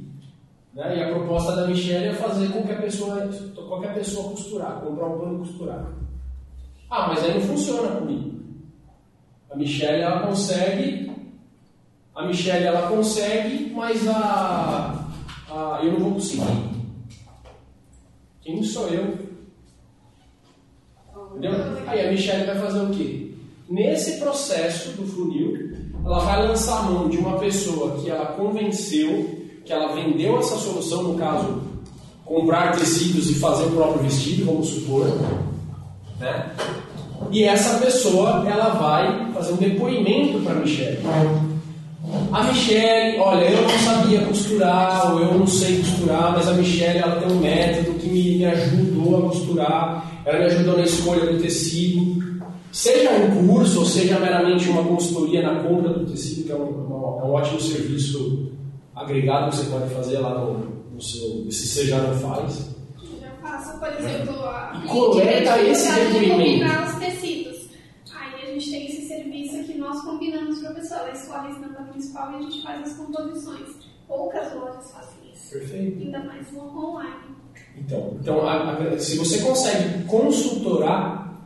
[0.74, 0.98] Né?
[0.98, 3.30] E a proposta da Michelle é fazer a pessoa,
[3.68, 5.86] qualquer pessoa costurar, comprar um pano e costurar.
[6.90, 8.40] Ah, mas aí não funciona comigo.
[9.50, 11.10] A Michelle ela consegue,
[12.16, 15.06] a Michelle ela consegue, mas a,
[15.50, 16.42] a eu não vou conseguir.
[18.40, 19.18] Quem sou eu?
[21.32, 21.52] Entendeu?
[21.86, 23.32] Aí a Michelle vai fazer o quê?
[23.68, 29.38] Nesse processo do funil, ela vai lançar a mão de uma pessoa que ela convenceu,
[29.64, 31.60] que ela vendeu essa solução, no caso,
[32.24, 35.06] comprar tecidos e fazer o próprio vestido, vamos supor,
[36.18, 36.54] né?
[37.30, 40.98] E essa pessoa, ela vai fazer um depoimento para Michelle.
[42.32, 46.98] A Michelle, olha, eu não sabia costurar, ou eu não sei costurar, mas a Michelle
[46.98, 51.32] ela tem um método que me, me ajudou a costurar, ela me ajudou na escolha
[51.32, 52.24] do tecido.
[52.70, 56.68] Seja um curso, ou seja meramente uma consultoria na compra do tecido, que é um,
[56.68, 58.52] uma- é um ótimo serviço
[58.94, 60.58] agregado que você pode fazer lá no,
[60.94, 61.50] no seu.
[61.50, 62.70] Se você já não faz.
[63.20, 66.34] Já faço, por exemplo, a E coleta esse vai depoimento.
[66.34, 67.56] combinar os tecidos.
[68.14, 71.38] Aí a gente tem esse serviço que nós combinamos para a pessoa.
[71.38, 73.68] Ela escolhe a estampa principal e a gente faz as composições.
[74.08, 75.50] Poucas lojas fazem isso.
[75.50, 76.02] Perfeito.
[76.02, 77.36] Ainda mais no online.
[77.76, 81.36] Então, então a- a- se você consegue consultorar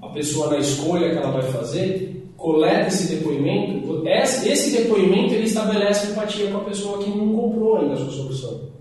[0.00, 5.44] a pessoa na escolha que ela vai fazer, coleta esse depoimento, esse esse depoimento ele
[5.44, 8.72] estabelece empatia com a pessoa que não comprou ainda a sua solução.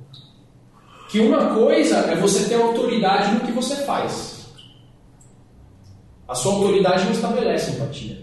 [1.09, 4.47] Que uma coisa é você ter autoridade no que você faz.
[6.28, 8.20] A sua autoridade não estabelece empatia.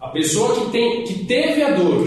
[0.00, 2.06] A pessoa que, tem, que teve a dor,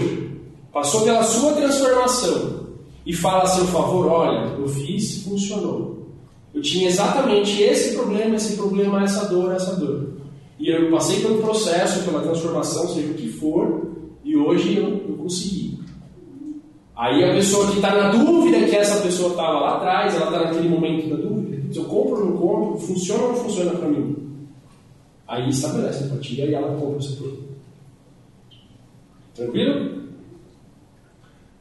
[0.72, 2.60] passou pela sua transformação
[3.04, 6.06] e fala a seu favor: olha, eu fiz, funcionou.
[6.54, 10.14] Eu tinha exatamente esse problema, esse problema, essa dor, essa dor.
[10.58, 13.88] E eu passei pelo processo, pela transformação, seja o que for,
[14.24, 15.78] e hoje eu, eu consegui.
[16.94, 20.44] Aí a pessoa que está na dúvida que essa pessoa estava lá atrás, ela está
[20.44, 23.88] naquele momento da dúvida, se eu compro ou não compro, funciona ou não funciona para
[23.88, 24.16] mim?
[25.26, 27.49] Aí estabelece a empatia e ela compra o seu produto.
[29.44, 30.00] Tranquilo?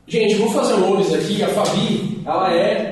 [0.07, 1.41] Gente, vou fazer um olhos aqui.
[1.41, 2.91] A Fabi, ela é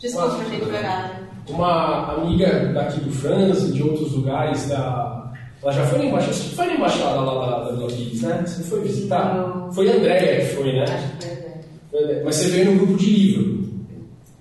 [0.00, 0.28] Desculpa,
[0.70, 1.12] verdade.
[1.50, 5.32] uma amiga daqui do França, de outros lugares da.
[5.62, 8.42] Ela já foi na embaixada, você foi na embaixada lá da, da Vila Pires, né?
[8.46, 9.34] Você foi visitar?
[9.36, 9.72] Não.
[9.72, 10.84] Foi a Andréia que foi, né?
[10.84, 11.26] Acho que.
[11.90, 13.66] Foi- Mas você veio no grupo de livro.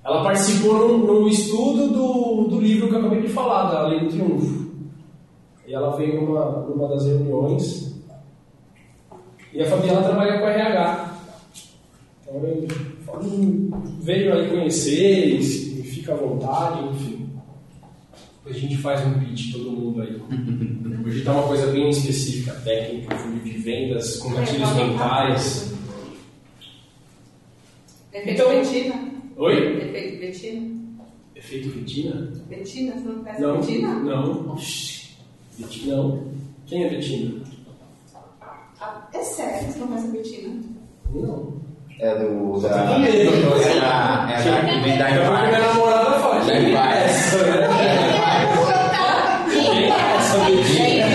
[0.06, 4.02] Ela participou no, no estudo do, do livro que eu acabei de falar, da Lei
[4.02, 4.66] do Triunfo.
[5.68, 7.95] E ela veio numa, numa das reuniões.
[9.56, 11.18] E a Fabiana trabalha com RH.
[12.22, 12.68] Então eu
[14.02, 15.44] veio aí conhecer, e
[15.84, 17.30] fica à vontade, enfim.
[18.38, 20.22] Depois a gente faz um pitch todo mundo aí.
[21.06, 25.74] Hoje tá uma coisa bem específica, técnica, funil de vendas, com gatilhos mentais.
[28.12, 28.96] Efeito Então- Betina?
[29.38, 29.78] Oi?
[29.78, 30.76] Efeito Betina?
[31.36, 32.32] Efeito Betina?
[32.50, 32.94] Betina?
[32.96, 33.60] Você não conhece Não.
[33.60, 33.94] Betina?
[34.00, 34.52] Não.
[34.54, 35.10] Oxi.
[35.60, 36.24] Betina não.
[36.66, 37.45] Quem é Betina?
[38.86, 40.54] Ah, É sério, você não conhece Betina?
[41.14, 41.54] Não.
[42.00, 42.60] É do.
[42.60, 43.58] Da, medo, então.
[43.58, 47.38] é da, é da que vem da É porque minha namorada fala, Da é essa?
[49.52, 51.06] Quem é essa Betina?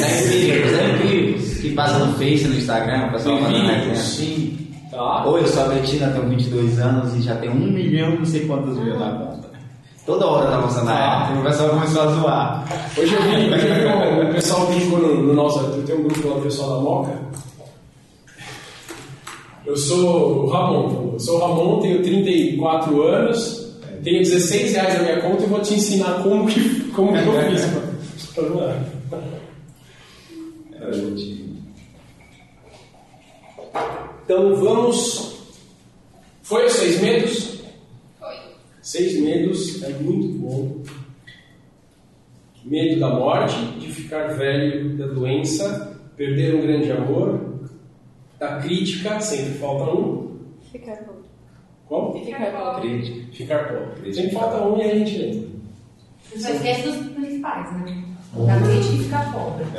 [0.00, 1.60] Da Incríveis, da Incríveis.
[1.60, 3.94] Que passa no Face, no Instagram, o pessoal fazendo né?
[3.94, 4.58] Sim.
[4.90, 5.26] Tá.
[5.28, 8.46] Oi, eu sou a Betina, tenho 22 anos e já tenho um milhão não sei
[8.46, 9.55] quantos mil na conta.
[10.06, 12.64] Toda hora tá mostrando a app, o pessoal começou a zoar.
[12.96, 15.58] Hoje eu vi, hoje eu vi um- o pessoal brincou no, no nosso.
[15.58, 17.18] Eu tenho um grupo lá do pessoal da Moca.
[19.64, 21.10] Eu sou o Ramon.
[21.14, 23.66] Eu sou o Ramon, tenho 34 anos,
[24.04, 27.50] tenho 16 reais na minha conta e vou te ensinar como que, como que eu
[27.50, 27.64] fiz.
[28.32, 28.76] pra- pra.
[34.24, 35.34] Então vamos.
[36.42, 37.55] Foi os seis medos?
[38.86, 40.80] Seis medos é muito bom.
[42.64, 47.58] Medo da morte, de ficar velho, da doença, perder um grande amor,
[48.38, 50.38] da crítica, sempre falta um.
[50.70, 51.16] Ficar bom.
[51.88, 52.24] Qual?
[52.24, 52.80] Ficar.
[52.80, 53.32] Crítica.
[53.32, 54.14] Ficar pobre.
[54.14, 55.48] Sempre falta um e a gente lembra.
[56.22, 58.04] Você só esquece dos principais, né?
[58.46, 59.64] Da crítica e ficar pobre.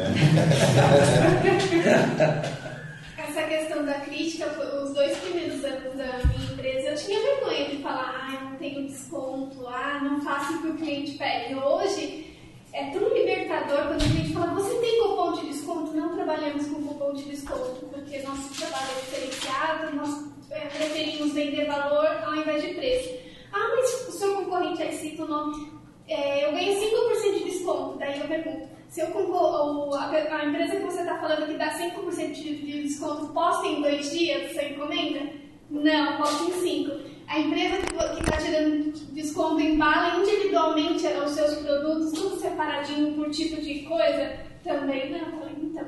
[3.18, 4.48] Essa questão da crítica,
[4.84, 9.66] os dois primeiros anos da minha empresa, eu tinha vergonha de falar, não tenho desconto,
[9.68, 11.56] ah, não faço o que o cliente pede.
[11.56, 12.36] Hoje,
[12.74, 15.94] é tão libertador quando o cliente fala, você tem cupom de desconto?
[15.94, 21.66] Não trabalhamos com cupom de desconto, porque nosso trabalho é diferenciado, nós é, preferimos vender
[21.66, 23.16] valor ao invés de preço.
[23.52, 25.72] Ah, mas o seu concorrente aí cita o nome.
[26.08, 27.98] É, eu ganho 5% de desconto.
[27.98, 31.78] Daí eu pergunto, se eu concor- a, a empresa que você está falando que dá
[31.78, 35.30] 5% de, de desconto, posta em dois dias sua encomenda?
[35.70, 37.17] Não, posta em cinco.
[37.28, 43.62] A empresa que está tirando desconto embala individualmente os seus produtos, tudo separadinho por tipo
[43.62, 44.32] de coisa?
[44.64, 45.20] Também não.
[45.20, 45.84] Eu falei, então,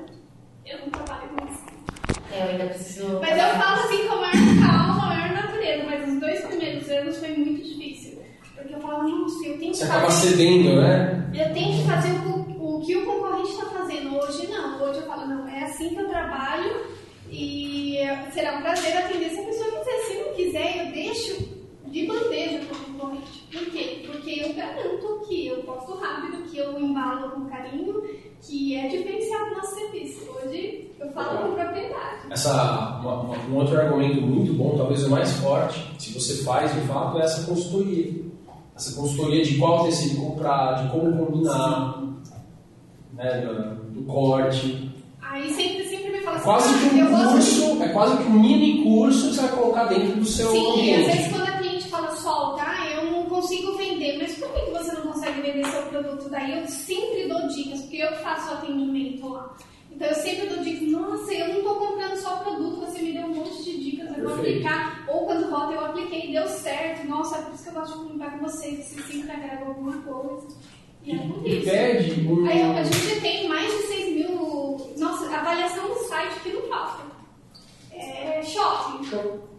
[0.66, 1.64] eu não trabalho com isso.
[2.32, 3.20] É, Eu ainda preciso.
[3.22, 6.42] Mas eu falo assim com a maior calma, com a maior natureza, mas os dois
[6.46, 8.22] primeiros anos foi muito difícil.
[8.56, 10.28] Porque eu falava, nossa, eu tenho que Você acaba fazer.
[10.32, 11.30] cedendo, né?
[11.34, 14.16] Eu tenho que fazer o, o que o concorrente está fazendo.
[14.18, 14.82] Hoje não.
[14.84, 16.99] Hoje eu falo, não, é assim que eu trabalho
[17.32, 17.97] e
[18.34, 19.99] será um prazer atender se a pessoa quiser.
[20.07, 23.43] Se não quiser, eu deixo de bandeja para o concorrente.
[23.51, 24.03] Por quê?
[24.05, 28.01] Porque eu garanto que eu posto rápido, que eu embalo com carinho,
[28.41, 30.19] que é diferenciado no nosso serviço.
[30.45, 32.32] Hoje eu falo com propriedade.
[32.32, 36.73] Essa, uma- uma- um outro argumento muito bom, talvez o mais forte, se você faz
[36.73, 38.30] de fato, é essa consultoria.
[38.75, 42.01] Essa consultoria de qual tecido comprar, de como combinar,
[43.13, 44.89] né, do, do corte.
[45.21, 45.84] Aí sempre,
[46.44, 49.42] Quase "Ah, que um eu gosto curso, é quase que um mini curso que você
[49.42, 51.06] vai colocar dentro do seu Sim, às ambiente.
[51.12, 54.92] vezes quando a cliente fala solta, ah, eu não consigo vender, mas por que você
[54.94, 56.30] não consegue vender seu produto?
[56.30, 59.56] Daí eu sempre dou dicas, porque eu que faço atendimento lá.
[59.92, 63.24] Então eu sempre dou dicas, nossa, eu não estou comprando só produto, você me deu
[63.24, 65.04] um monte de dicas, eu vou aplicar.
[65.10, 68.04] Ou quando volta eu apliquei, deu certo, nossa, é por isso que eu gosto de
[68.04, 70.48] comunicar com vocês, vocês sempre agregam alguma coisa.
[71.04, 71.70] E é por E isso.
[71.70, 72.46] pede um.
[72.46, 74.30] Aí a gente tem mais de 6 mil
[75.00, 77.04] nossa, avaliação do site que não falta.
[77.91, 79.06] É shopping.
[79.06, 79.50] Show.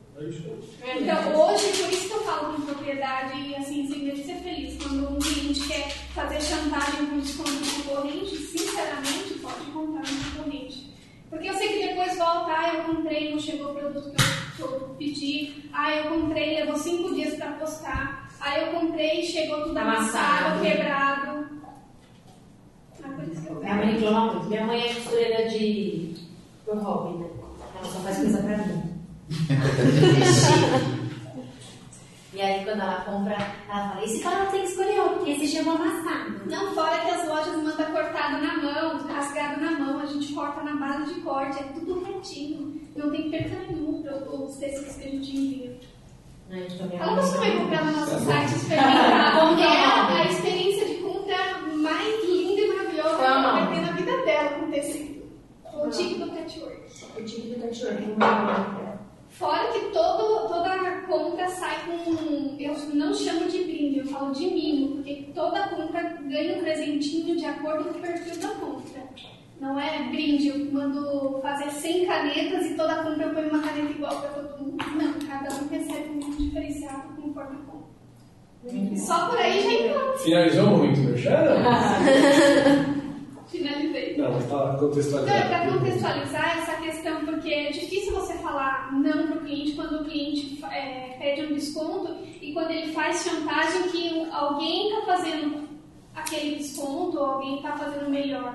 [0.82, 4.34] É então, hoje, por isso que eu falo com propriedade e assim, sem de ser
[4.36, 4.76] feliz.
[4.82, 10.94] Quando um cliente quer fazer chantagem com desconto do concorrente, sinceramente, pode contar no concorrente.
[11.30, 14.68] Porque eu sei que depois volta, ah, eu comprei, não chegou o produto que eu,
[14.68, 19.62] que eu pedi, ah, eu comprei, levou cinco dias para postar, ah, eu comprei, chegou
[19.62, 20.70] tudo amassado, amassado né?
[20.70, 21.49] quebrado.
[23.60, 24.48] Minha mãe reclama muito.
[24.48, 26.14] Minha mãe é costureira de.
[26.64, 27.26] pro hobby, né?
[27.78, 28.82] Ela só faz coisa pra mim.
[32.32, 33.34] e aí, quando ela compra,
[33.68, 36.40] ela fala: esse cara tem que escolher outro, porque esse chama amassado.
[36.46, 40.62] Não, fora que as lojas mandam cortado na mão, rasgado na mão, a gente corta
[40.62, 42.80] na base de corte, é tudo retinho.
[42.96, 45.80] Não tem perca nenhuma para os tecidos que a gente envia.
[46.50, 49.38] Ela mãe- costuma ir comprar no nosso site experimentar.
[49.40, 52.24] Como que é é a experiência de compra mais
[53.30, 53.74] linda e maravilhosa que Qual é o ela vai nome?
[53.76, 55.20] ter na vida dela com tecido.
[55.74, 56.80] O tique do patchwork.
[57.18, 59.00] O tipo do não é
[59.30, 60.70] Fora que todo, toda
[61.10, 62.56] compra sai com.
[62.58, 67.36] Eu não chamo de brinde, eu falo de mimo, porque toda compra ganha um presentinho
[67.36, 69.02] de acordo com o perfil da compra.
[69.60, 73.90] Não é brinde, eu mando fazer 100 canetas e toda compra eu ponho uma caneta
[73.90, 74.76] igual para todo mundo.
[74.96, 78.96] Não, cada um recebe um diferenciado conforme a compra.
[78.96, 80.18] Só por aí já entrou.
[80.18, 81.34] Finalizou muito, meu chão?
[83.60, 84.16] Finalizei.
[84.16, 89.26] Não, mas tá Então, é para contextualizar essa questão, porque é difícil você falar não
[89.28, 93.82] para o cliente quando o cliente é, pede um desconto e quando ele faz chantagem
[93.90, 95.68] que alguém está fazendo
[96.14, 98.54] aquele desconto ou alguém está fazendo melhor.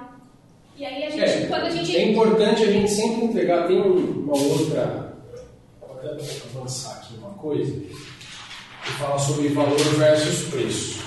[0.78, 1.95] E aí a gente, É, quando a gente.
[1.95, 3.68] é importante a gente sempre entregar.
[3.68, 5.14] Tem um- uma outra.
[5.80, 7.72] Vou até avançar aqui uma coisa.
[8.84, 10.99] Que fala sobre valor versus preço.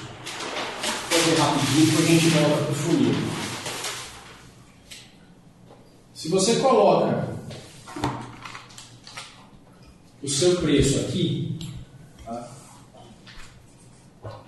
[1.11, 3.14] Fazer rapidinho depois a gente volta para o funil.
[6.19, 7.29] Se você coloca
[10.21, 11.57] o seu preço aqui,
[12.25, 12.51] tá?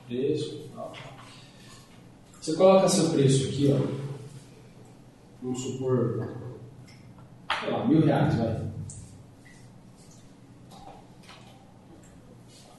[0.08, 0.92] preço, tal.
[2.40, 3.78] você coloca seu preço aqui, ó,
[5.40, 6.28] vamos supor,
[7.60, 8.68] sei lá, mil reais, vai.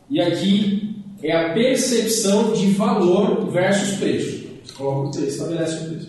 [0.10, 4.50] E aqui é a percepção de valor versus preço.
[4.66, 6.01] Você coloca o preço, estabelece o preço.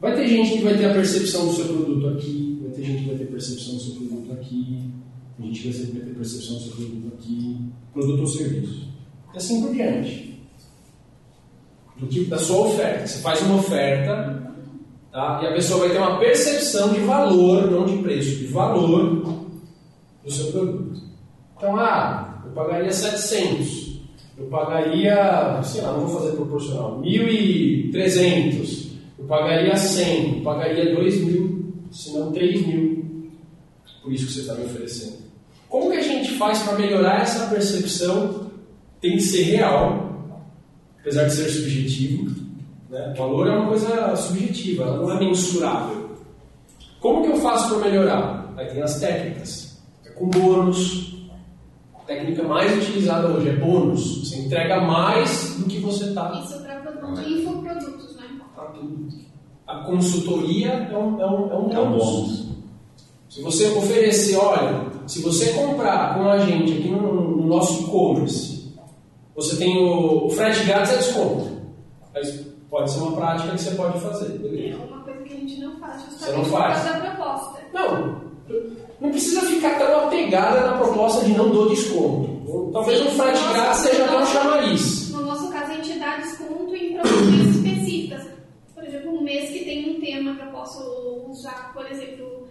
[0.00, 3.02] Vai ter gente que vai ter a percepção do seu produto aqui, vai ter gente
[3.02, 4.92] que vai ter percepção do seu produto aqui,
[5.38, 7.58] tem gente vai ter percepção do seu produto aqui,
[7.92, 8.88] produto ou serviço.
[9.34, 10.40] E assim por diante.
[11.98, 13.06] Do tipo da sua oferta.
[13.06, 14.52] Você faz uma oferta,
[15.12, 15.40] tá?
[15.42, 19.46] e a pessoa vai ter uma percepção de valor, não de preço, de valor
[20.24, 21.02] do seu produto.
[21.56, 24.00] Então, ah, eu pagaria 700.
[24.36, 28.85] Eu pagaria, sei lá, não vou fazer proporcional, 1.300.
[29.26, 30.38] Eu pagaria 100.
[30.38, 33.30] Eu pagaria 2 mil, se não 3 mil.
[34.00, 35.16] Por isso que você está me oferecendo.
[35.68, 38.52] Como que a gente faz para melhorar essa percepção?
[39.00, 40.40] Tem que ser real,
[41.00, 42.30] apesar de ser subjetivo.
[42.88, 43.12] Né?
[43.12, 46.10] O valor é uma coisa subjetiva, ela não é mensurável.
[47.00, 48.54] Como que eu faço para melhorar?
[48.56, 49.82] Aí tem as técnicas.
[50.04, 51.16] É com bônus.
[51.96, 54.20] A técnica mais utilizada hoje é bônus.
[54.20, 56.40] Você entrega mais do que você está.
[56.44, 58.05] Isso para produto de
[58.56, 59.20] infoprodutos, né?
[59.66, 62.04] A consultoria é um, é um, é um É um bônus.
[62.04, 62.46] bônus.
[63.28, 68.72] Se você oferecer, olha, se você comprar com a gente aqui no, no nosso e-commerce,
[69.34, 71.48] você tem o, o frete grátis é desconto.
[72.14, 74.78] Mas pode ser uma prática que você pode fazer, É beleza?
[74.84, 76.82] uma coisa que a gente não faz, Você justamente não por faz?
[76.84, 77.60] causa da proposta.
[77.74, 78.20] Não,
[79.00, 82.36] não precisa ficar tão apegada na proposta de não dou desconto.
[82.72, 84.32] Talvez Sim, um frete grátis seja até um nossa.
[84.32, 85.10] chamariz.
[85.10, 87.45] No nosso caso, a gente dá desconto em promoções
[89.26, 90.80] mês que tem um tema que eu posso
[91.28, 92.46] usar, por exemplo,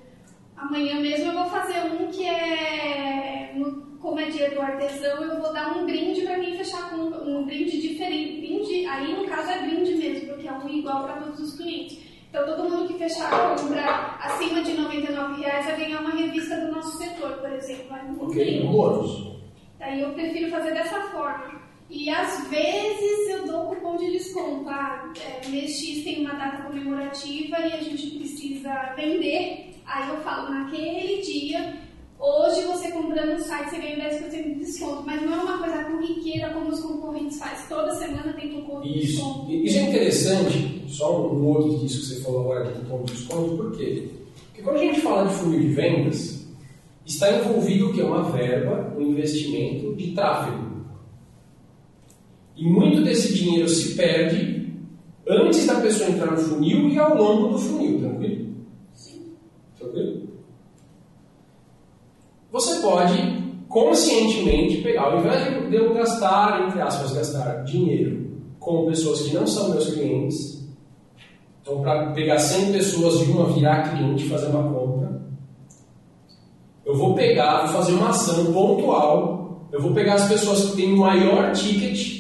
[0.57, 5.41] amanhã mesmo eu vou fazer um que é, no- como é dia do artesão, eu
[5.41, 8.39] vou dar um brinde para quem fechar com um brinde diferente.
[8.41, 11.97] Brinde, aí no caso é brinde mesmo, porque é um igual para todos os clientes.
[12.30, 16.55] Então todo mundo que fechar a compra acima de 99 reais vai ganhar uma revista
[16.59, 17.86] do nosso setor, por exemplo.
[17.89, 18.63] Vai um Ok?
[18.63, 19.36] Um bônus.
[19.80, 21.55] Daí eu prefiro fazer dessa forma.
[21.89, 24.67] E às vezes eu dou cupom de desconto.
[24.67, 29.71] Ah, é, mês X tem uma data comemorativa e a gente precisa vender.
[29.86, 31.75] Aí eu falo, naquele dia,
[32.19, 35.03] hoje você comprando no site você ganha 10% de desconto.
[35.05, 37.67] Mas não é uma coisa corriqueira como os concorrentes fazem.
[37.69, 39.17] Toda semana tem cupom de Isso.
[39.17, 39.51] desconto.
[39.51, 43.57] Isso é interessante, só um outro disso que você falou agora do cupom de desconto,
[43.57, 44.09] por quê?
[44.47, 46.47] Porque quando a gente fala de funil de vendas,
[47.05, 48.01] está envolvido o que?
[48.01, 50.74] Uma verba, um investimento de tráfego.
[52.56, 54.74] E muito desse dinheiro se perde
[55.28, 58.56] antes da pessoa entrar no funil e ao longo do funil, tranquilo?
[58.93, 59.34] Sim.
[59.78, 60.26] Tranquilo?
[62.56, 69.24] você pode conscientemente pegar, ao invés de eu gastar, entre aspas, gastar dinheiro com pessoas
[69.24, 70.66] que não são meus clientes,
[71.62, 75.22] então para pegar 100 pessoas de uma virar cliente fazer uma compra,
[76.86, 80.93] eu vou pegar, vou fazer uma ação pontual, eu vou pegar as pessoas que têm
[80.93, 82.14] o maior ticket,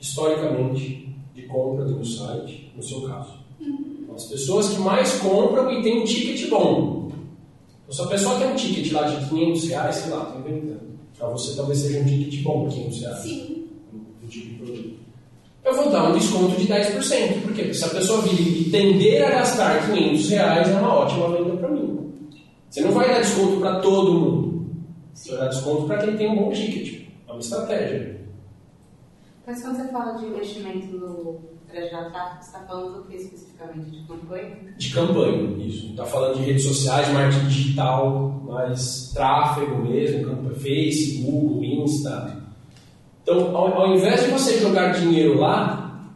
[0.00, 3.40] historicamente, de compra do site, no seu caso.
[4.14, 7.10] As pessoas que mais compram e têm um ticket bom.
[7.82, 10.90] Então, se a pessoa tem um ticket lá de 500 reais, sei lá, estou inventando.
[11.16, 13.18] Para você talvez seja um ticket bom, 500 reais.
[13.18, 13.68] Sim.
[13.92, 15.00] Um tipo de produto.
[15.64, 16.94] Eu vou dar um desconto de 10%.
[17.42, 17.62] Por quê?
[17.62, 21.56] Porque se a pessoa vir e tender a gastar 500 reais, é uma ótima venda
[21.56, 22.12] para mim.
[22.68, 24.66] Você não vai dar desconto para todo mundo.
[25.12, 27.06] Você vai dar desconto para quem tem um bom ticket.
[27.28, 28.19] É uma estratégia.
[29.46, 33.90] Mas quando você fala de investimento no trajeto tráfego, você está falando do que especificamente?
[33.90, 34.74] De campanha?
[34.76, 35.86] De campanha, isso.
[35.90, 42.42] Está falando de redes sociais, marketing digital, mais tráfego mesmo, campanha, Face, Google, Insta.
[43.22, 46.10] Então, ao, ao invés de você jogar dinheiro lá,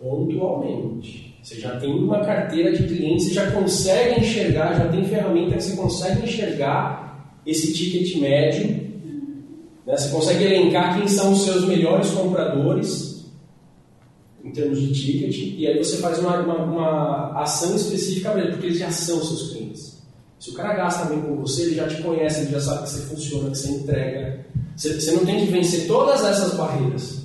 [0.00, 1.32] pontualmente.
[1.42, 5.62] Você já tem uma carteira de clientes, você já consegue enxergar, já tem ferramenta que
[5.62, 8.91] você consegue enxergar esse ticket médio.
[9.86, 9.96] Né?
[9.96, 13.12] Você consegue elencar quem são os seus melhores compradores
[14.44, 18.66] em termos de ticket, e aí você faz uma, uma, uma ação específica para porque
[18.66, 20.02] eles já são seus clientes.
[20.40, 22.88] Se o cara gasta bem com você, ele já te conhece, ele já sabe que
[22.90, 24.44] você funciona, que você entrega.
[24.76, 27.22] Você, você não tem que vencer todas essas barreiras.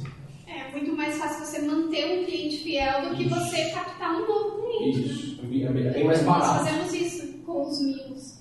[0.48, 4.62] É muito mais fácil você manter um cliente fiel do que você captar um novo
[4.62, 5.00] cliente.
[5.10, 6.66] Isso, é bem- é bem mais Nós barato.
[6.66, 8.34] fazemos isso com os mimos.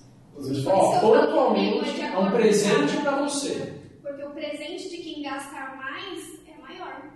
[0.67, 3.73] Ó, pontualmente é um presente para você.
[4.37, 7.09] Presente de quem gasta mais é maior.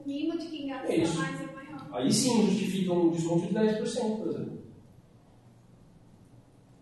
[0.00, 1.88] O mimo de quem gasta É mais é maior.
[1.90, 4.58] Aí sim justifica um desconto de 10%, por exemplo.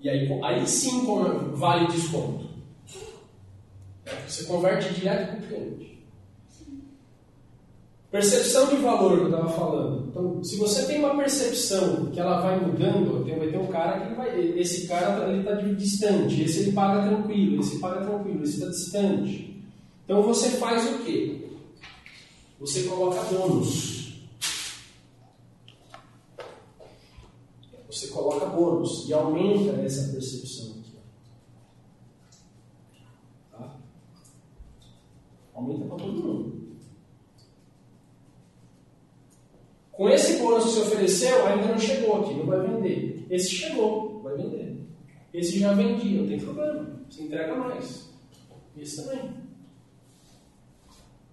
[0.03, 1.07] E aí, aí sim
[1.55, 2.51] vale desconto.
[4.29, 6.05] Você converte direto com o cliente.
[8.11, 10.09] Percepção de valor que eu estava falando.
[10.11, 14.07] Então, se você tem uma percepção que ela vai mudando, tem- vai ter um cara
[14.07, 14.39] que vai.
[14.59, 19.50] Esse cara ele está distante, esse ele paga tranquilo, esse paga tranquilo, esse está distante.
[20.11, 21.41] Então você faz o quê?
[22.59, 24.27] Você coloca bônus.
[27.89, 30.97] Você coloca bônus e aumenta essa percepção aqui.
[33.53, 33.77] Tá?
[35.55, 36.77] Aumenta para todo mundo.
[39.93, 43.29] Com esse bônus que você ofereceu, ainda não chegou aqui, não vai vender.
[43.31, 44.77] Esse chegou, vai vender.
[45.33, 47.01] Esse já vendia, não tem problema.
[47.09, 48.11] Você entrega mais.
[48.77, 49.40] Esse também.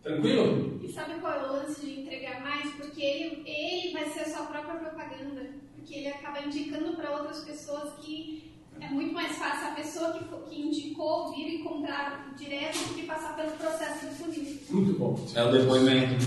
[0.07, 0.79] Tranquilo?
[0.83, 2.69] E sabe qual é o lance de entregar mais?
[2.75, 5.45] Porque ele, ele vai ser a sua própria propaganda.
[5.75, 10.23] Porque ele acaba indicando para outras pessoas que é muito mais fácil a pessoa que,
[10.25, 14.59] fo- que indicou vir e comprar direto do que passar pelo processo do funil.
[14.69, 15.19] Muito bom.
[15.35, 16.25] É o depoimento.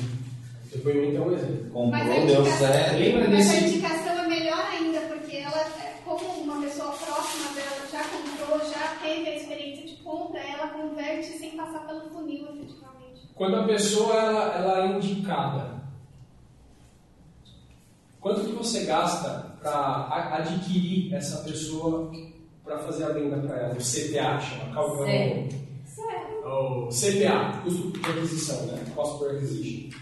[0.73, 1.71] Depoimento é um exemplo.
[1.71, 2.99] Comprou, deu certo.
[2.99, 7.87] Lembra Mas a indicação é melhor ainda, porque ela, é, como uma pessoa próxima dela
[7.91, 12.90] já comprou, já teve a experiência de compra, ela converte sem passar pelo funil, efetivamente.
[13.41, 15.81] Quando a pessoa ela, ela é indicada,
[18.21, 22.13] quanto que você gasta para adquirir essa pessoa
[22.63, 23.73] para fazer a venda para ela?
[23.73, 25.07] O CPA, chama cálculo.
[25.07, 25.49] Zero.
[25.87, 26.45] Sério.
[26.45, 28.85] O CPA, custo de aquisição, né?
[28.95, 29.99] Cost per acquisition.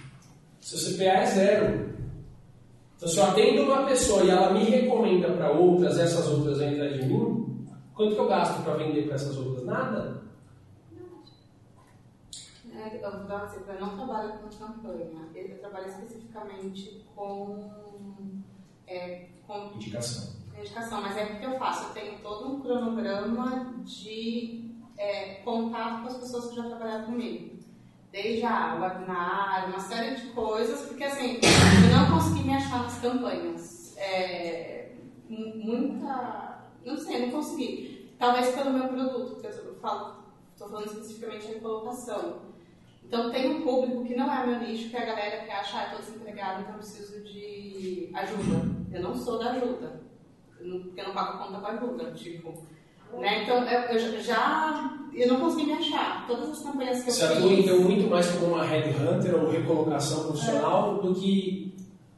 [0.61, 1.91] Seu CPA é zero.
[2.97, 6.93] Então, se eu atendo uma pessoa e ela me recomenda para outras, essas outras entram
[6.93, 9.64] de mim, quanto que eu gasto para vender para essas outras?
[9.64, 10.26] Nada.
[12.97, 17.70] É, um exemplo, eu não trabalho com campanha, eu trabalho especificamente com,
[18.86, 20.34] é, com Indicação.
[20.57, 26.09] indicação, mas é porque eu faço, eu tenho todo um cronograma de é, contato com
[26.09, 27.59] as pessoas que já trabalharam comigo.
[28.11, 32.99] Desde a webinar, uma série de coisas, porque assim, eu não consegui me achar nas
[33.01, 33.95] campanhas.
[33.99, 34.93] É,
[35.28, 36.64] mu- muita.
[36.86, 38.14] Não sei, não consegui.
[38.18, 40.22] Talvez pelo meu produto, porque eu falo,
[40.53, 42.47] estou falando especificamente de colocação.
[43.09, 45.78] Então tem um público que não é meu nicho, que é a galera que acha,
[45.78, 48.68] ah, estou desempregado, então eu preciso de ajuda.
[48.92, 50.02] Eu não sou da ajuda,
[50.59, 52.52] porque eu não pago conta com ajuda, tipo.
[53.18, 53.42] Né?
[53.42, 54.94] Então eu, eu já.
[55.14, 56.26] Eu não consegui me achar.
[56.26, 57.36] Todas as campanhas que eu Você fiz.
[57.38, 61.74] atua então muito mais como uma headhunter ou recolocação profissional do que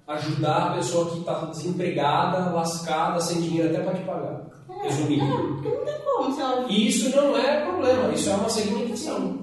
[0.08, 4.46] ajudar a pessoa que está desempregada, lascada, sem dinheiro até para te pagar.
[4.82, 5.54] Resumindo.
[5.54, 9.39] Porque não tem como, se eu E isso não é problema, isso é uma segmentação.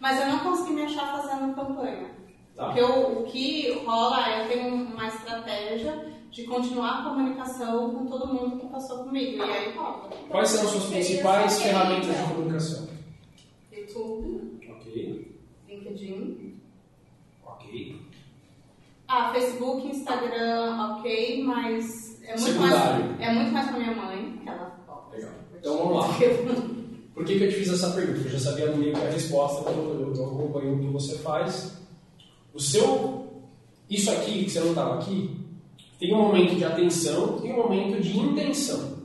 [0.00, 2.10] Mas eu não consegui me achar fazendo campanha.
[2.54, 2.66] Tá.
[2.66, 8.06] Porque o, o que rola é eu tenho uma estratégia de continuar a comunicação com
[8.06, 9.38] todo mundo que passou comigo.
[9.38, 10.14] E aí volta.
[10.28, 12.88] Quais são as suas principais ferramentas de comunicação?
[13.72, 15.36] YouTube, Ok,
[15.68, 16.60] LinkedIn.
[17.44, 18.02] ok.
[19.06, 23.06] Ah, Facebook, Instagram, ok, mas é muito, Secundário.
[23.06, 24.78] mais, é muito mais com a minha mãe, que ela.
[25.12, 25.30] Legal.
[25.58, 26.08] Então vamos lá.
[27.18, 28.20] Por que, que eu te fiz essa pergunta?
[28.20, 31.76] Eu já sabia meio que a resposta, porque eu, acompanho o que você faz.
[32.54, 33.26] O seu.
[33.90, 35.36] Isso aqui, que você não estava aqui,
[35.98, 38.98] tem um momento de atenção e um momento de intenção.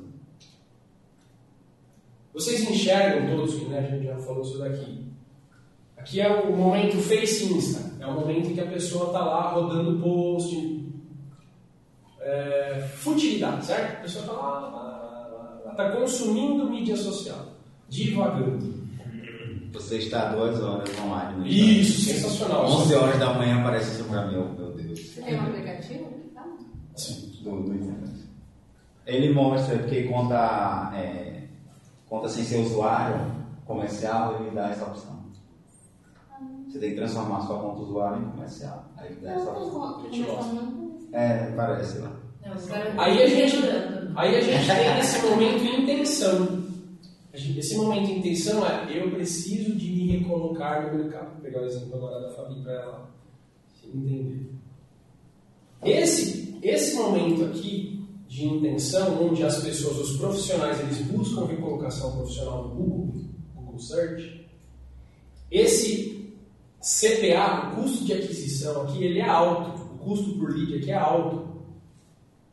[2.35, 5.07] Vocês enxergam todos, que né, a gente já falou isso daqui.
[5.97, 7.95] Aqui é o momento Face Insta.
[7.99, 10.85] É o momento em que a pessoa está lá rodando post.
[12.21, 13.97] É, futilidade, certo?
[13.97, 17.52] A pessoa está lá, está consumindo mídia social.
[17.89, 18.83] Divagando.
[19.73, 21.39] Você está duas horas online.
[21.39, 22.65] no Isso, sensacional.
[22.65, 24.99] 11 horas da manhã aparece isso pra mim, meu Deus.
[24.99, 26.05] Você tem um aplicativo?
[26.33, 26.45] Tá.
[26.95, 27.31] Sim.
[27.41, 28.13] Do, do internet.
[29.05, 31.43] Ele mostra, porque conta, é,
[32.07, 33.19] conta sem ser usuário
[33.65, 35.23] comercial, ele dá essa opção.
[36.67, 38.85] Você tem que transformar sua conta usuário em comercial.
[38.97, 40.03] Aí ele dá essa opção.
[41.11, 42.11] É, parece lá.
[42.97, 43.57] Aí a gente,
[44.15, 46.62] aí a gente tem esse momento intenção.
[47.33, 51.33] Esse momento intenção é eu preciso de me recolocar no mercado.
[51.33, 53.11] Vou pegar o exemplo agora da Fabi para ela
[53.73, 54.51] se entender.
[55.83, 62.67] Esse, esse momento aqui de intenção, onde as pessoas, os profissionais, eles buscam recolocação profissional
[62.67, 63.25] no Google,
[63.55, 64.47] Google Search,
[65.49, 66.35] esse
[66.79, 69.81] CPA, o custo de aquisição aqui, ele é alto.
[69.95, 71.63] O custo por lead aqui é alto.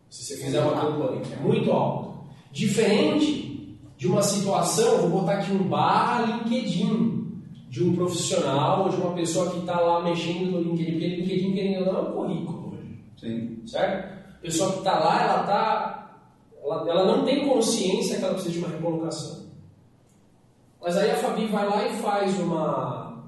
[0.08, 2.30] Se você fizer uma campanha, é muito alto.
[2.52, 3.49] Diferente
[4.00, 9.12] de uma situação, vou botar aqui um barra LinkedIn, de um profissional ou de uma
[9.12, 12.72] pessoa que está lá mexendo no LinkedIn, porque LinkedIn, querendo ou não, é um currículo
[12.72, 13.62] hoje Sim.
[13.66, 14.20] certo?
[14.36, 16.18] A pessoa que está lá, ela tá,
[16.64, 19.50] ela, ela não tem consciência que ela precisa de uma recolocação.
[20.80, 23.22] Mas aí a Fabi vai lá e faz uma,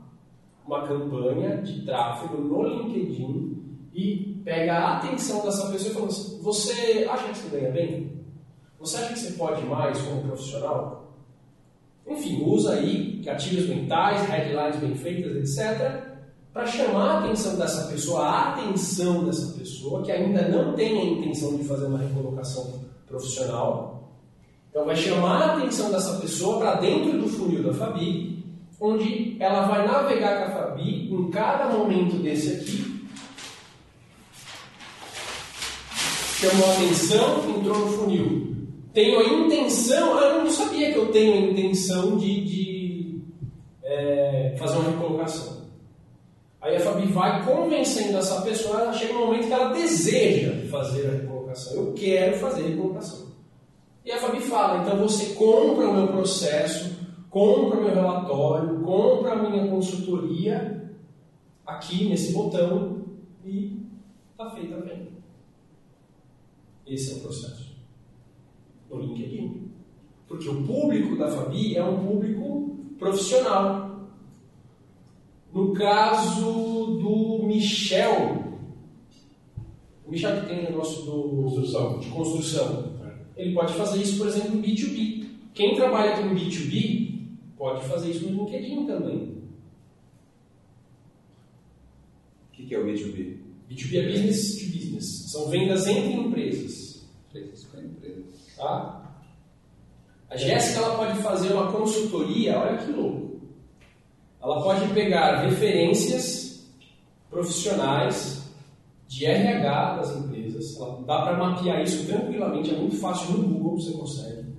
[0.66, 3.62] uma campanha de tráfego no LinkedIn
[3.93, 8.22] e pega a atenção dessa pessoa e fala assim, você acha que você ganha bem?
[8.83, 11.14] Você acha que você pode mais como profissional?
[12.07, 16.12] Enfim, usa aí gatilhos mentais, headlines bem feitas, etc
[16.53, 21.05] para chamar a atenção dessa pessoa, a atenção dessa pessoa que ainda não tem a
[21.05, 24.12] intenção de fazer uma recolocação profissional.
[24.68, 28.45] Então vai chamar a atenção dessa pessoa para dentro do funil da Fabi,
[28.78, 33.07] onde ela vai navegar com a Fabi em cada momento desse aqui.
[36.37, 38.53] Chamou a atenção, entrou no funil.
[38.93, 43.20] Tenho a intenção, ah, eu não sabia que eu tenho a intenção de, de
[43.82, 45.62] é, fazer uma recolocação.
[46.61, 51.09] Aí a Fabi vai convencendo essa pessoa, ela chega no momento que ela deseja fazer
[51.09, 51.74] a recolocação.
[51.74, 53.32] Eu quero fazer a recolocação.
[54.05, 56.97] E a Fabi fala, então você compra o meu processo,
[57.30, 60.93] compra o meu relatório, compra a minha consultoria
[61.66, 63.07] aqui nesse botão
[63.45, 63.80] e
[64.30, 65.09] está feita a venda.
[66.86, 67.72] Esse é o processo.
[68.93, 69.70] No LinkedIn.
[70.28, 74.11] Porque o público da Fabi é um público profissional.
[75.53, 78.59] No caso do Michel,
[80.07, 81.99] o Michel que tem um negócio do, Construção.
[81.99, 82.92] de construção,
[83.37, 85.26] ele pode fazer isso, por exemplo, no B2B.
[85.54, 87.26] Quem trabalha com B2B
[87.57, 89.42] pode fazer isso no LinkedIn também.
[92.49, 93.37] O que, que é o B2B?
[93.71, 95.30] B2B é business to business.
[95.30, 96.92] São vendas entre empresas.
[98.63, 99.03] Tá?
[100.30, 103.41] A Jéssica ela pode fazer uma consultoria, olha que louco.
[104.41, 106.64] Ela pode pegar referências
[107.29, 108.43] profissionais
[109.09, 110.76] de RH das empresas.
[110.80, 114.53] Ela, dá para mapear isso tranquilamente, é muito fácil no Google, você consegue.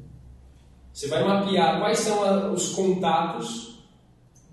[0.91, 3.79] Você vai mapear quais são os contatos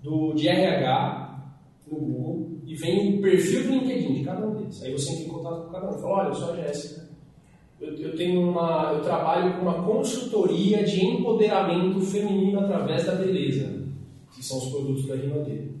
[0.01, 1.39] do, de RH
[1.87, 4.81] no Google e vem o perfil do LinkedIn de cada um deles.
[4.81, 5.99] Aí você entra em contato com cada um.
[5.99, 7.00] Fala, olha, eu sou a Jéssica.
[7.81, 13.81] Eu, eu tenho uma, eu trabalho com uma consultoria de empoderamento feminino através da beleza,
[14.33, 15.71] que são os produtos da Rinode.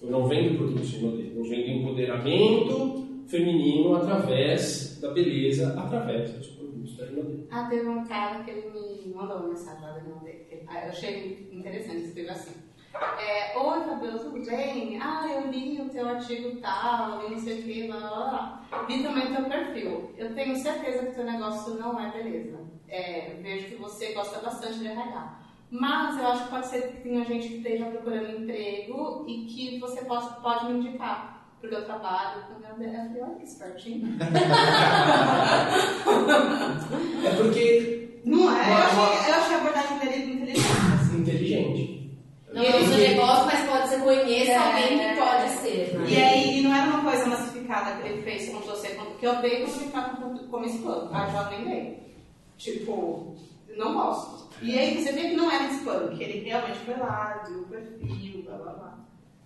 [0.00, 6.96] Eu não vendo produtos Rinode, eu vendo empoderamento feminino através da beleza, através dos produtos
[6.96, 7.44] da Rinode.
[7.50, 8.70] Ah, teve um cara que ele
[9.06, 12.52] me mandou uma mensagem lá que- ah, Eu achei interessante, escreveu assim.
[12.94, 14.98] É, Oi, Fabiola, tudo bem?
[15.00, 18.08] Ah, eu li o teu artigo tal, li não sei o que, blá, blá,
[18.70, 18.84] blá.
[18.86, 20.14] Vi também o teu perfil.
[20.18, 22.58] Eu tenho certeza que teu negócio não é beleza.
[22.88, 25.38] É, vejo que você gosta bastante de RH.
[25.70, 29.78] Mas eu acho que pode ser que tenha gente que esteja procurando emprego e que
[29.80, 31.46] você possa, pode me indicar.
[31.60, 34.18] porque eu trabalho com meu Eu falei, olha que espertinho.
[37.24, 38.20] É porque.
[38.24, 38.70] Não é?
[38.70, 40.66] Eu achei, eu achei a abordagem dele inteligente.
[41.00, 41.20] Assim.
[41.20, 42.18] Inteligente.
[42.52, 44.56] Não E é o seu ele- negócio, mas pode ser conheça É.
[44.58, 45.98] alguém que pode ser.
[45.98, 46.04] né?
[46.08, 48.88] E aí, e não era uma coisa massificada que ele fez com você,
[49.18, 49.26] que
[49.62, 51.10] eu veio comunicar com, com esse plano.
[51.12, 51.96] Ah, já nem veio.
[52.56, 53.36] Tipo,
[53.76, 54.50] não gosto.
[54.62, 57.66] E aí você vê que não era spam, que ele realmente foi lá, viu o
[57.66, 58.98] perfil, blá blá blá.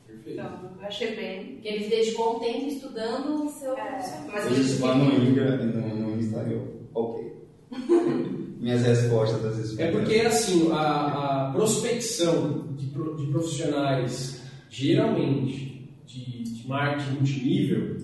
[0.07, 0.41] Perfeito.
[0.41, 1.55] Então, achei bem.
[1.55, 3.99] Porque ele se dedicou um tempo estudando o seu É,
[4.31, 7.33] mas Hoje ele lá no Insta, no, no Insta eu, ok.
[8.61, 9.79] Minhas respostas às vezes.
[9.79, 17.97] É porque, assim, a, a prospecção de, de profissionais, geralmente, de, de marketing multinível,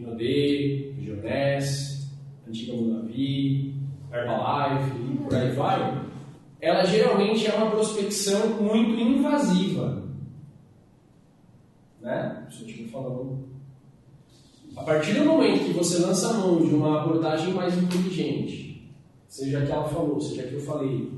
[0.00, 2.10] Inodê, Regiones,
[2.48, 3.74] Antiga Munavi,
[4.12, 6.04] Herbalife e por aí vai,
[6.60, 10.02] ela geralmente é uma prospecção muito invasiva.
[12.00, 12.48] Né?
[12.90, 13.50] Falando.
[14.76, 18.90] A partir do momento que você lança a mão de uma abordagem mais inteligente,
[19.28, 21.12] seja que ela falou, seja que eu falei,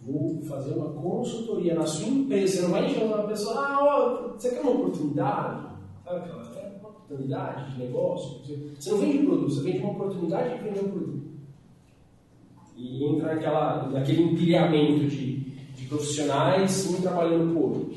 [0.00, 4.28] vou fazer uma consultoria na sua empresa, você não vai chamar uma pessoa, ah, ó,
[4.32, 5.66] você quer uma oportunidade?
[6.04, 6.49] Sabe aquela,
[7.10, 8.40] oportunidade de negócio?
[8.78, 11.30] Você não vende produto, você vende uma oportunidade de vender um produto.
[12.76, 17.94] E entra naquela, naquele empilhamento de, de profissionais, um trabalhando por outro.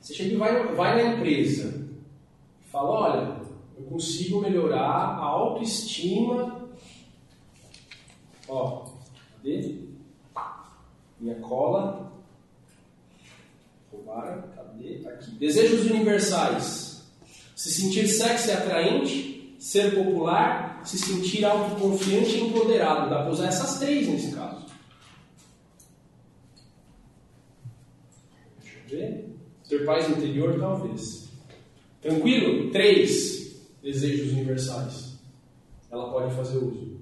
[0.00, 1.90] Você chega e vai, vai na empresa
[2.64, 3.40] e fala, olha,
[3.76, 6.68] eu consigo melhorar a autoestima.
[8.48, 8.86] Ó,
[9.36, 9.78] cadê?
[11.18, 12.10] Minha cola.
[13.92, 15.06] Roubaram, cadê?
[15.06, 15.32] Aqui.
[15.32, 16.89] Desejos universais.
[17.60, 23.10] Se sentir sexy atraente, ser popular, se sentir autoconfiante e empoderado.
[23.10, 24.64] Dá para usar essas três nesse caso.
[28.62, 29.36] Deixa eu ver.
[29.68, 31.28] Ter paz interior, talvez.
[32.00, 32.70] Tranquilo?
[32.70, 35.18] Três desejos universais.
[35.90, 36.98] Ela pode fazer uso.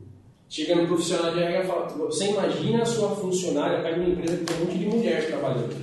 [0.49, 4.39] Chega no profissional de RH e fala: Você imagina a sua funcionária pega uma empresa
[4.39, 5.77] que tem um monte de mulher trabalhando.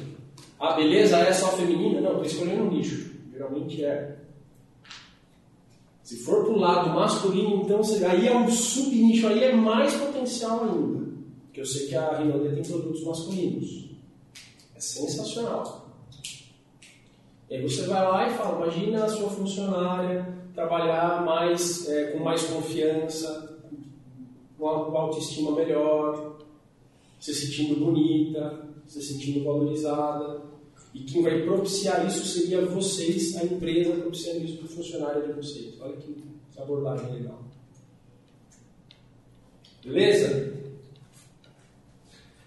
[0.59, 1.17] Ah, beleza?
[1.19, 2.01] É só feminina?
[2.01, 3.15] Não, estou escolhendo um nicho.
[3.31, 4.24] Geralmente é.
[6.05, 10.63] Se for para o lado masculino, então aí é um subnicho, aí é mais potencial
[10.63, 11.03] ainda.
[11.45, 13.89] Porque eu sei que a Rinode tem produtos masculinos.
[14.75, 15.89] É sensacional.
[17.49, 22.23] E aí você vai lá e fala, imagina a sua funcionária trabalhar mais, é, com
[22.23, 23.57] mais confiança,
[24.59, 26.37] com autoestima melhor,
[27.19, 30.39] se sentindo bonita, se sentindo valorizada.
[30.95, 35.33] E quem vai propiciar isso seria vocês, a empresa propiciando isso para o funcionário de
[35.33, 35.75] vocês.
[35.81, 36.23] Olha que
[36.57, 37.43] abordagem legal.
[39.83, 40.53] Beleza?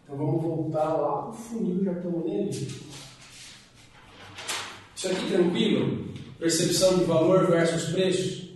[0.02, 2.50] Então vamos voltar lá para o funil, já estamos nele.
[4.96, 6.08] Isso aqui tranquilo?
[6.38, 8.48] Percepção de valor versus preço?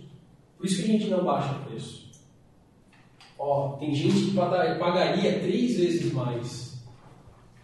[0.57, 2.09] Por isso que a gente não baixa preço.
[3.37, 6.62] Ó, tem gente que pagaria três vezes mais.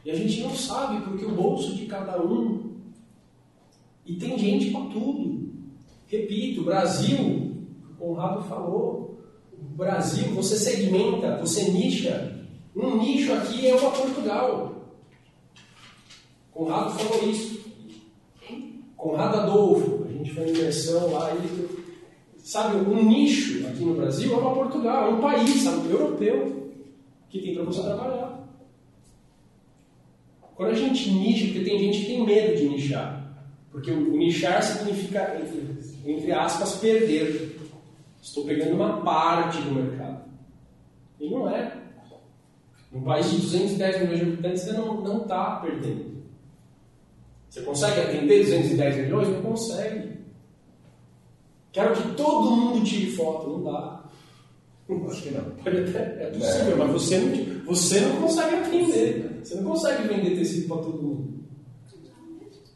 [0.06, 2.76] E a gente não sabe porque o bolso de cada um.
[4.06, 5.50] E tem gente para tudo.
[6.08, 7.54] Repito, Brasil,
[7.92, 9.20] o Conrado falou,
[9.76, 12.40] Brasil, você segmenta, você nicha.
[12.76, 14.76] Um nicho aqui é uma Portugal.
[16.52, 17.60] Conrado falou isso.
[18.96, 21.70] Conrado Adolfo, a gente foi em imersão lá, ele,
[22.38, 26.74] sabe, um nicho aqui no Brasil é uma Portugal, é um país, sabe, europeu,
[27.30, 28.39] que tem para você trabalhar.
[30.60, 33.34] Quando a gente nicha, porque tem gente que tem medo de nichar,
[33.72, 37.58] porque o, nichar significa, entre, entre aspas, perder.
[38.22, 40.26] Estou pegando uma parte do mercado.
[41.18, 41.78] E não é.
[42.92, 46.24] Num país de 210 milhões de habitantes, você não está perdendo.
[47.50, 49.30] Você consegue atender 210 milhões?
[49.30, 50.10] Não consegue.
[51.72, 53.50] Quero que todo mundo tire foto.
[53.50, 54.04] Não dá.
[55.10, 55.52] Acho que não.
[55.52, 59.40] Pode até, é possível, mas você não, você não consegue atender.
[59.44, 61.40] Você não consegue vender tecido para todo mundo.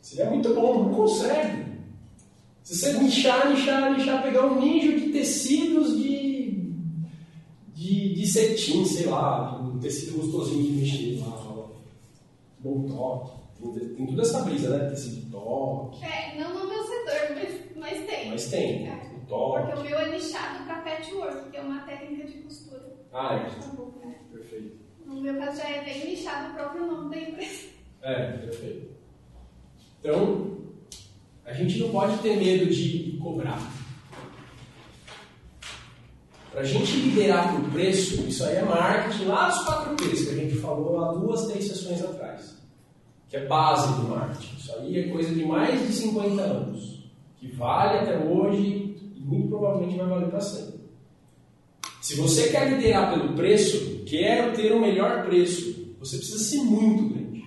[0.02, 1.64] Seria muito bom, não consegue.
[2.64, 6.72] Se você nichar, nichar, nichar, pegar um nicho de tecidos de,
[7.74, 11.68] de, de cetim, sei lá, um tecido gostosinho de mexer lá,
[12.60, 13.44] bom toque.
[13.98, 14.90] Tem, toda essa brisa, né?
[14.90, 16.04] Tecido toque.
[16.06, 18.30] É, não no meu setor, mas, mas tem.
[18.30, 19.12] Mas tem, É.
[19.18, 19.66] o toque.
[19.72, 22.63] Porque o meu é nichado para patchwork, que é uma técnica de costura.
[23.14, 23.50] Ah, é.
[24.36, 24.78] Perfeito.
[25.06, 27.68] No meu caso já é bem nichado o próprio nome da empresa.
[28.02, 28.92] É, perfeito.
[30.00, 30.58] Então,
[31.46, 33.60] a gente não pode ter medo de cobrar.
[36.52, 40.30] Para a gente liderar por preço, isso aí é marketing lá dos 4 P's que
[40.32, 42.62] a gente falou há duas, três sessões atrás.
[43.28, 44.56] Que é base do marketing.
[44.58, 47.10] Isso aí é coisa de mais de 50 anos.
[47.40, 50.73] que vale até hoje e muito provavelmente vai valer para sempre.
[52.04, 57.14] Se você quer liderar pelo preço, quer ter o melhor preço, você precisa ser muito
[57.14, 57.46] grande.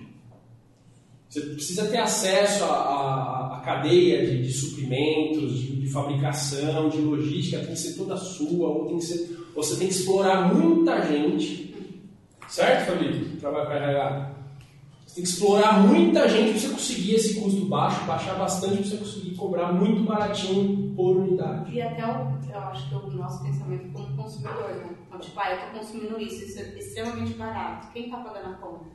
[1.29, 7.73] Você precisa ter acesso à, cadeia de, de suprimentos, de, de, fabricação, de logística, tem
[7.75, 11.75] que ser toda sua, ou tem que ser, você tem que explorar muita gente.
[12.47, 13.37] Certo, Fabrício?
[13.39, 14.36] Trabalho para RH.
[15.17, 18.97] Tem que explorar muita gente para você conseguir esse custo baixo, baixar bastante para você
[18.97, 21.71] conseguir cobrar muito baratinho por unidade.
[21.71, 24.89] E até o, eu acho que é o nosso pensamento como consumidor, né?
[25.07, 27.87] Então, tipo, ah, eu estou consumindo isso, isso é extremamente barato.
[27.93, 28.85] Quem está pagando a conta?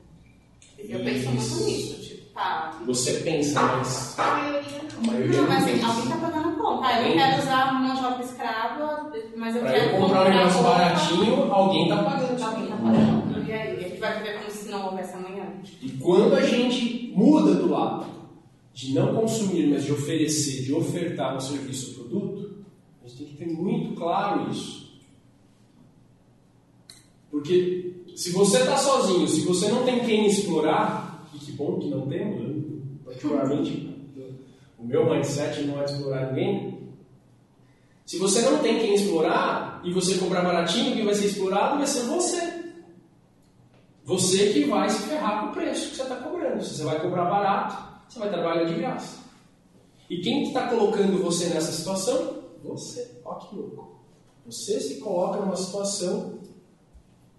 [0.79, 2.81] Eu penso muito nisso, tipo, tá.
[2.87, 4.17] Você pensa, mas.
[4.17, 5.13] A maioria A não.
[5.13, 6.87] maioria Não, mas assim, alguém está pagando a conta.
[6.87, 10.63] Ah, eu quero usar de obra escrava, mas eu Para quero eu comprar um negócio
[10.63, 12.45] baratinho, alguém está pagando.
[12.45, 13.45] Alguém está pagando.
[13.45, 13.85] E aí?
[13.85, 15.32] A gente vai viver como se não houvesse amanhã.
[15.83, 18.07] E quando a gente muda do lado
[18.73, 22.65] de não consumir, mas de oferecer, de ofertar um serviço ou produto,
[23.05, 24.93] a gente tem que ter muito claro isso.
[27.31, 31.89] Porque se você está sozinho, se você não tem quem explorar, e que bom que
[31.89, 32.63] não temos, né?
[33.05, 33.91] particularmente
[34.79, 36.79] o meu mindset não é explorar ninguém.
[38.05, 41.87] Se você não tem quem explorar e você comprar baratinho, quem vai ser explorado vai
[41.87, 42.52] ser você.
[44.05, 46.63] Você que vai se ferrar com o preço que você está cobrando.
[46.63, 49.23] Se você vai cobrar barato, você vai trabalhar de graça.
[50.11, 52.43] E quem está colocando você nessa situação?
[52.65, 53.21] Você.
[53.25, 54.01] Ó que louco.
[54.45, 56.41] Você se coloca numa situação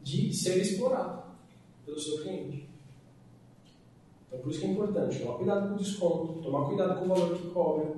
[0.01, 1.23] de ser explorado
[1.85, 2.69] pelo seu cliente.
[4.27, 7.07] Então por isso que é importante tomar cuidado com o desconto, tomar cuidado com o
[7.09, 7.93] valor que cobra.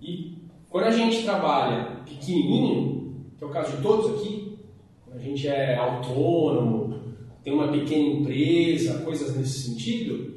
[0.00, 4.58] E quando a gente trabalha pequenininho, que é o caso de todos aqui,
[5.04, 6.85] quando a gente é autônomo,
[7.46, 10.34] tem uma pequena empresa, coisas nesse sentido,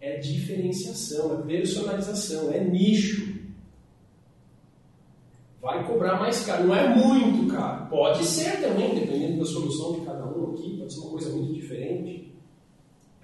[0.00, 3.34] é diferenciação, é personalização, é nicho.
[5.60, 7.86] Vai cobrar mais caro, não é muito caro.
[7.86, 11.52] Pode ser também, dependendo da solução de cada um aqui, pode ser uma coisa muito
[11.52, 12.32] diferente.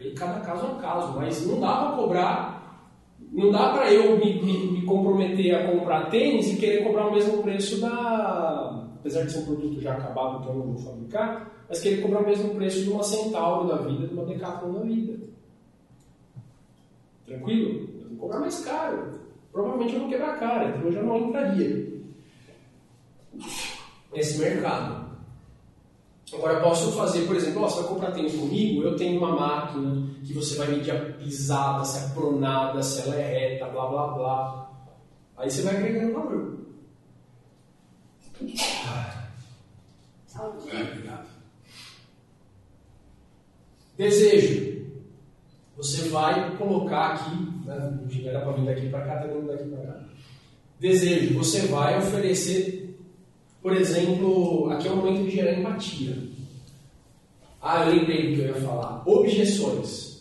[0.01, 2.93] Aí cada caso é um caso, mas não dá para cobrar,
[3.31, 7.12] não dá para eu me, me, me comprometer a comprar tênis e querer cobrar o
[7.12, 8.89] mesmo preço da.
[8.99, 12.20] Apesar de ser um produto já acabado que eu não vou fabricar, mas querer cobrar
[12.20, 15.19] o mesmo preço de uma Centauro da vida, de uma Decathlon da vida.
[17.24, 17.89] Tranquilo?
[17.99, 19.20] Eu vou cobrar mais caro.
[19.51, 22.03] Provavelmente eu vou quebrar a cara, então eu já não entraria
[24.12, 25.12] nesse mercado.
[26.35, 29.35] Agora, eu posso fazer, por exemplo, ó, você vai comprar tênis comigo, eu tenho uma
[29.35, 33.86] máquina que você vai medir a pisada, se é pronada, se ela é reta, blá
[33.86, 34.70] blá blá.
[35.39, 36.59] Aí você vai agregando valor.
[44.02, 44.82] Desejo.
[45.76, 49.86] Você vai colocar aqui, né, era para vir daqui para cá, está vindo daqui para
[49.86, 50.00] cá.
[50.80, 51.38] Desejo.
[51.38, 52.98] Você vai oferecer,
[53.62, 56.18] por exemplo, aqui é o momento de gerar empatia.
[57.60, 59.02] Ah, eu lembrei do que eu ia falar.
[59.06, 60.20] Objeções.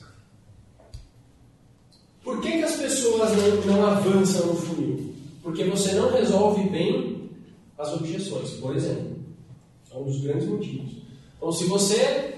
[2.24, 5.16] Por que, que as pessoas não, não avançam no funil?
[5.42, 7.32] Porque você não resolve bem
[7.80, 9.18] as objeções, por exemplo.
[9.92, 10.92] É um dos grandes motivos.
[11.36, 12.31] Então, se você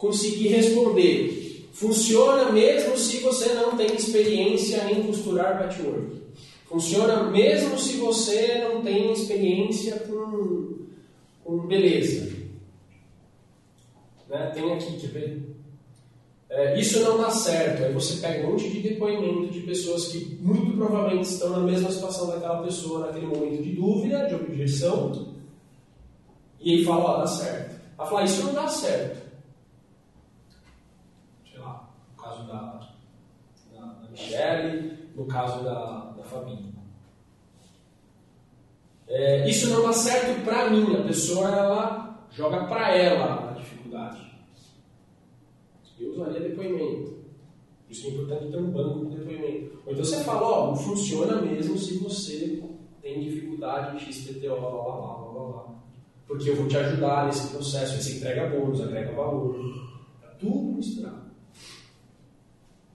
[0.00, 6.18] conseguir responder, funciona mesmo se você não tem experiência em costurar patchwork.
[6.66, 10.86] Funciona mesmo se você não tem experiência com,
[11.44, 12.32] com beleza.
[14.28, 14.50] Né?
[14.54, 15.50] Tem aqui, quer ver?
[16.48, 17.84] É, isso não dá certo.
[17.84, 21.90] Aí você pega um monte de depoimento de pessoas que muito provavelmente estão na mesma
[21.90, 25.30] situação daquela pessoa naquele momento de dúvida, de objeção,
[26.60, 27.80] e aí fala, ó, dá certo.
[27.98, 29.30] Ela fala, isso não dá certo.
[31.50, 36.70] Sei lá, no caso da, da, da Michelle, no caso da, da Fabinha.
[39.08, 40.96] É, isso não dá certo pra mim.
[40.96, 44.30] A pessoa, ela joga pra ela a dificuldade.
[45.98, 47.20] Eu usaria depoimento.
[47.86, 49.82] Por isso é importante ter um banco de depoimento.
[49.84, 52.62] Ou então você fala, ó, funciona mesmo se você
[53.02, 55.74] tem dificuldade em XPTO, blá blá blá blá blá.
[56.28, 59.58] Porque eu vou te ajudar nesse processo, você entrega bônus, agrega valor.
[60.22, 61.29] Tá tudo misturado.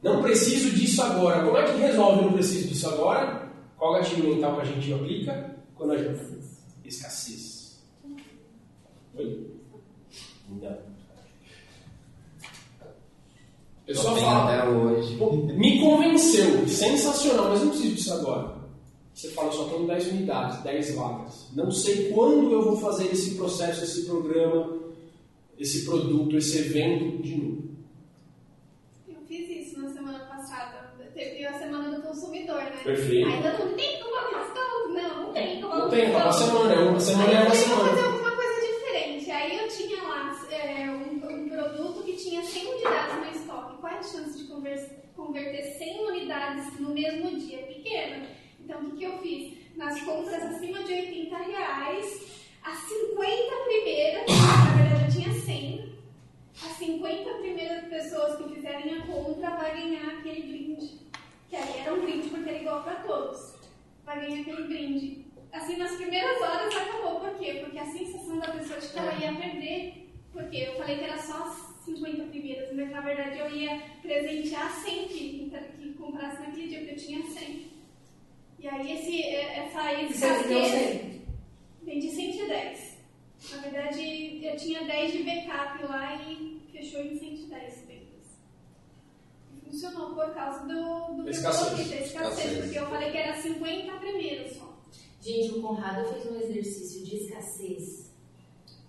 [0.06, 1.44] Não preciso disso agora.
[1.44, 3.49] Como é que resolve não preciso disso agora?
[3.76, 5.56] Qual gatilho mental que a gente aplica?
[5.73, 6.22] Quando a gente.
[6.86, 7.84] Escassez.
[9.15, 9.48] Oi?
[10.61, 10.77] Não.
[13.82, 14.53] O pessoal fala.
[14.53, 15.15] até hoje.
[15.56, 18.56] Me convenceu, sensacional, mas não preciso disso agora.
[19.11, 21.49] Você fala, só tenho 10 unidades, 10 vagas.
[21.56, 24.77] Não sei quando eu vou fazer esse processo, esse programa,
[25.57, 27.64] esse produto, esse evento de novo.
[29.07, 30.19] Eu fiz isso na semana
[30.50, 30.86] passada.
[31.14, 32.58] Teve a semana do consumidor.
[32.62, 32.72] né?
[32.84, 33.28] Perfeito.
[33.30, 34.94] Aí todo mundo tem como desconto?
[34.94, 37.46] Não, não tem como Não tem, tá uma semana, é uma semana é eu uma
[37.52, 38.08] falei, vou fazer semana.
[38.16, 39.32] alguma coisa diferente.
[39.32, 43.78] Aí eu tinha lá é, um, um produto que tinha 100 unidades no estoque.
[43.80, 47.60] Qual é a chance de conver- converter 100 unidades no mesmo dia?
[47.60, 48.28] Pequena.
[48.60, 49.58] Então o que, que eu fiz?
[49.78, 52.26] Nas compras acima de 80 reais,
[52.64, 55.95] as 50 primeiras, na verdade eu tinha 100,
[56.64, 60.99] as 50 primeiras pessoas que fizerem a compra vai ganhar aquele brinde.
[61.49, 63.56] Que aí era um brinde porque era igual para todos.
[64.06, 65.26] Vai ganhar aquele brinde.
[65.52, 67.19] Assim, nas primeiras horas acabou.
[67.19, 67.61] Por quê?
[67.64, 70.10] Porque a sensação da pessoa de que ela ia perder.
[70.32, 74.69] Porque eu falei que era só as 50 primeiras, mas na verdade eu ia presentear
[74.69, 77.72] 100 que, que comprasse naquele dia, porque eu tinha 100.
[78.60, 80.72] E aí esse, essa escassez...
[80.72, 81.22] 100.
[81.84, 82.95] Vendi 110.
[83.52, 88.40] Na verdade, eu tinha 10 de backup lá e fechou em 110 vendas.
[89.53, 91.78] E funcionou por causa do, do Escassez.
[91.78, 94.74] meu da escassez, porque eu falei que era 50 primeiros só.
[95.22, 98.14] Gente, o Conrado fez um exercício de escassez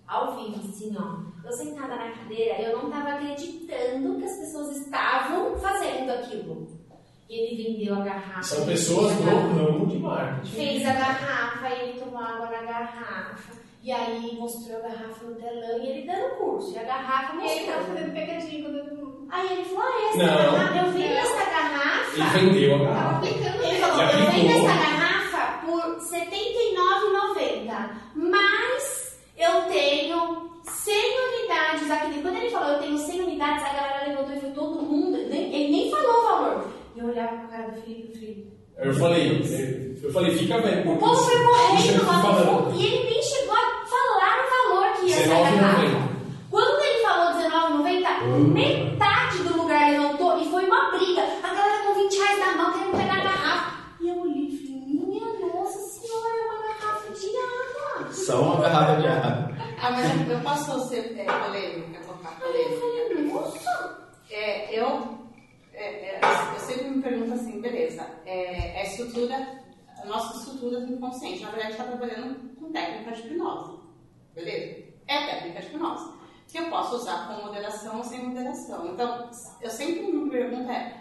[0.07, 1.27] ao vivo, assim, ó.
[1.45, 6.67] Eu sentada na cadeira, eu não tava acreditando que as pessoas estavam fazendo aquilo.
[7.29, 8.43] E ele vendeu a garrafa.
[8.43, 10.55] São pessoas do ramo de marketing.
[10.55, 13.56] Fez a garrafa, ele tomou água na garrafa.
[13.87, 16.73] E aí mostrou a garrafa no telão e ele dando curso.
[16.75, 19.27] E a garrafa E ele tava fazendo pegadinha com todo mundo.
[19.29, 20.25] Aí ele falou, ah, essa Não.
[20.51, 22.17] garrafa, eu vendo essa garrafa.
[22.17, 23.25] Ele vendeu a garrafa.
[23.27, 30.93] Ele falou, eu vendo essa garrafa por R$ 79,90, mas eu tenho 100
[31.29, 32.21] unidades aqui.
[32.21, 35.53] Quando ele falou, eu tenho 100 unidades, a galera levantou e foi todo mundo, nem-
[35.55, 36.67] ele nem falou o valor.
[36.95, 38.57] E eu olhava pra cara do Felipe, o Felipe.
[38.79, 39.41] Eu falei,
[40.03, 40.91] eu falei, fica velho.
[40.91, 43.46] O povo foi eu correndo lá no fundo e ele nem chegou
[45.23, 46.17] 19,90.
[46.49, 48.53] Quando ele falou 19,90, hum.
[48.53, 51.23] metade do lugar levantou e foi uma briga.
[51.43, 53.77] A galera com 20 reais na mão querendo pegar a garrafa.
[54.01, 58.11] E eu olhei e falei, minha nossa senhora, é uma garrafa de água.
[58.13, 59.57] Só uma garrafa de água.
[59.81, 61.21] Ah, mas eu posso ser é.
[61.21, 61.85] Eu falei,
[63.31, 63.97] nossa.
[64.29, 65.17] É, eu,
[65.73, 69.65] é, é, eu sempre me pergunto assim, beleza, é, é estrutura
[70.01, 71.43] a nossa estrutura do inconsciente.
[71.43, 73.79] Na verdade, está trabalhando com técnica de hipnose.
[74.35, 74.86] Beleza?
[75.07, 76.09] É técnica de hipnose,
[76.47, 78.87] que eu posso usar com moderação ou sem moderação.
[78.87, 79.29] Então,
[79.61, 80.93] eu sempre me pergunto é,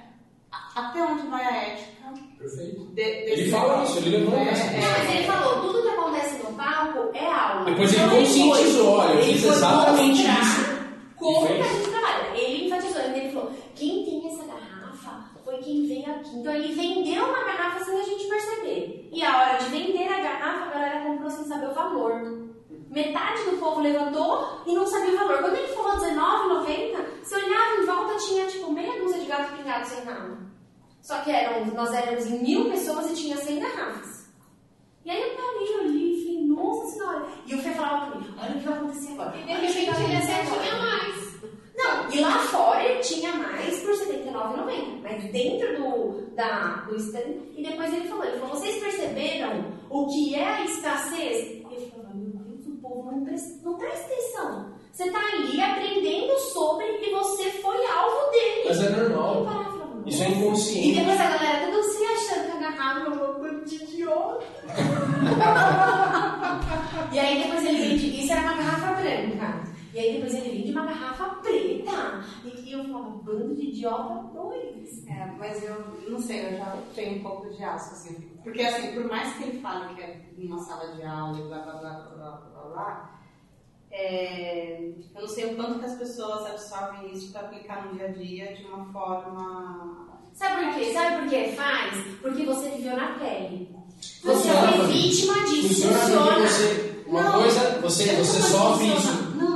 [0.74, 2.84] até onde vai a ética Perfeito.
[2.94, 5.88] de, Ele fala isso, ele levanta É, essa é, Não, mas ele falou, tudo que
[5.88, 7.64] acontece no palco é aula.
[7.64, 10.76] Depois ele Então, conscientizou, olha, eu ele fiz exatamente isso.
[11.16, 12.36] Como que a gente trabalha.
[12.36, 16.36] Ele enfatizou, ele falou, quem tem essa garrafa foi quem veio aqui.
[16.36, 19.08] Então ele vendeu uma garrafa sem a gente perceber.
[19.12, 22.46] E a hora de vender a garrafa, a galera comprou sem saber o valor.
[22.90, 25.38] Metade do povo levantou e não sabia o valor.
[25.40, 29.86] Quando ele falou R$19,90, você olhava em volta, tinha tipo meia dúzia de gato pingado
[29.86, 30.38] sem nada.
[31.02, 34.26] Só que eram, nós éramos em mil pessoas e tinha 100 garrafas.
[35.04, 37.26] E aí eu parei, olhei e falei, nossa senhora.
[37.46, 39.36] E o Fê falava pra mim, olha o que vai acontecer agora.
[39.38, 41.36] E de repente ele até tinha mais.
[41.76, 45.02] Não, e lá fora ele tinha mais por R$ 79,90.
[45.02, 47.36] Mas dentro do, da, do stand.
[47.56, 51.50] E depois ele falou, ele falou, vocês perceberam o que é a escassez?
[51.50, 52.55] E eu falava, meu Deus,
[52.88, 54.74] povo não presta, não presta atenção.
[54.92, 58.62] Você tá ali aprendendo sobre e você foi alvo dele.
[58.66, 59.46] Mas é normal.
[60.06, 60.88] Isso é inconsciente.
[60.88, 64.44] E depois a galera toda se achando que a garrafa é uma coisa de idiota.
[67.12, 69.65] e aí depois ele vende, isso era uma garrafa branca.
[69.96, 72.22] E aí depois ele vende uma garrafa preta.
[72.44, 75.06] E eu falava, bando de idiota dois.
[75.08, 75.74] É, mas eu
[76.10, 78.14] não sei, eu já tenho um pouco de asco, assim.
[78.44, 81.60] Porque, assim, por mais que ele fale que é numa sala de aula e blá
[81.60, 83.20] blá blá blá blá blá blá,
[83.90, 88.04] é, eu não sei o quanto que as pessoas absorvem isso para aplicar no dia
[88.08, 90.08] a dia de uma forma.
[90.34, 90.92] Sabe por quê?
[90.92, 91.94] Sabe por que faz?
[92.20, 93.74] Porque você viveu na pele.
[93.98, 94.92] Você Funciona, foi Fabi.
[94.92, 95.88] vítima disso.
[95.88, 96.96] Funciona porque você.
[97.06, 99.36] Uma Não, coisa, você, você sofre isso funciona.
[99.36, 99.55] Não,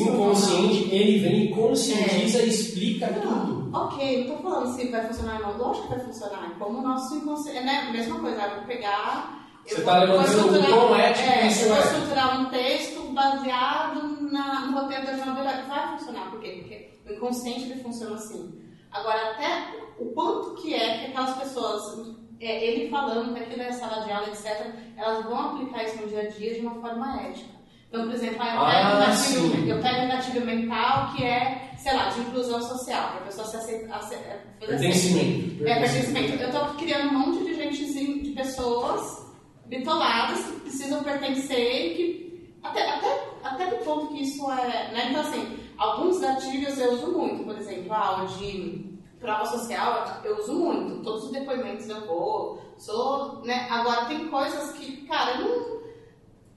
[0.00, 3.70] inconsciente, ele vem e conscientiza e explica tudo.
[3.70, 6.50] Não, ok, não tô falando se vai funcionar ou não, lógico que vai funcionar.
[6.50, 7.58] É como o nosso inconsciente.
[7.58, 7.90] É né?
[7.92, 9.44] mesma coisa, eu vou pegar.
[9.66, 11.80] Você tá vou levantando o quão ético é, isso eu vou é.
[11.80, 16.30] estruturar um texto baseado na, no roteiro da que vai funcionar.
[16.30, 16.58] Por quê?
[16.60, 18.60] Porque o inconsciente ele funciona assim.
[18.90, 23.72] Agora, até o quanto que é que aquelas pessoas, é, ele falando que aquilo é
[23.72, 27.22] sala de aula, etc., elas vão aplicar isso no dia a dia de uma forma
[27.22, 27.53] ética.
[27.94, 31.22] Então, por exemplo, ah, eu, pego um Ah, gatilho, eu pego um gatilho mental que
[31.22, 33.98] é, sei lá, de inclusão social, para a pessoa se aceitar.
[34.00, 34.66] Ace, é, aceito.
[34.66, 35.64] Pertencimento.
[35.64, 36.42] É, pertencimento.
[36.42, 39.32] Eu tô criando um monte de gente, de pessoas
[39.66, 42.54] bitoladas que precisam pertencer e que.
[42.64, 44.90] Até, até, até do ponto que isso é.
[44.92, 45.10] Né?
[45.10, 50.52] Então, assim, alguns gatilhos eu uso muito, por exemplo, ah, de prova social, eu uso
[50.52, 51.00] muito.
[51.04, 52.60] Todos os depoimentos eu vou.
[52.76, 53.68] Sou, né?
[53.70, 55.83] Agora, tem coisas que, cara, eu não,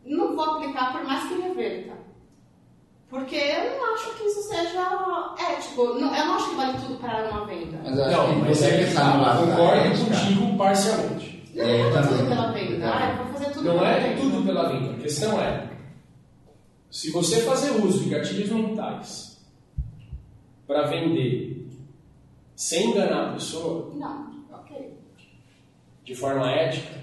[0.08, 1.98] não vou aplicar por mais que reverta.
[3.10, 5.86] Porque eu não acho que isso seja ético.
[5.94, 7.80] Não, eu não acho que vale tudo para uma venda.
[7.84, 11.52] Mas Não, mas você é que tá, concordo contigo parcialmente.
[11.56, 12.94] Não É, é, eu tudo pela venda.
[12.94, 14.22] Ah, eu vou fazer tudo Não pela é venda.
[14.22, 14.92] tudo pela venda.
[14.92, 15.70] A questão é,
[16.92, 19.42] se você fazer uso de gatilhos mentais
[20.68, 21.66] para vender
[22.56, 24.94] sem enganar a pessoa, Não, ok.
[26.04, 26.94] de forma ética,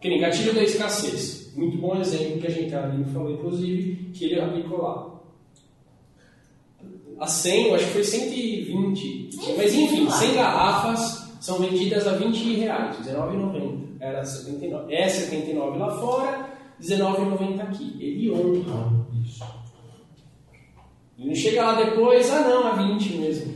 [0.00, 1.39] que nem gatilho da escassez.
[1.60, 5.20] Muito bom exemplo que a gente ali falou, inclusive, que ele aplicou lá.
[7.18, 12.54] A 100, eu acho que foi 120, mas enfim, 100 garrafas são vendidas a 20
[12.54, 13.78] reais, R$19,90.
[14.00, 14.94] Era 79.
[14.94, 16.48] É 79 lá fora,
[16.80, 17.94] R$19,90 aqui.
[18.00, 19.44] Ele honra isso.
[21.18, 23.54] Ele não chega lá depois, ah não, é 20 mesmo.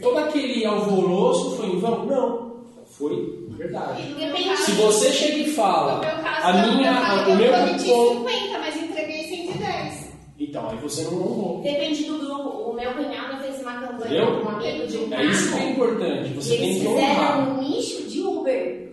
[0.00, 2.06] Todo aquele alvoroço foi em vão?
[2.06, 4.56] Não, foi verdade.
[4.64, 8.58] Se você chega e fala, caso, a minha, eu, a- falei, o meu cupom, 50,
[8.58, 10.10] mas entreguei 110.
[10.38, 11.60] então aí você não honrou.
[11.62, 12.70] Depende do grupo.
[12.70, 15.70] O meu cunhado fez uma campanha com um amigo de um É isso que é
[15.70, 17.36] importante, você e eles tem que honrar.
[17.36, 18.92] fizeram um nicho de Uber.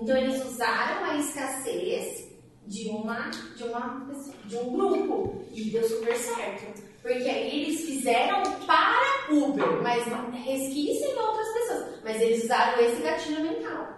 [0.00, 2.24] Então eles usaram a escassez
[2.66, 6.82] de uma, de uma pessoa- de um grupo e deu super certo.
[7.02, 11.84] Porque aí eles fizeram para Uber, mas não resquício em outras pessoas.
[12.02, 13.93] Mas eles usaram esse gatilho mental.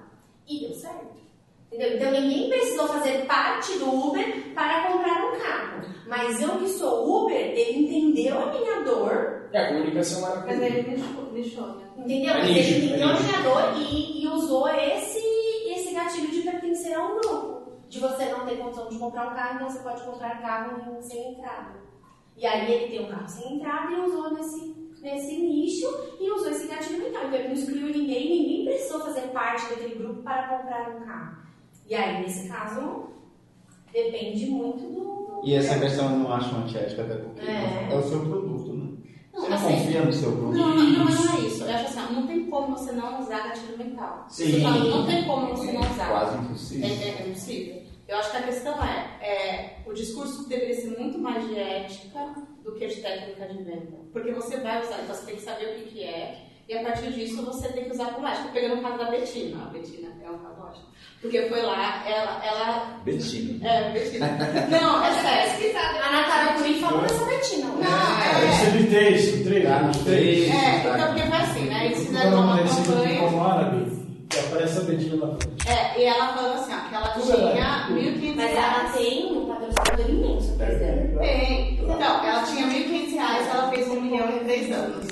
[0.48, 1.16] E deu certo.
[1.66, 1.96] Entendeu?
[1.96, 5.84] Então ninguém precisou fazer parte do Uber para comprar um carro.
[6.06, 10.62] Mas eu que sou Uber, ele entendeu a minha dor É, a comunicação era Mas
[10.62, 10.96] ele
[11.32, 11.84] nichou, né?
[11.98, 12.34] Entendeu?
[12.34, 15.18] É Mas ele entendeu é a minha dor e, e usou esse,
[15.68, 17.72] esse gatilho de pertencer a um grupo.
[17.88, 21.32] De você não ter condição de comprar um carro, então você pode comprar carro sem
[21.32, 21.74] entrada.
[22.36, 25.86] E aí ele tem um carro sem entrada e usou nesse, nesse nicho
[26.20, 27.24] e usou esse gatilho mental.
[27.26, 31.36] Então ele não excluiu ninguém, ninguém precisou fazer parte daquele grupo para comprar um carro.
[31.88, 33.10] E aí, nesse caso,
[33.92, 35.40] depende muito do.
[35.44, 37.88] E essa questão eu não acho antiética, até porque É.
[37.90, 38.96] é o seu produto, né?
[39.32, 40.56] Não, Você não assim, confia no seu produto.
[40.56, 41.62] Não, não, não, é isso.
[41.62, 44.24] Eu acho assim, não tem como você não usar gatilho mental.
[44.28, 44.62] Sim.
[44.62, 46.08] Fala, não tem como você não usar.
[46.08, 46.86] Quase impossível.
[46.88, 47.82] É, é, é impossível.
[48.08, 52.34] Eu acho que a questão é, é, o discurso deveria ser muito mais de ética
[52.66, 53.96] do que de técnica de venda.
[54.12, 56.82] Porque você vai usar, então você tem que saber o que, que é, e a
[56.82, 58.48] partir disso você tem que usar com ética.
[58.52, 59.62] Pegando o caso da Betina.
[59.62, 60.56] A Betina é um caso.
[61.20, 62.44] Porque foi lá, ela.
[62.44, 63.66] ela Betina.
[63.68, 64.26] é, Betina.
[64.68, 65.52] Não, é sério.
[65.52, 65.98] Pesquisada.
[66.04, 67.66] A Natália Curi falou dessa Betina.
[67.68, 68.52] Não, Deve é.
[68.52, 70.50] ser de três, três, Tá no uns três.
[70.50, 71.86] É, então porque foi assim, né?
[71.86, 73.20] Eles fizeram uma campanha.
[73.20, 73.92] pão árabe,
[74.28, 75.68] que aparece a Betina na frente.
[75.68, 77.88] É, e ela falou assim, ó, que ela Tudo é tinha lá.
[77.90, 81.20] 1.500 Mas ela tem um patrocinador imenso atrás dela.
[81.20, 81.75] Tem.
[81.88, 85.06] Então, ela tinha 1.500 reais, ela fez um milhão em três anos.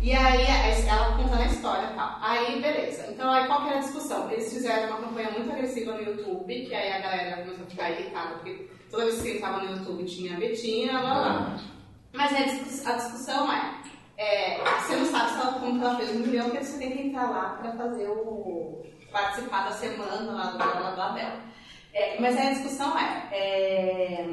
[0.00, 0.46] E aí,
[0.88, 2.18] ela contando a história e tal.
[2.22, 3.06] Aí, beleza.
[3.10, 4.30] Então, aí qual que era a discussão?
[4.30, 7.90] Eles fizeram uma campanha muito agressiva no YouTube, que aí a galera começou a ficar
[7.90, 11.56] irritada, porque toda vez que entrava no YouTube tinha a Betinha, blá blá.
[12.12, 13.74] Mas a, discuss- a discussão é,
[14.16, 17.02] é, você não sabe se ela, como ela fez um milhão, porque você tem que
[17.08, 18.82] entrar lá para fazer o.
[19.12, 21.36] participar da semana lá blá blá blá dela.
[21.92, 24.26] É, mas aí a discussão é, é,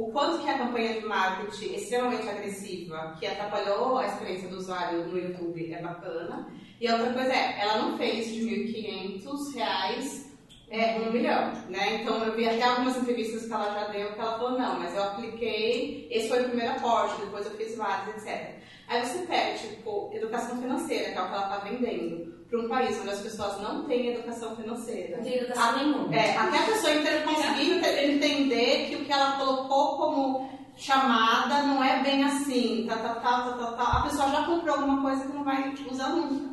[0.00, 5.06] o quanto que a campanha de marketing extremamente agressiva, que atrapalhou a experiência do usuário
[5.06, 6.48] no YouTube, é bacana.
[6.80, 10.34] E a outra coisa é, ela não fez de 1.500 reais
[10.70, 11.96] é, um milhão, né?
[11.96, 14.94] Então eu vi até algumas entrevistas que ela já deu que ela falou, não, mas
[14.94, 18.54] eu apliquei, esse foi o primeiro aporte, depois eu fiz vários, etc.
[18.88, 22.68] Aí você pega, tipo, educação financeira, que é o que ela está vendendo, para um
[22.68, 25.16] país onde as pessoas não têm educação financeira.
[25.18, 26.14] Não tem educação nenhuma.
[26.14, 31.62] É, até a pessoa inteira conseguir ente- entender que o que ela colocou como chamada
[31.62, 33.98] não é bem assim, tá, tá, tá, tá, tá, tá.
[33.98, 36.50] a pessoa já comprou alguma coisa que não vai usar nunca.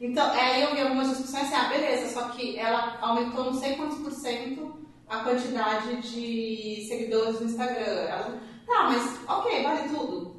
[0.00, 3.54] Então, é, aí eu vi algumas discussões assim, ah, beleza, só que ela aumentou não
[3.54, 7.84] sei quantos por cento a quantidade de seguidores no Instagram.
[7.84, 10.37] Ela, tá, mas ok, vale tudo.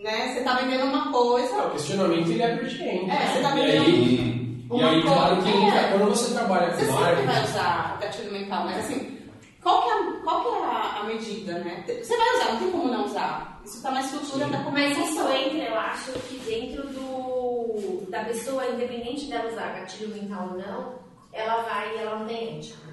[0.00, 0.32] Né?
[0.34, 3.10] Você tá vendendo uma coisa, O questionamento ele é pertinente.
[3.10, 5.88] É, você tá e vendendo- aí, e aí, Uma claro que coisa- é.
[5.90, 9.18] quando você trabalha Você com sempre vai marketing, usar o gatilho mental, mas assim,
[9.62, 11.84] qual que é, a- qual que é a, a medida, né?
[11.86, 13.60] Você vai usar, não tem como não usar.
[13.64, 15.04] Isso tá na estrutura da Mas comunicação.
[15.04, 20.58] isso entra, eu acho, que dentro do, da pessoa, independente dela usar gatilho mental ou
[20.58, 20.94] não,
[21.32, 22.88] ela vai e ela não tem ética.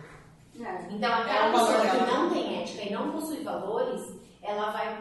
[0.59, 0.93] É.
[0.93, 4.01] Então, É aquela valor pessoa que não tem ética e não possui valores,
[4.43, 4.97] ela vai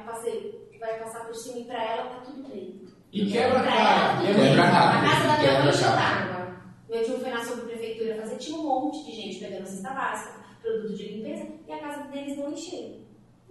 [0.79, 2.83] vai passar por cima e pra ela tá tudo bem.
[3.13, 4.01] e quebra a Pra cara.
[4.01, 4.35] ela, tudo bem.
[4.49, 4.99] Quebra a cara.
[4.99, 6.25] A casa da minha mãe a encheu cara.
[6.27, 6.57] d'água.
[6.89, 10.95] Meu tio foi na subprefeitura fazer, tinha um monte de gente pegando cesta básica, produto
[10.95, 13.01] de limpeza, e a casa deles não encheu.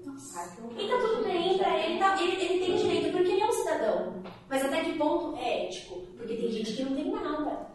[0.06, 0.80] Horror.
[0.80, 3.52] E tá tudo bem pra ele, tá, ele, ele tem direito, porque ele é um
[3.52, 4.24] cidadão cidadão.
[4.48, 5.96] Mas até que ponto é ético?
[6.18, 7.68] Porque tem gente que não tem nada.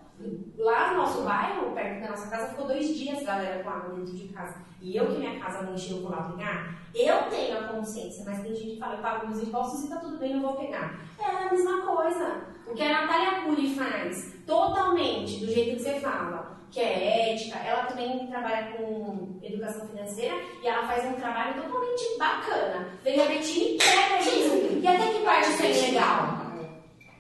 [0.59, 4.15] Lá no nosso bairro, perto da nossa casa, ficou dois dias galera com água dentro
[4.15, 4.57] de casa.
[4.83, 6.75] E eu que minha casa não encheu, vou lá pegar.
[6.95, 9.97] Eu tenho a consciência, mas tem gente que fala, eu pago meus impostos e tá
[9.97, 10.99] tudo bem, eu vou pegar.
[11.19, 12.43] É a mesma coisa.
[12.67, 17.59] O que a Natália Cury faz, totalmente, do jeito que você fala, que é ética,
[17.59, 22.89] ela também trabalha com educação financeira e ela faz um trabalho totalmente bacana.
[23.03, 24.79] Vem a Betina e pega isso.
[24.81, 26.51] E até que parte isso é ilegal?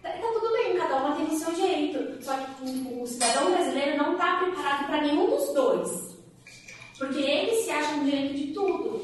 [0.02, 2.10] Tá, tá tudo bem, cada uma tem o seu jeito.
[2.20, 6.10] Só que o, o cidadão brasileiro não está preparado para nenhum dos dois.
[6.98, 9.01] Porque eles se acham no direito de tudo.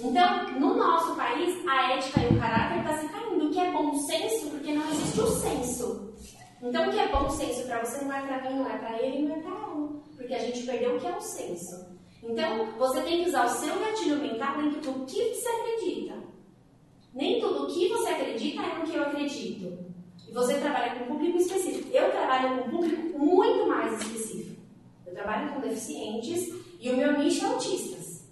[0.00, 3.46] Então, no nosso país, a ética e o caráter está se caindo.
[3.46, 6.14] O que é bom senso, porque não existe o senso.
[6.62, 9.02] Então, o que é bom senso para você não é para mim, não é para
[9.02, 9.88] ele, não é para ela.
[10.16, 11.96] Porque a gente perdeu o que é o senso.
[12.22, 16.14] Então, você tem que usar o seu gatilho mental dentro do que você acredita.
[17.14, 19.95] Nem tudo o que você acredita é no que eu acredito.
[20.28, 21.88] E você trabalha com um público específico.
[21.92, 24.60] Eu trabalho com um público muito mais específico.
[25.06, 28.28] Eu trabalho com deficientes e o meu nicho é autistas.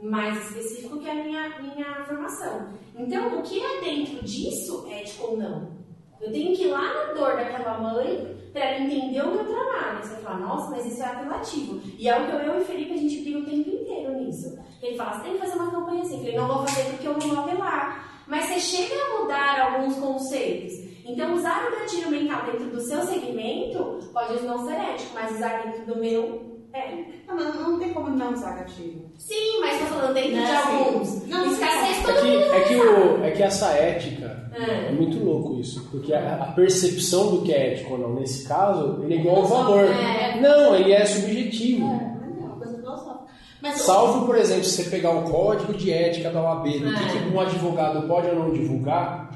[0.00, 2.72] Mais específico que a minha, minha formação.
[2.96, 5.72] Então, o que é dentro disso, ético ou não?
[6.20, 10.02] Eu tenho que ir lá na dor daquela mãe para ela entender o meu trabalho.
[10.02, 11.80] Você fala, nossa, mas isso é apelativo.
[11.98, 14.58] E é o que eu e o Felipe a gente briga o tempo inteiro nisso.
[14.80, 16.14] Ele fala, você tem que fazer uma campanha assim.
[16.14, 18.24] Eu falei, não vou fazer porque eu não vou apelar.
[18.26, 20.72] Mas você chega a mudar alguns conceitos.
[21.04, 25.62] Então, usar o gatilho mental dentro do seu segmento pode não ser ético, mas usar
[25.64, 27.04] dentro do meu é.
[27.28, 29.04] Não, mas não tem como não usar gatilho.
[29.18, 30.56] Sim, mas tô falando dentro Não, de sim.
[30.84, 31.26] alguns.
[31.28, 32.02] Não, Escassez sim.
[32.02, 34.88] todo É que, mundo é, que o, é que essa ética É.
[34.88, 38.48] é muito louco isso, porque a, a percepção do que é ético ou não, nesse
[38.48, 39.84] caso, ele é igual ao valor.
[39.84, 40.40] É.
[40.40, 41.86] Não, ele é subjetivo.
[41.86, 43.20] Mas é uma coisa filosófica.
[43.60, 47.04] Mas Salvo, por exemplo, se você pegar o código de ética da OAB, do que,
[47.18, 47.22] É.
[47.22, 49.30] que um advogado pode ou não divulgar,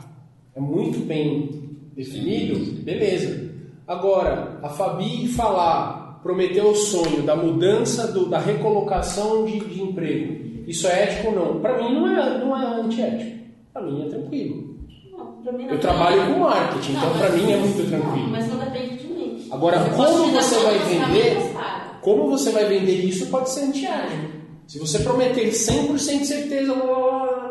[0.57, 3.47] é muito bem definido, beleza.
[3.87, 10.45] Agora, a Fabi falar, prometer o sonho da mudança, do- da recolocação de, de emprego,
[10.67, 11.61] isso é ético ou não?
[11.61, 13.37] Para mim não é, não é antiético.
[13.73, 14.77] Para mim é tranquilo.
[15.13, 15.67] Não, mim.
[15.69, 18.29] Eu trabalho com marketing, então Não, pra mas- mim é muito tranquilo.
[18.31, 19.49] mas não depende de mim.
[19.53, 21.53] Agora, Eu como você vai vender?
[21.53, 21.87] para.
[22.03, 24.37] Como você vai vender isso pode ser antiético.
[24.67, 27.46] Se você prometer 100% de certeza, blá, blá, blá,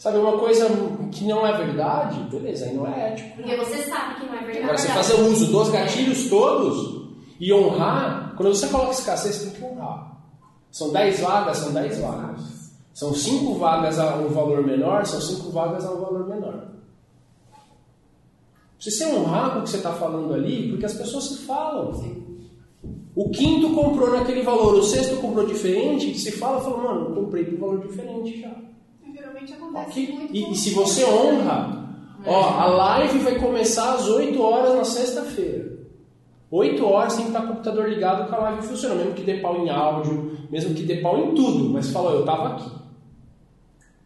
[0.00, 0.66] sabe, uma coisa
[1.12, 3.36] que não é verdade, beleza, aí não é ético.
[3.36, 4.62] Porque você sabe que não é verdade.
[4.64, 9.60] Agora, você fazer uso dos gatilhos todos e honrar, quando você coloca escassez, você tem
[9.60, 10.16] que honrar.
[10.72, 12.40] São 10 vagas, são 10 vagas.
[12.94, 16.68] São 5 vagas a um valor menor, são 5 vagas a um valor menor.
[18.78, 21.92] Você honrar com o que você está falando ali, porque as pessoas se falam.
[23.14, 27.58] O quinto comprou naquele valor, o sexto comprou diferente, se fala, fala, mano, comprei por
[27.58, 28.69] valor diferente já.
[29.52, 30.14] Acontece Ok?
[30.14, 30.34] muito.
[30.36, 31.88] E, e se você honra,
[32.26, 35.70] ó, a live vai começar às 8 horas na sexta-feira.
[36.50, 39.22] 8 horas tem que estar com o computador ligado com a live funcionando, mesmo que
[39.22, 42.48] dê pau em áudio, mesmo que dê pau em tudo, mas fala, ó, eu estava
[42.48, 42.70] aqui.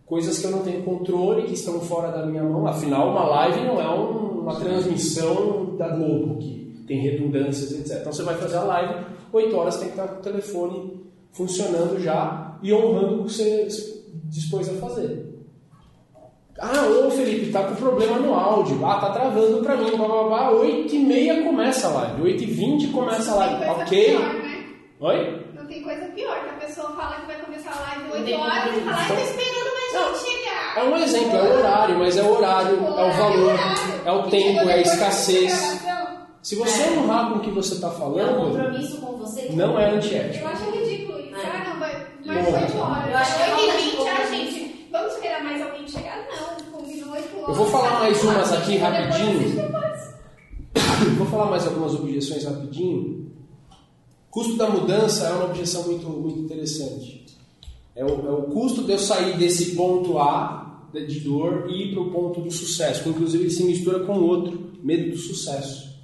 [0.07, 2.67] Coisas que eu não tenho controle, que estão fora da minha mão.
[2.67, 8.01] Afinal, uma live não é um- uma transmissão da Globo, que tem redundâncias, etc.
[8.01, 11.01] Então você vai fazer a live, 8 horas tem que estar com o telefone
[11.33, 13.67] funcionando já e honrando o que você
[14.25, 15.31] dispôs a fazer.
[16.61, 18.85] Ah, ô Felipe, tá com problema no áudio.
[18.87, 19.91] Ah, tá travando pra mim.
[19.97, 20.51] Blá, blá, blá.
[20.53, 22.23] 8 e meia começa a live.
[22.23, 23.65] 8 e 20 começa a Tem live.
[23.67, 24.07] coisa Ok?
[24.07, 24.65] pior, né?
[25.01, 25.45] Oi?
[25.57, 28.25] Não tem coisa pior, que a pessoa fala que vai começar a live Não 8
[28.25, 30.15] tem horas e fala, ai, tô esperando mais Não.
[30.15, 30.79] gente chegar.
[30.79, 33.59] É um exemplo, é o horário, mas é o horário, é o valor,
[34.05, 35.81] é o tempo, é a escassez.
[36.43, 36.99] Se você É.
[36.99, 39.49] honrar com o que você está É um falando, compromisso com você.
[39.55, 40.45] não é antiético.
[40.45, 41.35] Eu acho ridículo isso.
[41.35, 41.47] É.
[41.47, 42.53] Ah, não, vai mais Bom.
[42.61, 43.11] 8 horas.
[43.11, 44.53] Eu acho que é 8 falta e de 20 a compromisso.
[44.55, 44.89] gente.
[44.93, 46.19] Vamos esperar mais alguém chegar?
[46.31, 47.44] Não, combinou 8 horas.
[47.55, 49.55] Eu vou falar mais umas aqui rapidinho.
[51.17, 53.31] Vou falar mais algumas objeções rapidinho.
[54.29, 57.25] Custo da mudança é uma objeção muito, muito interessante.
[57.95, 61.93] É o, é o custo de eu sair desse ponto A de dor e ir
[61.93, 63.09] para o ponto do sucesso.
[63.09, 65.95] Inclusive ele se mistura com outro, medo do sucesso.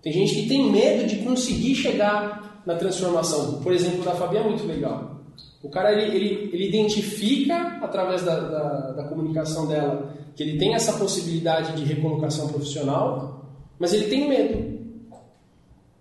[0.00, 3.60] Tem gente que tem medo de conseguir chegar na transformação.
[3.60, 5.22] Por exemplo, o da Fabi é muito legal.
[5.60, 10.74] O cara ele, ele, ele identifica através da, da, da comunicação dela que ele tem
[10.74, 13.44] essa possibilidade de recolocação profissional,
[13.78, 14.74] mas ele tem medo.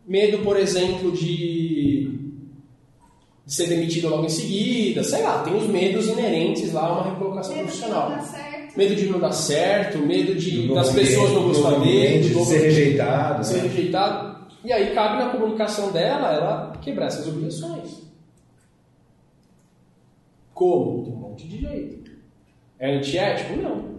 [0.06, 2.20] Medo, por exemplo, de,
[3.46, 7.12] de ser demitido logo em seguida, sei lá, tem os medos inerentes lá a uma
[7.12, 8.10] recolocação Medo de profissional.
[8.10, 8.78] não dar certo.
[8.78, 12.30] Medo de não dar certo, medo de, das pessoas não ambiente, do gostar novo dele,
[12.30, 13.64] de ser rejeitado, de ser né?
[13.64, 14.34] rejeitado.
[14.66, 18.02] E aí cabe na comunicação dela ela quebrar essas objeções.
[20.54, 21.04] Como?
[21.04, 22.12] Tem um monte de jeito.
[22.80, 23.62] É antiético?
[23.62, 23.93] Não.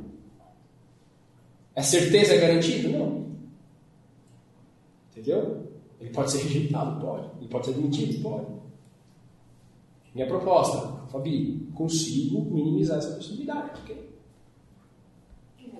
[1.77, 2.89] É certeza garantida?
[2.89, 3.25] Não.
[5.13, 5.67] Entendeu?
[6.01, 7.01] Ele pode ser rejeitado?
[7.01, 7.27] Pode.
[7.41, 8.23] Ele pode ser demitido?
[8.23, 8.47] Pode.
[10.15, 13.71] Minha proposta, Fabi, consigo minimizar essa possibilidade.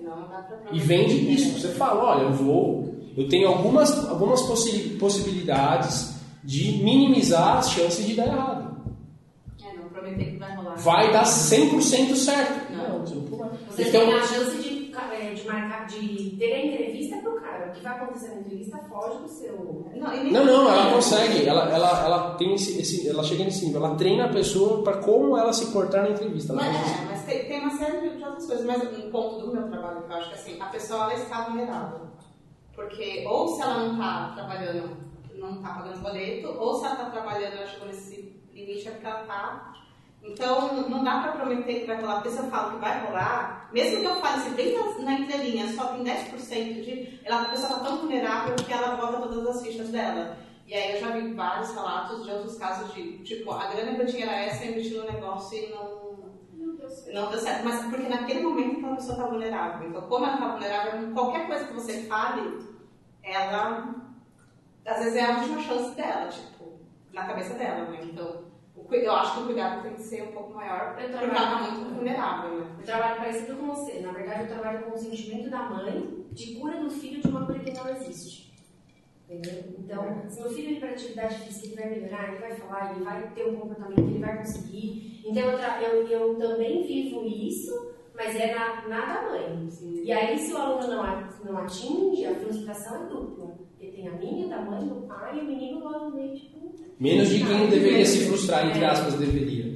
[0.01, 1.59] Não, não E vende isso.
[1.59, 2.93] Você fala, olha, eu vou.
[3.17, 8.75] Eu tenho algumas, algumas possi- possibilidades de minimizar as chances de dar errado.
[9.63, 10.75] É, não prometer que vai rolar.
[10.75, 12.71] Vai dar 100% certo.
[12.73, 12.99] Não.
[13.05, 13.49] você não vai.
[13.69, 14.74] Você Então, tem a chance de,
[15.35, 17.67] de marcar, de ter a entrevista pro cara.
[17.67, 19.85] O que vai acontecer na entrevista foge do seu.
[19.95, 21.45] Não, Não, não, ela consegue.
[21.47, 23.85] Ela, ela, ela tem esse, esse- ela chega nesse nível.
[23.85, 26.53] Ela treina a pessoa para como ela se portar na entrevista.
[26.53, 28.65] Mas, é, mas tem, tem uma série de outras coisas.
[28.65, 31.41] Mas um ponto do meu trabalho que eu acho que assim, a pessoa ela está
[31.45, 31.99] vulnerável.
[32.73, 34.97] Porque ou se ela não está trabalhando,
[35.35, 38.91] não está pagando boleto, ou se ela está trabalhando e ela chegou nesse limite é
[38.91, 39.73] porque ela está.
[40.27, 43.69] Então não dá para prometer que vai rolar, porque se eu falo que vai rolar,
[43.71, 47.19] mesmo que eu fale assim, bem na, na entrelinha, só tem 10% de.
[47.23, 50.37] Ela, a pessoa está tão vulnerável que ela bota todas as fichas dela.
[50.67, 54.01] E aí eu já vi vários relatos de outros casos de, tipo, a grana que
[54.01, 56.15] eu tinha era essa, eu investi no negócio e não,
[57.13, 59.87] não deu certo, mas porque naquele momento aquela pessoa está vulnerável.
[59.87, 62.59] Então, como ela está vulnerável, qualquer coisa que você fale,
[63.23, 63.95] ela.
[64.85, 66.79] Às vezes é a última chance dela, tipo,
[67.11, 67.99] na cabeça dela, né?
[68.03, 68.44] Então,
[68.91, 71.71] eu acho que o cuidado tem que ser um pouco maior, porque Eu ela está
[71.71, 72.75] muito vulnerável, né?
[72.79, 73.99] Eu trabalho parecido com você.
[73.99, 77.45] Na verdade, eu trabalho com o sentimento da mãe de cura do filho de uma
[77.45, 78.53] cura que não existe.
[79.27, 79.75] Entendeu?
[79.79, 83.03] Então, se meu filho ir para atividade física, ele vai melhorar, ele vai falar, ele
[83.03, 85.21] vai ter um comportamento, ele vai conseguir.
[85.25, 89.67] Então, eu, eu, eu também vivo isso, mas é na, na da mãe.
[89.81, 93.47] E aí, se o aluno não, não atinge, a frustração é dupla.
[93.47, 96.54] Porque tem a minha, da mãe, do pai, e o menino lá no meio, tipo.
[96.99, 98.87] Menos de quem deveria se frustrar, entre É.
[98.87, 99.75] aspas, deveria.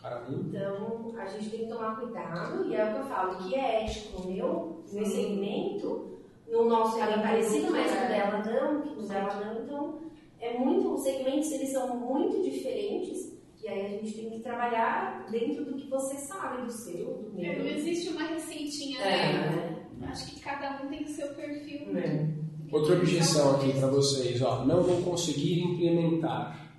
[0.00, 0.26] Caramba.
[0.30, 3.54] Então, a gente tem que tomar cuidado, e é o que eu falo, o que
[3.54, 6.18] é ético no meu, meu segmento,
[6.50, 9.98] no nosso é bem parecido, mas o dela não, que o dela não, então,
[10.40, 13.32] é muito, os segmentos, eles são muito diferentes,
[13.62, 17.40] e aí a gente tem que trabalhar dentro do que você sabe, do seu, do
[17.42, 17.74] É, Não meu.
[17.74, 19.76] existe uma receitinha, É, né?
[20.08, 21.96] Acho que cada um tem o seu perfil.
[21.96, 22.28] É.
[22.74, 26.74] Outra objeção aqui para vocês, ó, não vão conseguir implementar.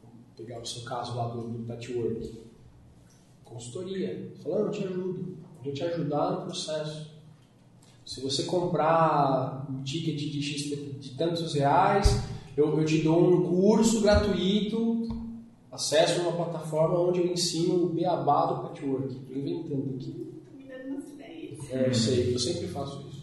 [0.00, 2.32] Vou pegar o seu caso lá do, do patchwork.
[3.44, 4.30] Consultoria.
[4.44, 5.36] Falando, eu te ajudo.
[5.58, 7.10] Eu vou te ajudar no processo.
[8.04, 12.22] Se você comprar um ticket de, X, de tantos reais,
[12.56, 15.08] eu, eu te dou um curso gratuito,
[15.72, 19.12] acesso a uma plataforma onde eu ensino o beabá do patchwork.
[19.12, 20.32] Estou inventando aqui.
[20.48, 21.70] Tô me dando umas ideias.
[21.72, 23.15] É, eu sei, eu sempre faço isso.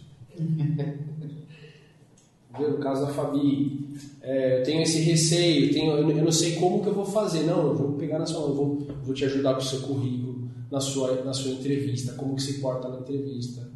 [2.58, 3.88] No caso da Fabi,
[4.22, 7.42] é, eu tenho esse receio, tenho, eu, não sei como que eu vou fazer.
[7.44, 10.48] Não, eu vou pegar na sua mão, vou, vou te ajudar com o seu currículo,
[10.70, 13.68] na sua, na sua entrevista, como que se porta na entrevista.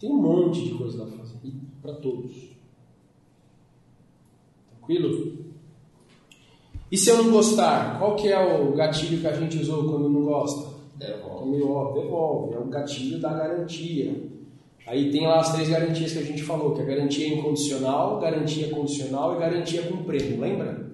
[0.00, 1.52] Tem um monte de coisa pra fazer, e
[1.82, 2.32] para todos.
[4.70, 5.48] Tranquilo?
[6.90, 10.08] E se eu não gostar, qual que é o gatilho que a gente usou quando
[10.08, 10.78] não gosta?
[11.00, 12.54] É meio óbvio, devolve.
[12.54, 14.37] É o gatilho da garantia.
[14.88, 18.70] Aí tem lá as três garantias que a gente falou, que é garantia incondicional, garantia
[18.70, 20.90] condicional e garantia com prêmio, lembra?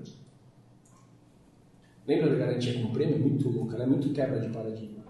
[2.05, 3.21] Lembra da garantia com prêmio?
[3.21, 5.05] Muito louca, ela é muito quebra de paradigma.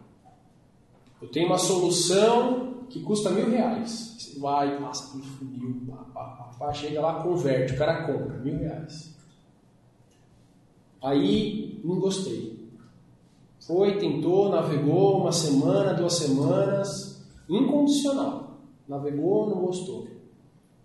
[1.20, 4.16] Eu tenho uma solução que custa mil reais.
[4.19, 8.36] Você vai, passa por funil, pá, pá, pá, pá, chega lá, converte, o cara compra,
[8.40, 9.16] mil reais.
[11.02, 12.69] Aí, não gostei.
[13.66, 18.34] Foi, tentou, navegou uma semana, duas semanas, incondicional.
[18.89, 20.06] Navegou, não gostou.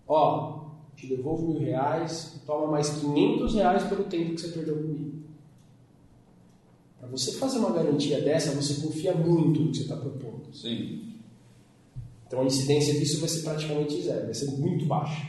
[0.06, 0.60] Ó,
[0.96, 5.20] te devolvo mil reais, toma mais 500 reais pelo tempo que você perdeu comigo.
[6.98, 10.54] Para você fazer uma garantia dessa, você confia muito no que você está propondo.
[10.54, 11.14] Sim.
[12.26, 15.26] Então a incidência disso vai ser praticamente zero, vai ser muito baixa.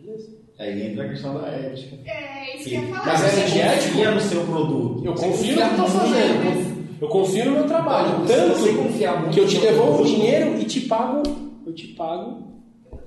[0.00, 0.36] Beleza?
[0.58, 1.96] Aí entra a questão da ética.
[2.04, 3.06] É, isso que eu ia falar.
[3.06, 3.90] Mas é de ética?
[3.90, 5.06] Confia no seu produto.
[5.06, 6.77] Eu confio no que eu estou fazendo.
[7.00, 8.26] Eu confio no meu trabalho.
[8.26, 11.22] Tanto que eu te devolvo o dinheiro e te pago,
[11.66, 12.48] eu te pago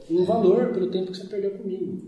[0.09, 2.01] um valor pelo tempo que você perdeu comigo.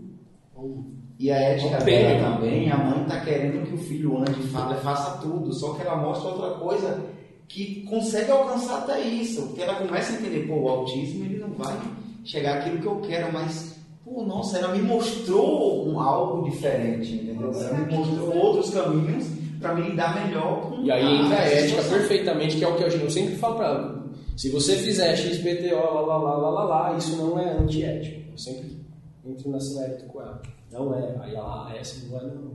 [1.18, 5.18] E a ética dela também, a mãe está querendo que o filho ande, fala, faça
[5.18, 7.00] tudo, só que ela mostra outra coisa
[7.46, 11.50] que consegue alcançar até isso, porque ela começa a entender, pô, o autismo ele não
[11.50, 11.78] vai
[12.24, 17.52] chegar àquilo que eu quero, mas, pô, nossa, ela me mostrou um, algo diferente, entendeu?
[17.52, 19.26] Ela me mostrou outros caminhos
[19.64, 21.98] para me lidar melhor com E aí entra a ética situação.
[21.98, 24.04] perfeitamente, que é o que eu sempre falo para ela.
[24.36, 28.30] Se você fizer XPTO, lá, lá, lá, lá, lá, lá, isso não é antiético.
[28.32, 28.78] Eu sempre
[29.24, 30.42] entro nesse mérito com ela.
[30.70, 31.16] Não é.
[31.22, 32.52] Aí ela, ah, essa não é não.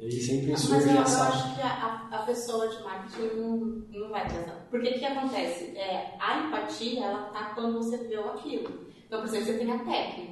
[0.00, 1.22] E aí sempre Mas surge eu, eu essa.
[1.28, 3.56] acho que a, a- pessoa de marketing não,
[4.00, 4.52] não vai trazer.
[4.70, 5.76] Porque o que acontece?
[5.76, 8.68] É, a empatia, ela tá quando você viveu aquilo.
[9.06, 10.31] Então, por exemplo, você tem a técnica.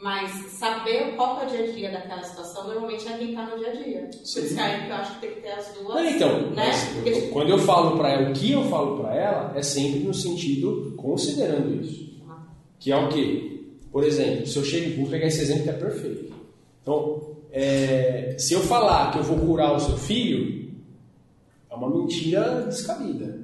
[0.00, 3.46] Mas saber qual que é o dia a dia daquela situação, normalmente é quem tá
[3.46, 4.00] no dia a dia.
[4.12, 5.88] Por isso que aí que eu acho que tem que ter as duas.
[5.94, 6.70] Não, então, né?
[6.94, 9.98] Porque, eu- quando eu falo para ela, o que eu falo para ela é sempre
[10.00, 12.08] no sentido considerando isso.
[12.78, 13.60] Que é o quê?
[13.90, 16.32] Por exemplo, se eu chego, vou pegar esse exemplo que é perfeito.
[16.82, 20.70] Então, é, se eu falar que eu vou curar o seu filho,
[21.68, 23.40] é uma mentira descabida.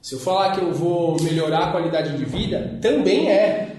[0.00, 3.72] Se eu falar que eu vou melhorar a qualidade de vida, também é.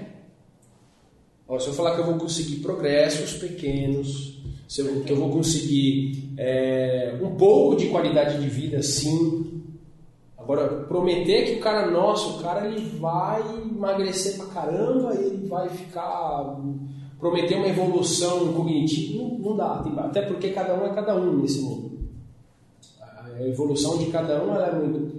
[1.47, 4.37] Ó, se eu falar que eu vou conseguir progressos pequenos,
[4.67, 9.63] se eu, que eu vou conseguir é, um pouco de qualidade de vida, sim.
[10.37, 15.69] Agora, prometer que o cara, nossa, o cara ele vai emagrecer pra caramba, ele vai
[15.69, 16.57] ficar.
[17.17, 19.83] prometer uma evolução cognitiva, não, não dá.
[19.99, 21.97] até porque cada um é cada um nesse mundo.
[23.01, 25.17] A evolução de cada um é muito.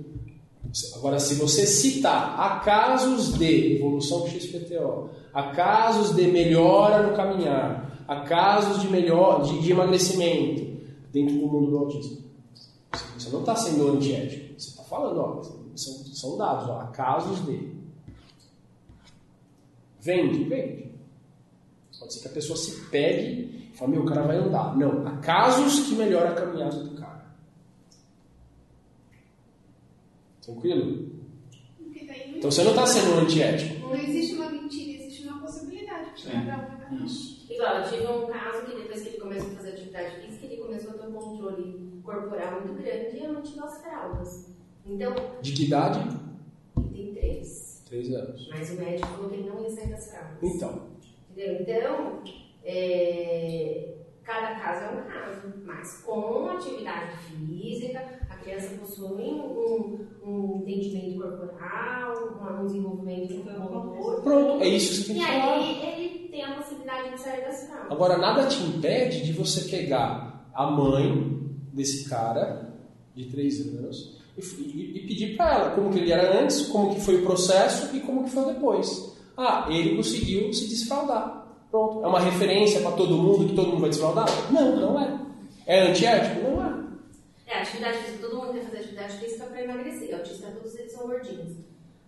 [0.96, 8.04] Agora, se você citar há casos de evolução XPTO, há casos de melhora no caminhar,
[8.08, 10.66] há casos de, melhor, de, de emagrecimento
[11.12, 12.24] dentro do mundo do autismo,
[13.16, 14.58] você não está sendo antiético.
[14.58, 15.42] Você está falando, ó,
[15.76, 17.78] são, são dados, ó, há casos de.
[20.00, 20.90] Vende, vende.
[22.00, 24.76] Pode ser que a pessoa se pegue e fale, meu, o cara vai andar.
[24.76, 27.26] Não, há casos que melhoram a caminhada do cara.
[30.42, 31.18] Tranquilo?
[32.38, 33.80] Então você não está sendo antiético.
[33.80, 34.87] Não existe uma mentira,
[36.26, 36.44] um.
[36.44, 37.06] né?
[37.50, 40.56] Igual, eu tive um caso que depois que ele começou a fazer atividade física, ele
[40.62, 44.48] começou a ter um controle corporal muito grande e eu não tive as fraldas.
[44.86, 45.98] Então, De que idade?
[46.76, 47.82] ele tem três.
[47.86, 48.48] Três anos.
[48.50, 50.38] Mas o médico falou que ele não ia sair das fraldas.
[50.42, 50.88] Então,
[51.30, 51.60] Entendeu?
[51.60, 52.22] Então,
[52.64, 58.00] é, cada caso é um caso, mas com atividade física,
[58.42, 64.22] criança possui um, um entendimento corporal, um desenvolvimento motor.
[64.22, 65.52] pronto, é isso que você tem E que falar.
[65.54, 67.90] aí ele tem a possibilidade de sair das fraldas.
[67.92, 71.38] Agora, nada te impede de você pegar a mãe
[71.72, 72.74] desse cara
[73.14, 76.94] de três anos e, e- e pedir para ela como que ele era antes, como
[76.94, 79.16] que foi o processo e como que foi depois.
[79.36, 81.46] Ah, ele conseguiu se desfraldar.
[81.70, 82.02] Pronto.
[82.04, 84.26] É uma referência para todo mundo que todo mundo vai desfraldar?
[84.50, 85.20] Não, não é.
[85.66, 86.47] É antiético?
[87.48, 87.62] É.
[87.62, 90.14] Atividade física, todo mundo quer fazer atividade física para emagrecer.
[90.14, 91.56] Autista, todos eles são gordinhos.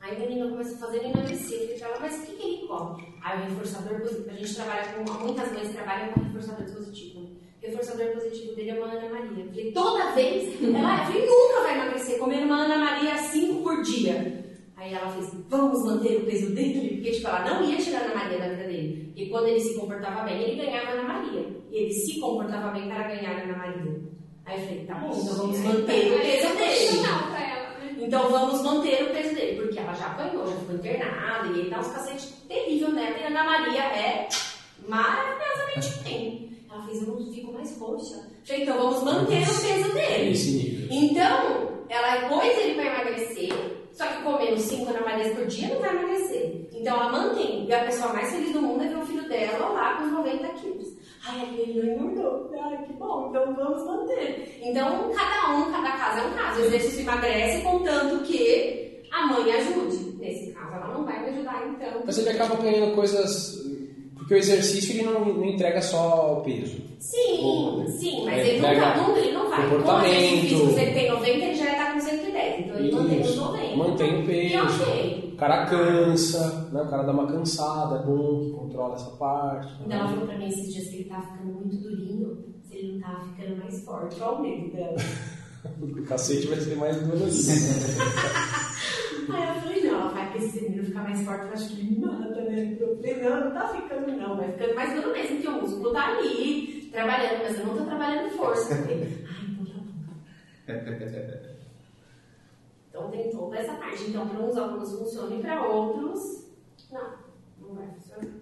[0.00, 1.78] Aí a menina começa a fazer emagrecer.
[1.78, 3.14] Pra ela, mas o que, que ele come?
[3.22, 7.20] Aí o reforçador positivo, a gente trabalha com, muitas mães trabalham com reforçador positivo.
[7.20, 9.46] O reforçador positivo dele é uma Ana Maria.
[9.46, 14.44] Falei, toda vez, ela, falei, nunca vai emagrecer, comendo uma Ana Maria cinco por dia.
[14.76, 18.04] Aí ela fez, vamos manter o peso dele, porque tipo, ela não ia tirar a
[18.04, 19.12] Ana Maria da vida dele.
[19.14, 21.46] E quando ele se comportava bem, ele ganhava a Ana Maria.
[21.70, 23.99] E ele se comportava bem para ganhar a Ana Maria.
[24.50, 26.98] Aí eu falei, tá bom, então vamos manter o peso é dele.
[27.30, 27.94] pra ela, né?
[27.98, 31.70] Então vamos manter o peso dele, porque ela já apanhou, já foi internada e ele
[31.70, 33.16] dá uns cacetes terrível nela.
[33.16, 34.28] E a Ana Maria é
[34.88, 36.50] maravilhosamente bem.
[36.68, 38.28] Ela fez, eu não fico mais roxa.
[38.44, 40.32] Falei, então vamos manter o peso dele.
[40.32, 40.88] Esse nível.
[40.90, 43.52] Então, ela pôs ele para emagrecer,
[43.92, 46.68] só que comendo 5 Ana Marias por dia não vai emagrecer.
[46.72, 47.66] Então ela mantém.
[47.66, 50.12] E a pessoa mais feliz do mundo é ver o filho dela lá com os
[50.12, 50.99] 90 quilos.
[51.26, 52.50] Ai, ele não engordou.
[52.60, 54.58] Ai, que bom, então vamos manter.
[54.62, 56.60] Então, cada um, cada caso é um caso.
[56.60, 60.16] O exercício emagrece contanto que a mãe ajude.
[60.18, 62.02] Nesse caso, ela não vai me ajudar, então.
[62.04, 63.58] Mas ele acaba ganhando coisas.
[64.16, 66.76] Porque o exercício ele não, não entrega só o peso.
[67.00, 69.62] Sim, sim, mas ele nunca, nunca, ele não vai.
[69.62, 70.02] comportamento.
[70.02, 72.60] Com exercício, se ele tem 90, ele já está com 110.
[72.60, 73.40] Então ele mantém os Isso.
[73.40, 73.76] 90.
[73.76, 74.82] Mantém o E peso.
[74.82, 75.29] ok.
[75.40, 76.82] O cara cansa, né?
[76.82, 79.72] o cara dá uma cansada, é bom que controla essa parte.
[79.86, 82.92] Então ela falou pra mim esses dias que ele tava ficando muito durinho, se ele
[82.92, 84.20] não tava ficando mais forte.
[84.20, 84.96] Olha o medo dela.
[85.80, 87.30] O cacete vai ser mais dolorido.
[89.32, 91.80] Aí eu falei, não, ela vai que esse menino ficar mais forte, eu acho que
[91.80, 92.76] ele mata, né?
[92.80, 95.92] Eu falei, não, não tá ficando não, vai ficando mais duro mesmo, porque o músculo
[95.92, 98.74] tá ali, trabalhando, mas eu não tô trabalhando força.
[98.74, 99.72] Eu falei, ai, então tá
[100.72, 101.40] bom.
[103.00, 104.04] Então tem toda essa parte.
[104.04, 106.44] Então, para uns alunos funciona e para outros,
[106.92, 107.14] não,
[107.60, 108.34] não vai funcionar.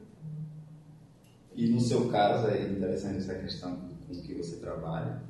[1.55, 3.77] E no seu caso é interessante essa questão
[4.07, 5.23] com que você trabalha,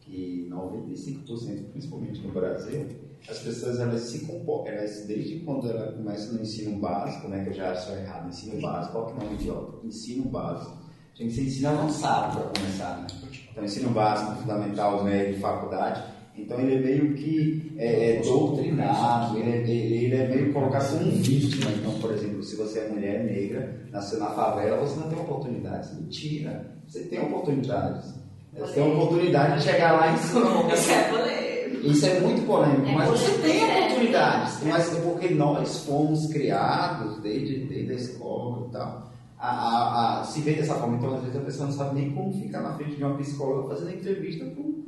[0.00, 2.88] que 95%, principalmente no Brasil,
[3.28, 4.28] as pessoas elas se
[4.66, 8.60] elas, desde quando ela começa no ensino básico, né, que eu já sou errado, ensino
[8.60, 9.86] básico, qual que não é idiota?
[9.86, 10.76] Ensino básico.
[11.16, 13.06] Tem que ser ensino avançado para começar, né?
[13.50, 16.11] Então, ensino básico, fundamental, médio, faculdade.
[16.36, 20.98] Então, ele é meio que é, é doutrinado, ele é, ele ele é meio colocado
[20.98, 21.70] como um vítima.
[21.70, 25.94] Então, por exemplo, se você é mulher negra, nasceu na favela, você não tem oportunidades.
[25.94, 28.14] Mentira, você tem oportunidades.
[28.58, 30.68] Você tem a oportunidade de chegar lá em cima.
[30.74, 31.86] Isso é polêmico.
[31.86, 34.62] Isso é muito polêmico, É mas você tem oportunidades.
[34.64, 39.12] Mas é porque nós fomos criados desde, desde a escola e tal.
[39.38, 42.10] A, a, a, se vê dessa forma, então às vezes a pessoa não sabe nem
[42.12, 44.81] como ficar na frente de uma psicóloga fazendo entrevista com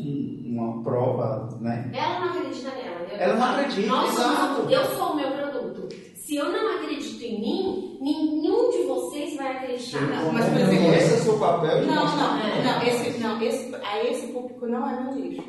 [0.00, 1.90] uma prova, né?
[1.94, 3.00] Ela não acredita nela.
[3.10, 4.70] Eu Ela não falo, acredita, Nós somos exato.
[4.70, 5.88] Eu sou o meu produto.
[6.14, 10.00] Se eu não acredito em mim, nenhum de vocês vai acreditar.
[10.02, 12.36] Não, mas, por exemplo, esse é o seu papel de Não, mostrar.
[12.38, 15.42] não, não, esse, não esse, a esse público não é meu nicho.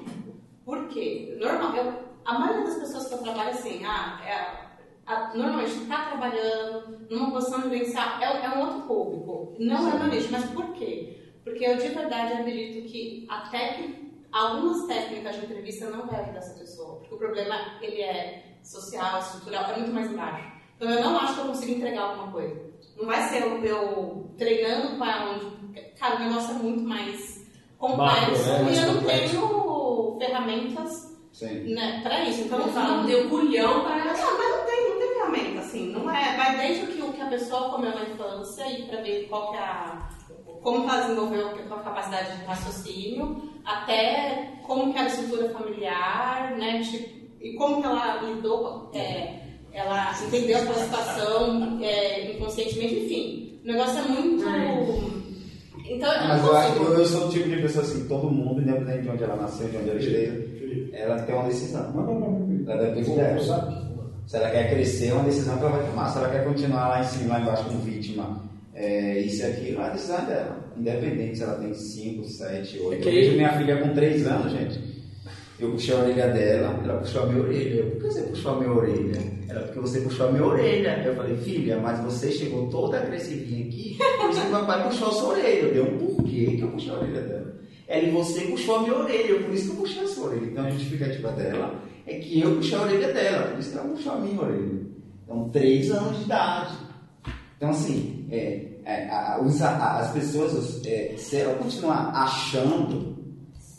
[0.65, 1.37] Por quê?
[1.41, 1.93] Normal, eu,
[2.25, 7.31] a maioria das pessoas que eu trabalho assim, ah, é, a- normalmente está trabalhando numa
[7.31, 9.55] posição gerencial, é, é um outro público.
[9.59, 11.17] Não é meu nicho, mas por quê?
[11.43, 13.99] Porque eu de verdade acredito que a técnica,
[14.31, 16.97] algumas técnicas de entrevista não vai ajudar essa pessoa.
[16.99, 20.51] Porque o problema ele é social, estrutural, é muito mais embaixo.
[20.75, 22.69] Então eu não acho que eu consigo entregar alguma coisa.
[22.97, 25.59] Não vai ser eu, eu treinando para onde.
[25.99, 27.45] Cara, o negócio é muito mais
[27.77, 28.73] complexo Macro, né?
[28.73, 31.09] E eu não tenho ferramentas
[31.41, 32.41] né, para isso.
[32.41, 33.03] Então eu Não falo.
[33.05, 33.97] deu culhão para.
[34.13, 35.91] Não, mas não tem, não tem ferramenta, assim.
[35.91, 39.01] Não é, vai desde o que, o que a pessoa comeu na infância e para
[39.01, 40.09] ver qual que é a,
[40.61, 46.57] como que ela desenvolveu a capacidade de raciocínio, até como que era a estrutura familiar,
[46.57, 46.81] né?
[46.81, 49.39] Tipo, e como que ela lidou, é,
[49.71, 53.59] ela entendeu aquela situação é, inconscientemente, enfim.
[53.63, 55.19] O negócio é muito.
[55.85, 58.61] Então, eu Mas eu acho que eu sou o tipo de pessoa assim, todo mundo,
[58.61, 61.91] independente de onde ela nasceu, de onde ela esteja, ela tem uma decisão.
[61.93, 63.89] Manda um Ela depende dela.
[64.27, 66.09] Se ela quer crescer, é uma decisão que ela vai tomar.
[66.09, 68.43] Se ela quer continuar lá em cima, lá embaixo como vítima,
[68.79, 70.73] é, isso e aquilo, a decisão é dela.
[70.77, 72.93] Independente se ela tem 5, 7, 8.
[72.93, 74.79] É Eu vejo minha filha com 3 anos, gente.
[75.59, 77.75] Eu puxei a orelha dela, ela puxou a minha orelha.
[77.81, 79.19] Eu, Por que você puxou a minha orelha?
[79.49, 81.03] Ela, porque você puxou a minha orelha.
[81.05, 85.07] Eu falei, filha, mas você chegou toda agressivinha aqui, por isso que o papai puxou
[85.09, 85.59] a sua orelha.
[85.59, 87.55] Eu dei um porquê que eu puxei a orelha dela.
[87.85, 90.27] Ela, e você puxou a minha orelha, eu, por isso que eu puxei a sua
[90.29, 90.45] orelha.
[90.45, 93.89] Então a justificativa dela é que eu puxei a orelha dela, por isso que ela
[93.89, 94.79] puxou a minha orelha.
[95.25, 96.77] Então, 3 anos de idade.
[97.57, 103.17] Então, assim, é, é, a- os- a- as pessoas, é, se ela continuar achando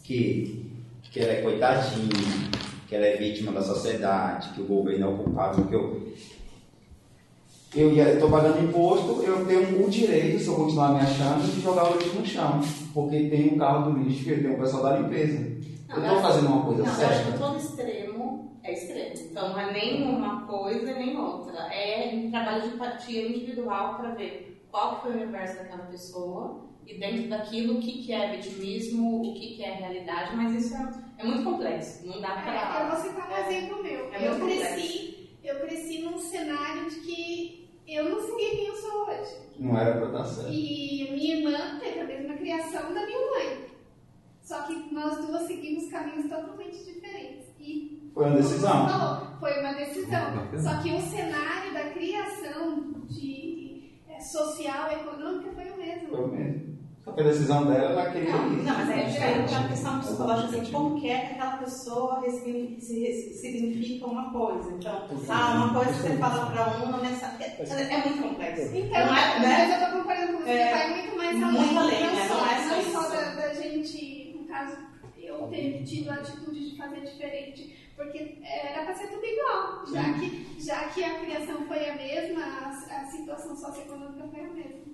[0.05, 0.71] que,
[1.11, 2.51] que ela é coitadinha,
[2.89, 6.11] que ela é vítima da sociedade, que o governo é o culpado, que eu.
[7.73, 11.89] Eu estou pagando imposto, eu tenho o direito, se eu continuar me achando, de jogar
[11.89, 12.61] o lixo no chão.
[12.93, 15.39] Porque tem um carro do lixo e tem o pessoal da limpeza.
[15.89, 17.31] Não, eu estou fazendo uma coisa Não, eu acho certa.
[17.33, 19.15] que todo extremo é extremo.
[19.31, 21.59] Então não é nem uma coisa nem outra.
[21.73, 26.99] É um trabalho de empatia individual para ver qual foi o universo daquela pessoa e
[26.99, 30.93] dentro daquilo o que, que é vitimismo, o que, que é realidade, mas isso é,
[31.19, 32.07] é muito complexo.
[32.07, 32.89] Não dá É, eu para.
[32.95, 34.13] vou citar um exemplo meu.
[34.13, 39.07] É eu cresci, eu cresci num cenário de que eu não segui quem eu sou
[39.09, 39.37] hoje.
[39.59, 40.53] Não era para dar certo.
[40.53, 43.71] E minha irmã teve a mesma criação da minha mãe.
[44.41, 47.47] Só que nós duas seguimos caminhos totalmente diferentes.
[47.61, 48.89] E Foi uma decisão.
[48.89, 50.49] falou, foi uma decisão.
[50.59, 53.50] Só que o cenário da criação de, é,
[54.21, 56.09] social, econômica foi o mesmo.
[56.09, 56.71] Foi mesmo.
[57.05, 58.63] Só que a decisão dela, ela queria Não, isso.
[58.65, 64.07] não, mas é diferente a questão psicológica, assim, como que é que aquela pessoa significa
[64.07, 64.71] uma coisa.
[64.73, 67.73] Então, ah, uma coisa que você fala para um, não necessariamente.
[67.73, 68.77] É, é muito complexo.
[68.77, 69.69] Então, não é, né?
[69.71, 71.79] mas eu tô concordando com você, É, vai muito mais muito além.
[71.79, 72.29] além, não né?
[72.29, 74.77] só, Não é só só da, da gente, no caso,
[75.19, 80.13] eu ter tido a atitude de fazer diferente, porque era para ser tudo igual, já
[80.15, 82.43] que, já que a criação foi a mesma,
[83.11, 84.91] situação socioeconômica foi a mesma.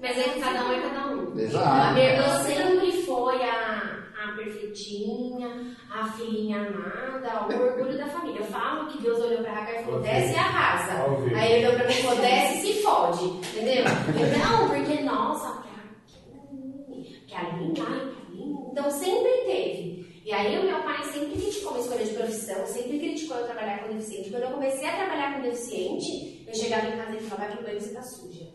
[0.00, 1.38] Mas é que cada um é cada um.
[1.38, 1.68] Exato.
[1.68, 8.40] A minha irmã sempre foi a, a perfeitinha, a filhinha amada, o orgulho da família.
[8.40, 10.92] Eu falo que Deus olhou pra Raquel e falou: desce e arrasa.
[11.36, 13.24] Aí ele olhou pra mim e falou: desce e se fode.
[13.24, 13.84] Entendeu?
[13.84, 18.68] Eu, não, porque, nossa, que a Aline, que a Aline, que a Aline.
[18.72, 19.97] Então sempre teve.
[20.28, 23.82] E aí o meu pai sempre criticou minha escolha de profissão, sempre criticou eu trabalhar
[23.82, 24.28] com deficiente.
[24.28, 27.66] Quando eu comecei a trabalhar com deficiente, eu chegava em casa e falava, vai pro
[27.66, 28.46] banho, você tá suja.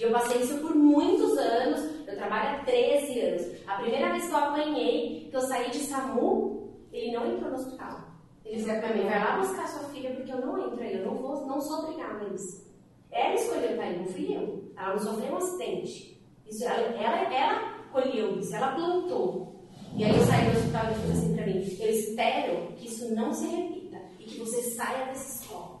[0.00, 3.68] E eu passei isso por muitos anos, eu trabalho há 13 anos.
[3.68, 7.56] A primeira vez que eu apanhei, que eu saí de SAMU, ele não entrou no
[7.56, 8.00] hospital.
[8.44, 11.06] Ele disse pra mim, vai lá buscar sua filha, porque eu não entro aí, eu
[11.06, 12.68] não, vou, não sou obrigada a isso.
[13.12, 14.72] Ela escolheu estar aí, não fui eu.
[14.76, 16.20] Ela não sofreu um acidente.
[16.50, 19.51] Isso, ela, ela, ela colheu isso, ela plantou.
[19.96, 22.86] E aí eu saí do hospital e ele falou assim pra mim, eu espero que
[22.86, 25.80] isso não se repita e que você saia dessa escola.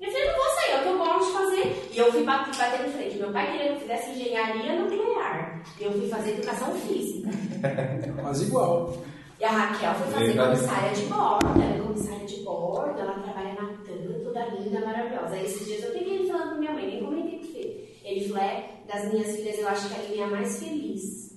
[0.00, 1.88] Eu falei, não vou sair, é o que eu gosto de fazer.
[1.92, 3.18] E eu fui bater, bater em frente.
[3.18, 5.62] Meu pai queria que eu fizesse engenharia nuclear.
[5.80, 7.28] Eu fui fazer educação física.
[8.22, 8.96] Quase igual.
[9.40, 10.56] E a Raquel foi fazer Verdade.
[10.56, 11.62] comissária de bordo.
[11.62, 15.34] Ela é comissária de bordo, ela trabalha na TAM, toda linda, maravilhosa.
[15.34, 17.98] Aí esses dias eu peguei ele falando com minha mãe, nem comentei com ele.
[18.04, 21.27] Ele falou, é, das minhas filhas, eu acho que a Aline é a mais feliz.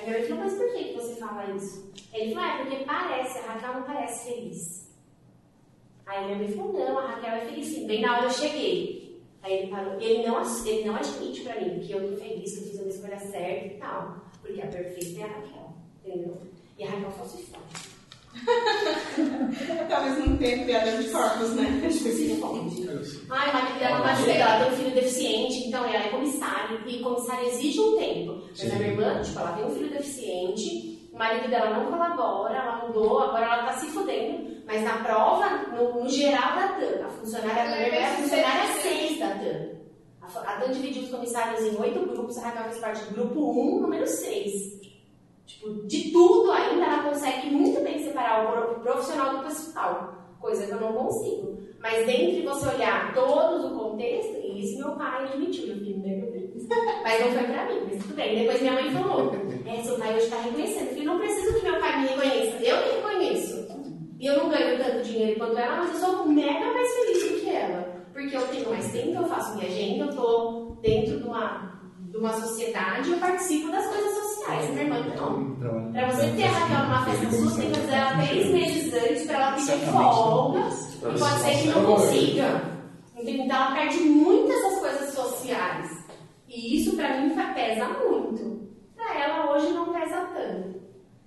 [0.00, 1.92] Aí minha mãe falou, mas por que você fala isso?
[2.12, 4.90] Ele falou, é porque parece, a Raquel não parece feliz.
[6.06, 7.86] Aí minha mãe falou, não, a Raquel é feliz sim.
[7.86, 9.22] Bem na hora eu cheguei.
[9.42, 12.64] Aí ele parou, ele não, ele não admite pra mim que eu tô feliz, que
[12.64, 14.16] eu fiz uma escolha certa e tal.
[14.40, 15.74] Porque a perfeita é a Raquel,
[16.04, 16.40] entendeu?
[16.78, 17.89] E a Raquel só se fode.
[19.88, 21.88] Talvez não tenha piada de corpos, né?
[21.90, 22.90] Se fode.
[23.30, 26.78] Ai, o marido dela tá chega, ela tem um filho deficiente, então ela é comissária,
[26.86, 28.42] e comissária exige um tempo.
[28.48, 32.56] Mas a minha irmã, tipo, ela tem um filho deficiente, o marido dela não colabora,
[32.56, 37.06] ela mudou, agora ela tá se fudendo, mas na prova, no, no geral da TAM,
[37.06, 39.70] a funcionária, a minha irmã é a funcionária 6 da TAM.
[40.22, 43.76] A, a TAM dividiu os comissários em oito grupos, a Raquel fez parte do grupo
[43.76, 44.79] 1, número 6.
[45.52, 50.66] Tipo, de tudo ainda ela consegue muito bem separar o pro- profissional do pessoal, coisa
[50.66, 51.58] que eu não consigo.
[51.80, 56.30] Mas dentre você olhar todos o contexto, e isso meu pai admitiu, eu fiquei, meu
[56.30, 56.66] Deus.
[57.02, 58.38] Mas não foi pra mim, mas tudo bem.
[58.38, 59.32] Depois minha mãe falou,
[59.66, 60.82] é, seu pai hoje tá reconhecendo.
[60.82, 63.70] Eu falei, não preciso que meu pai me reconheça, eu me reconheço.
[64.20, 67.40] E eu não ganho tanto dinheiro quanto ela, mas eu sou mega mais feliz do
[67.40, 68.04] que ela.
[68.12, 71.79] Porque eu tenho mais tempo, eu faço minha agenda, eu tô dentro de uma,
[72.10, 74.68] de uma sociedade, eu participo das coisas sociais.
[74.70, 75.92] Minha irmã não.
[75.92, 78.94] Pra você ter a Raquel numa festa sua, você tem que fazer ela três meses
[78.94, 80.60] antes pra ela pedir folga.
[80.60, 82.62] E pode ser que não consiga.
[83.16, 86.04] Então ela perde muitas essas coisas sociais.
[86.48, 88.68] E isso pra mim pesa muito.
[88.96, 90.80] Pra ela hoje não pesa tanto.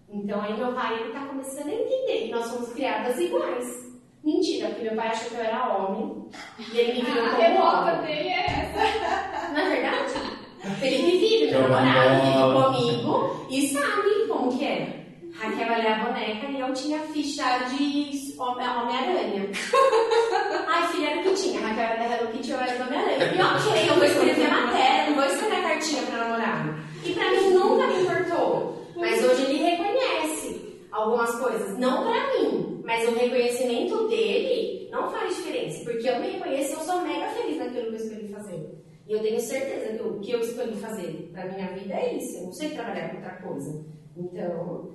[0.10, 3.84] Então aí meu pai ele tá começando a entender que nós somos criadas iguais.
[4.24, 6.26] Mentira, porque meu pai achou que eu era homem
[6.74, 8.02] e ele me viu A como revolta homem.
[8.02, 9.54] dele é essa.
[9.54, 10.33] Não é verdade?
[10.80, 15.00] Felipe vive, meu namorado vive comigo e sabe como que é.
[15.36, 19.50] Raquel ler a boneca e eu tinha ficha de Home- Homem-Aranha.
[20.68, 21.60] Ai, filha, era o que tinha.
[21.60, 23.34] Raquel era da Hello Kitty, eu era do Homem-Aranha.
[23.36, 26.76] E ok, eu vou escrever matéria, não vou escrever cartinha pra namorado.
[27.04, 28.88] E pra mim nunca me importou.
[28.96, 31.78] Mas hoje ele reconhece algumas coisas.
[31.80, 35.84] Não pra mim, mas o reconhecimento dele não faz diferença.
[35.84, 38.23] Porque eu me reconheço e eu sou mega feliz naquilo que eu fazer.
[39.08, 42.38] E eu tenho certeza que o que eu escolhi fazer pra minha vida é isso.
[42.38, 43.86] Eu não sei trabalhar com outra coisa.
[44.16, 44.94] Então,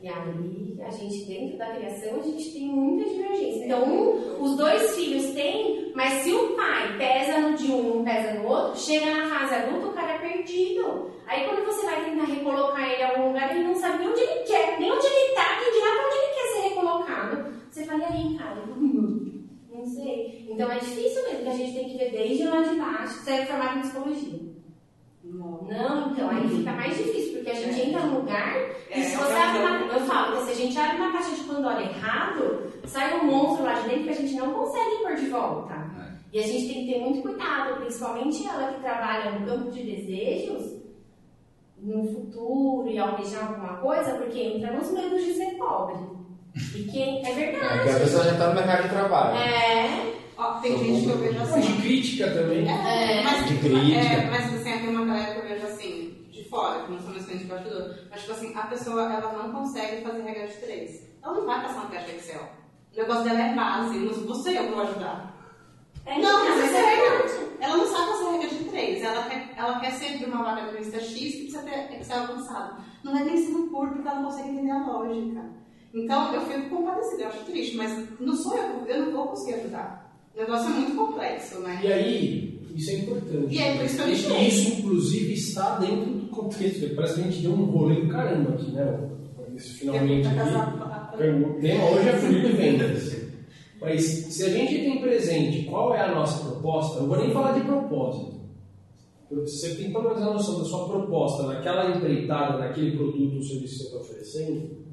[0.00, 3.64] e aí a gente, dentro da criação, a gente tem muita divergência.
[3.64, 8.04] Então, um, os dois filhos têm, mas se o pai pesa no de um não
[8.04, 11.10] pesa no outro, chega na fase adulta, o cara é perdido.
[11.26, 14.20] Aí quando você vai tentar recolocar ele em algum lugar, ele não sabe nem onde
[14.20, 17.54] ele quer, nem onde ele tá, dirá pra onde ele quer ser recolocado.
[17.70, 18.62] Você fala, e aí, cara?
[19.84, 20.46] Não sei.
[20.48, 23.20] Então é difícil mesmo, que a gente tem que ver desde lá de baixo.
[23.20, 24.40] Você é formado em psicologia.
[25.24, 29.14] Não, então aí fica mais difícil, porque a gente entra num lugar e É, se
[29.14, 31.82] é você abre uma, eu falo que se a gente abre uma caixa de Pandora
[31.82, 35.74] errado, sai um monstro lá de dentro que a gente não consegue pôr de volta.
[36.32, 39.82] E a gente tem que ter muito cuidado, principalmente ela que trabalha no campo de
[39.82, 40.82] desejos,
[41.78, 45.96] no futuro e almejar alguma coisa, porque entra nos medos de ser pobre.
[46.54, 48.00] E quem é Porque a verdade.
[48.00, 49.36] pessoa já está no mercado de trabalho.
[49.38, 51.60] É, Ó, tem gente que eu vejo Mas assim.
[51.60, 52.68] de crítica também.
[52.68, 53.22] É.
[53.22, 53.98] mas, De crítica.
[54.00, 57.10] é, mas assim, tem uma galera que eu vejo assim, de fora, que não sou
[57.10, 57.94] meus clientes de bastidor.
[58.10, 61.08] Mas tipo assim, a pessoa ela não consegue fazer regra de três.
[61.22, 62.48] Ela não vai passar um teste Excel.
[62.92, 65.34] O negócio dela é base, não sou você eu que vou ajudar.
[66.06, 67.30] é Não, mas é verdade.
[67.30, 67.52] sério.
[67.60, 69.02] Ela não sabe fazer regra de três.
[69.02, 72.76] Ela quer, ela quer sempre uma vaga de lista X que precisa ter Excel avançado.
[73.02, 75.63] Não é nem sendo puro porque ela não consegue entender a lógica.
[75.94, 79.54] Então eu fico compadecida, eu acho triste, mas não sou eu, eu não vou conseguir
[79.54, 80.12] ajudar.
[80.34, 81.80] O negócio é muito complexo, né?
[81.84, 83.54] E aí, isso é importante.
[83.54, 84.48] E é por isso que eu deixei.
[84.48, 86.94] isso, inclusive, está dentro do contexto.
[86.96, 89.10] Parece que a gente deu um rolê do caramba aqui, né?
[89.54, 90.26] Esse finalmente.
[90.26, 93.24] O tema hoje é funil de vendas.
[93.80, 97.52] Mas se a gente tem presente qual é a nossa proposta, não vou nem falar
[97.52, 98.34] de propósito.
[99.30, 103.74] Você tem pelo menos a noção da sua proposta naquela empreitada, naquele produto ou serviço
[103.74, 104.83] que você está oferecendo,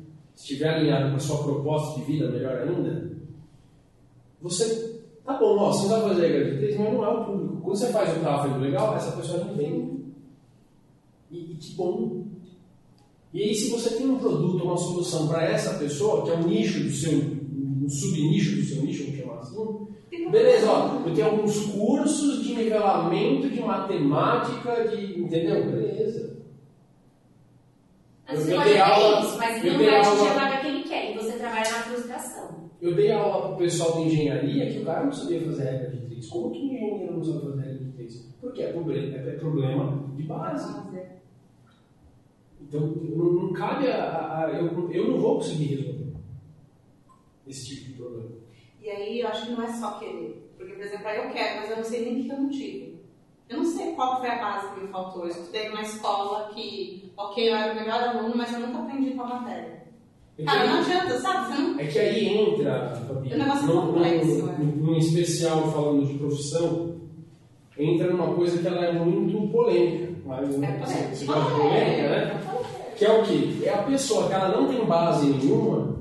[0.42, 3.12] estiver alinhado com a sua proposta de vida, melhor ainda,
[4.42, 5.00] você.
[5.24, 7.62] Tá bom, ó, você não vai fazer de três, mas não é o público.
[7.62, 10.04] Quando você faz o tráfego legal, essa pessoa não vem.
[11.30, 12.26] E, e que bom.
[13.32, 16.48] E aí, se você tem um produto, uma solução para essa pessoa, que é um
[16.48, 21.28] nicho do seu, um subnicho do seu nicho, vamos chamar assim, beleza, ó, eu tenho
[21.28, 25.22] alguns cursos de nivelamento de matemática, de.
[25.22, 25.66] Entendeu?
[25.66, 25.91] Beleza.
[28.32, 30.34] Mas Eu você dei pode ter aula- isso, mas eu ele não dei aula- a
[30.34, 31.12] vaga que ele quer.
[31.12, 32.72] E você trabalha na frustração.
[32.82, 35.90] Eu dei aula para o pessoal de engenharia que o cara não sabia fazer regra
[35.92, 36.28] de três.
[36.30, 38.28] Como que o engenheiro não sabe fazer regra de três?
[38.40, 40.82] Porque é problema, é problema de base.
[42.62, 44.46] Então, não, não cabe a.
[44.46, 46.14] a- eu, eu não vou conseguir resolver
[47.48, 48.30] esse tipo de problema.
[48.82, 50.50] E aí eu acho que não é só querer.
[50.58, 52.50] Porque, por exemplo, aí eu quero, mas eu não sei nem o que eu não
[52.50, 52.91] tive.
[53.52, 55.24] Eu não sei qual foi a base que me faltou.
[55.24, 59.12] Eu estudei numa escola que, ok, eu era o melhor aluno, mas eu nunca aprendi
[59.12, 59.82] tal matéria.
[60.38, 61.46] É que Cara, não adianta, sabe?
[61.56, 61.80] Você não...
[61.80, 64.74] É que aí entra, Fabi, O negócio é num, complexo, num- né?
[64.78, 66.96] num especial falando de profissão,
[67.78, 70.12] entra numa coisa que ela é muito polêmica.
[70.26, 70.88] Mas, É polêmica.
[70.88, 72.42] você gosta de polêmica, né?
[72.96, 73.50] Que é o quê?
[73.66, 75.98] É a pessoa que ela não tem base nenhuma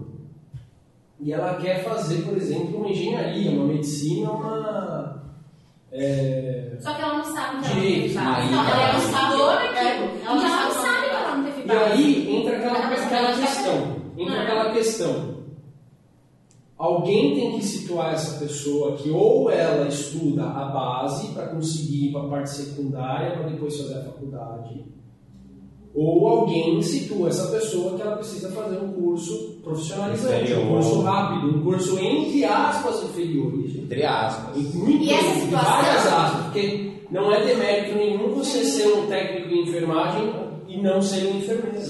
[1.18, 5.19] e ela quer fazer, por exemplo, uma engenharia, uma medicina, uma.
[5.93, 9.01] É, Só que ela não sabe que ela não Direito, teve Então, ela não
[9.77, 12.79] É, Então não ela não sabe sabe que ela não teve E aí entra aquela,
[12.79, 13.97] aquela questão.
[14.17, 14.43] Entra Ah.
[14.43, 15.31] aquela questão.
[16.79, 22.12] Alguém tem que situar essa pessoa que ou ela estuda a base para conseguir ir
[22.12, 24.85] para a parte secundária para depois fazer a faculdade,
[25.95, 30.69] ou alguém situa essa pessoa que ela precisa fazer um curso profissionalizante, um Inferior.
[30.69, 33.77] curso rápido, um curso entre aspas inferiores.
[33.77, 34.57] Entre aspas.
[34.57, 39.07] Em muito, E essa situação- várias aspas, porque não é demérito nenhum você ser um
[39.07, 40.33] técnico em enfermagem
[40.69, 41.89] e não ser um enfermeiro.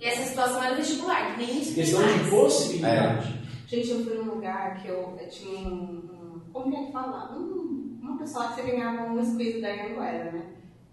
[0.00, 3.34] E essa situação era vestibular, que nem isso Questão de possibilidade.
[3.66, 6.40] Gente, eu fui num lugar que eu, eu tinha um, um.
[6.52, 7.34] Como que é que fala?
[7.36, 10.42] Um, uma pessoa que você ganhava um squeeze da Anguera, né?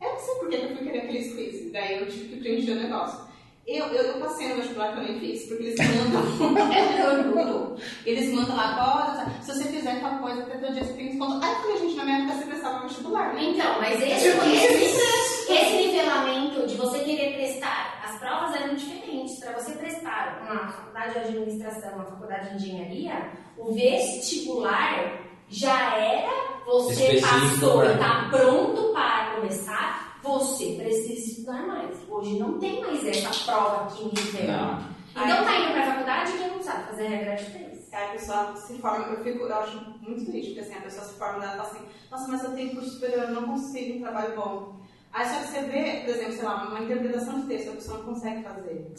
[0.02, 1.70] Eu não sei por que eu fui querer aquele squeeze.
[1.72, 3.32] Daí eu tive que preencher o negócio.
[3.68, 6.58] Eu, eu, eu passei no vestibular que eu nem fiz, porque eles mandam.
[6.74, 7.78] é orgulho.
[8.06, 11.46] Eles mandam lá, olha, se você fizer tal coisa, até teu dia você tem desconto.
[11.46, 13.44] Aí eu falei, gente, na minha época você prestava vestibular, né?
[13.44, 19.40] Então, mas esse, esse, esse nivelamento de você querer prestar, as provas eram diferentes.
[19.40, 26.62] Para você prestar uma faculdade de administração, uma faculdade de engenharia, o vestibular já era
[26.66, 27.94] você Específico, passou e né?
[27.94, 31.98] está pronto para começar, você precisa estudar mais.
[32.10, 34.82] Hoje não tem mais essa prova aqui nivela.
[35.12, 37.94] Então tá indo para a faculdade quem não sabe fazer regra de três.
[37.94, 41.06] Aí a pessoa se forma, eu fico, eu acho muito triste, porque assim, a pessoa
[41.06, 43.98] se forma e ela fala assim, nossa, mas eu tenho curso superior, eu não consigo
[43.98, 44.82] um trabalho bom.
[45.12, 47.98] Aí só que você vê, por exemplo, sei lá, uma interpretação de texto, a pessoa
[47.98, 48.94] não consegue fazer.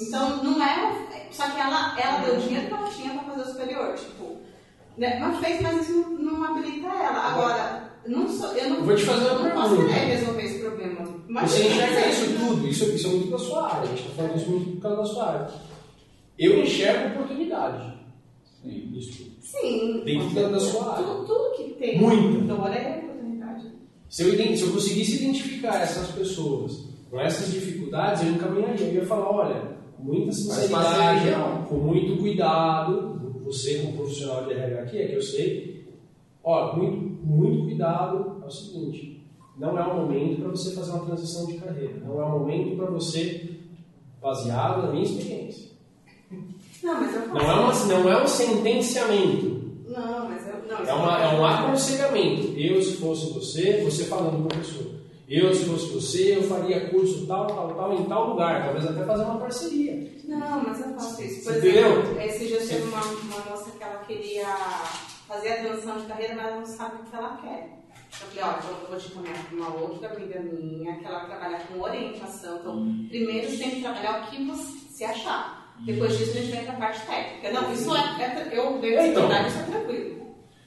[0.00, 1.28] Então não é.
[1.30, 4.47] Só que ela, ela deu o dinheiro que ela tinha pra fazer o superior, tipo.
[4.98, 5.18] Né?
[5.20, 7.32] Mas fez, mas isso não, não habilita ela.
[7.32, 9.94] Agora, não sou, eu não, Vou te fazer uma não posso pergunta.
[9.94, 11.08] querer resolver esse problema.
[11.28, 14.14] Mas Você enxerga isso tudo, isso, isso é muito da sua área, a gente está
[14.14, 15.50] falando isso muito por causa da sua área.
[16.38, 17.94] Eu enxergo oportunidade.
[18.64, 19.30] Isso.
[19.40, 20.02] Sim.
[20.04, 21.04] Dentro da- da sua área.
[21.06, 21.98] Tudo, tudo que tem.
[22.00, 22.54] Muita.
[22.54, 23.66] Dor é oportunidade.
[24.08, 28.86] Se eu, se eu conseguisse identificar essas pessoas com essas dificuldades, eu encaminharia.
[28.86, 29.62] Eu ia falar, olha,
[29.96, 31.62] com muita sinceridade, não.
[31.64, 33.17] com muito cuidado,
[33.48, 35.88] você como profissional de RH aqui, é que eu sei,
[36.44, 36.96] ó, muito,
[37.26, 39.22] muito cuidado, é o seguinte,
[39.56, 42.76] não é o momento para você fazer uma transição de carreira, não é o momento
[42.76, 43.58] para você,
[44.20, 45.68] baseado na minha experiência.
[46.82, 47.34] Não, mas eu faço.
[47.34, 50.58] Não é, uma, não é um sentenciamento, Não, mas eu.
[50.68, 52.58] Não, é, uma, é um aconselhamento.
[52.58, 54.98] Eu, se fosse você, você falando com a pessoa.
[55.28, 58.64] Eu, se fosse você, eu faria curso tal, tal, tal, em tal lugar.
[58.64, 60.17] Talvez até fazer uma parceria.
[60.28, 61.44] Não, mas eu faço isso.
[61.44, 62.00] Por Entendeu?
[62.00, 64.46] exemplo, esse dia teve uma, uma moça que ela queria
[65.26, 67.78] fazer a transição de carreira, mas ela não sabe o que ela quer.
[68.20, 71.20] Eu falei, ó, então eu vou te encaminhar para uma outra amiga minha, que ela
[71.24, 72.58] trabalha com orientação.
[72.58, 75.74] Então, primeiro você tem que trabalhar o que você se achar.
[75.80, 77.52] Depois disso a gente vem para a parte técnica.
[77.52, 79.24] Não, isso é, é eu vejo Então.
[79.26, 79.46] então.
[79.46, 80.18] isso é tranquilo.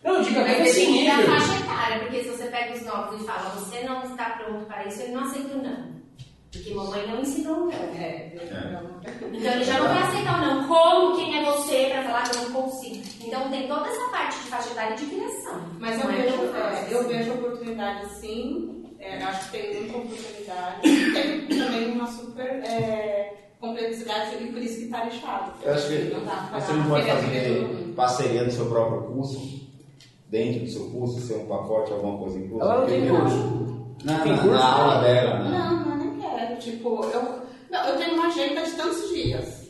[0.04, 1.26] Não, até Mas nesse da nível.
[1.26, 4.86] faixa etária, porque se você pega os novos e fala, você não está pronto para
[4.88, 6.01] isso, ele não aceita o não.
[6.52, 7.72] Porque mamãe não ensinou o não.
[7.72, 10.68] É, Então ele já não vai aceitar o não.
[10.68, 13.02] Como quem é você para falar que eu não consigo?
[13.26, 15.62] Então tem toda essa parte de faixa etária de criação.
[15.80, 20.82] Mas eu é vejo, é, eu vejo oportunidade sim, é, acho que tem muita oportunidade.
[20.82, 25.54] Tem também uma super é, complexidade e por isso que está lixado.
[25.64, 29.70] Eu acho que não você não pode fazer parceria do seu próprio curso,
[30.30, 32.64] dentro do seu curso, ser um pacote, alguma coisa inclusa.
[32.66, 33.62] Ela não tem curso.
[34.04, 34.58] Na, Tem na- curso?
[34.58, 35.50] na aula dela, né?
[35.58, 36.01] Não, não.
[36.62, 39.62] Tipo, eu, não, eu tenho uma agenda de tantos dias.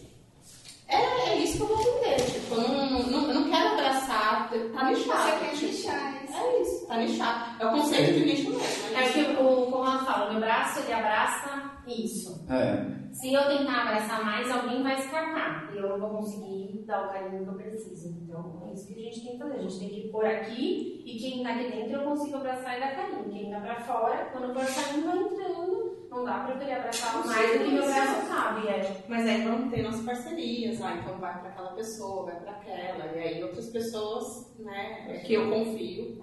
[0.88, 2.18] É, é isso que eu vou aprender.
[2.26, 5.40] Tipo, eu não, não, eu não quero abraçar, tá lixado.
[5.40, 6.38] Você quer lixar isso.
[6.38, 7.62] É isso, tá lixado.
[7.62, 8.98] É o conceito de lixo mesmo.
[8.98, 12.46] É o que o Conrado fala, meu braço ele abraça isso.
[12.50, 13.02] É.
[13.14, 15.70] Se eu tentar abraçar mais, alguém vai escapar.
[15.74, 18.10] E eu não vou conseguir dar o carinho que eu preciso.
[18.10, 19.56] Então é isso que a gente tem que fazer.
[19.56, 22.80] A gente tem que pôr aqui e quem tá aqui dentro eu consigo abraçar e
[22.80, 23.30] dar carinho.
[23.30, 25.71] Quem tá pra fora, quando for saindo, vai entrando.
[26.12, 28.68] Não dá pra eu querer abraçar mais do que meu braço sabe.
[28.68, 29.04] É.
[29.08, 33.06] Mas aí vamos ter nossas parcerias, ah, então vai para aquela pessoa, vai para aquela,
[33.16, 36.22] e aí outras pessoas, né, que eu confio,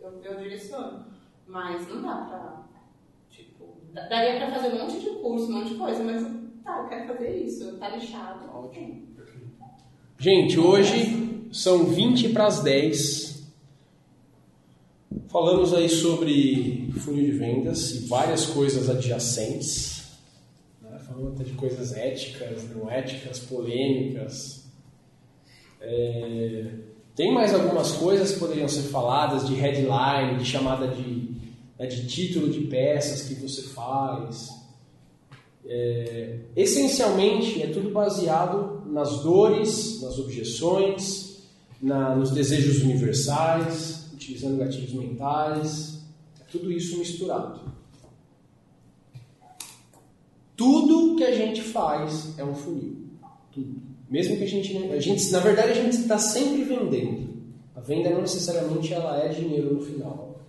[0.00, 1.04] eu, eu direciono.
[1.46, 2.62] Mas não dá pra,
[3.30, 6.22] tipo, da- daria pra fazer um monte de curso, um monte de coisa, mas
[6.64, 9.06] tá, eu quero fazer isso, tá lixado, ótimo.
[10.18, 13.25] Gente, hoje são 20 para as 10.
[15.36, 20.02] Falamos aí sobre funil de vendas e várias coisas adjacentes.
[20.80, 20.98] Né?
[21.06, 24.64] Falamos até de coisas éticas, não éticas, polêmicas.
[25.78, 26.70] É...
[27.14, 31.28] Tem mais algumas coisas que poderiam ser faladas de headline, de chamada de,
[31.78, 34.48] né, de título de peças que você faz.
[35.66, 36.38] É...
[36.56, 41.42] Essencialmente é tudo baseado nas dores, nas objeções,
[41.82, 43.95] na, nos desejos universais
[44.26, 46.04] utilizando gatilhos mentais,
[46.40, 47.60] é tudo isso misturado.
[50.56, 53.06] Tudo que a gente faz é um funil.
[53.52, 53.80] Tudo.
[54.10, 57.36] Mesmo que a gente, a gente na verdade, a gente está sempre vendendo.
[57.74, 60.40] A venda não necessariamente ela é dinheiro no final.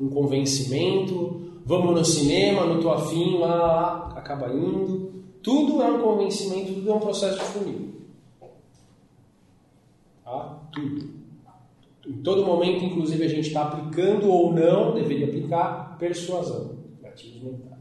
[0.00, 5.12] Um convencimento, vamos no cinema, não estou afim, lá, lá, acaba indo.
[5.42, 7.92] Tudo é um convencimento, tudo é um processo de funil.
[10.24, 10.60] Tá?
[10.72, 11.21] Tudo
[12.06, 17.78] em todo momento, inclusive, a gente está aplicando ou não, deveria aplicar, persuasão, gatilhos mentais.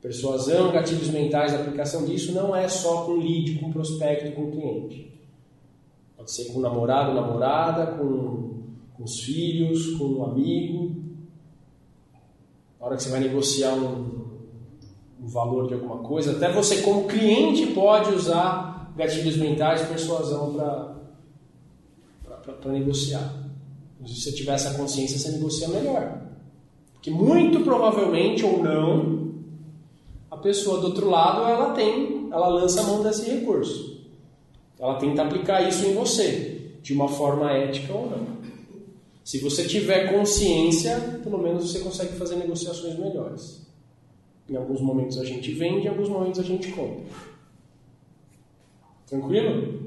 [0.00, 5.12] Persuasão, gatilhos mentais, a aplicação disso não é só com lead, com prospecto, com cliente.
[6.16, 8.62] Pode ser com namorado, namorada, com,
[8.94, 11.02] com os filhos, com um amigo.
[12.80, 14.24] Na hora que você vai negociar um,
[15.22, 20.94] um valor de alguma coisa, até você como cliente pode usar gatilhos mentais, persuasão para
[22.44, 23.44] para negociar.
[24.06, 26.22] Se você tiver essa consciência, você negocia melhor.
[26.92, 29.34] Porque muito provavelmente ou não,
[30.30, 34.04] a pessoa do outro lado ela tem, ela lança a mão desse recurso.
[34.78, 38.34] Ela tenta aplicar isso em você, de uma forma ética ou não.
[39.24, 43.66] Se você tiver consciência, pelo menos você consegue fazer negociações melhores.
[44.48, 47.04] Em alguns momentos a gente vende, em alguns momentos a gente compra.
[49.06, 49.83] Tranquilo?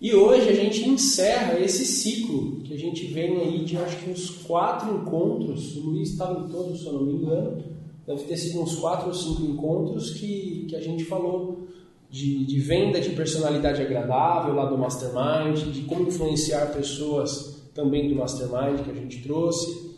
[0.00, 4.10] E hoje a gente encerra esse ciclo que a gente vem aí de acho que
[4.10, 5.76] uns quatro encontros.
[5.76, 7.64] O Luiz estava em todos, se eu não me engano.
[8.06, 11.66] Deve ter sido uns quatro ou cinco encontros que, que a gente falou
[12.08, 18.14] de, de venda de personalidade agradável lá do Mastermind, de como influenciar pessoas também do
[18.14, 19.88] Mastermind que a gente trouxe.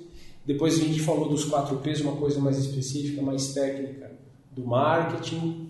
[0.45, 4.11] Depois a gente falou dos quatro P's, uma coisa mais específica, mais técnica
[4.51, 5.70] do marketing.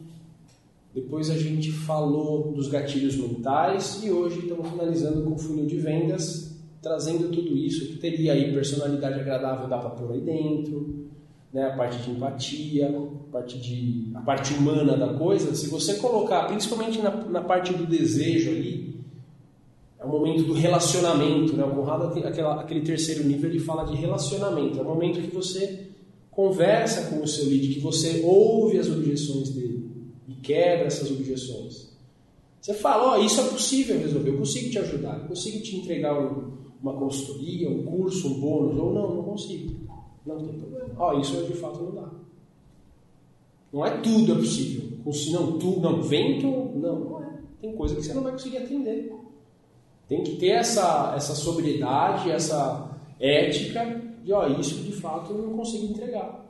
[0.92, 5.76] Depois a gente falou dos gatilhos mentais e hoje estamos finalizando com o funil de
[5.76, 11.08] vendas, trazendo tudo isso que teria aí personalidade agradável dá para pôr aí dentro,
[11.52, 15.54] né, a parte de empatia, a parte, de, a parte humana da coisa.
[15.54, 19.00] Se você colocar, principalmente na, na parte do desejo ali,
[19.96, 21.62] é o momento do relacionamento, né?
[21.62, 24.78] O Conrado, aquela, aquele terceiro nível, ele fala de relacionamento.
[24.78, 25.88] É o momento que você
[26.30, 29.79] conversa com o seu lead, que você ouve as objeções dele
[30.42, 31.90] quebra essas objeções.
[32.60, 35.76] Você fala, ó, oh, isso é possível resolver, eu consigo te ajudar, eu consigo te
[35.76, 36.52] entregar um,
[36.82, 39.74] uma consultoria, um curso, um bônus, ou não, não consigo.
[40.26, 40.90] Não tem problema.
[40.98, 42.10] Ó, oh, isso de fato não dá.
[43.72, 44.90] Não é tudo é possível.
[45.32, 47.38] Não, tu, não, vento, não, não é.
[47.60, 49.14] Tem coisa que você não vai conseguir atender.
[50.08, 55.56] Tem que ter essa, essa sobriedade, essa ética de, ó, isso de fato eu não
[55.56, 56.44] consigo entregar.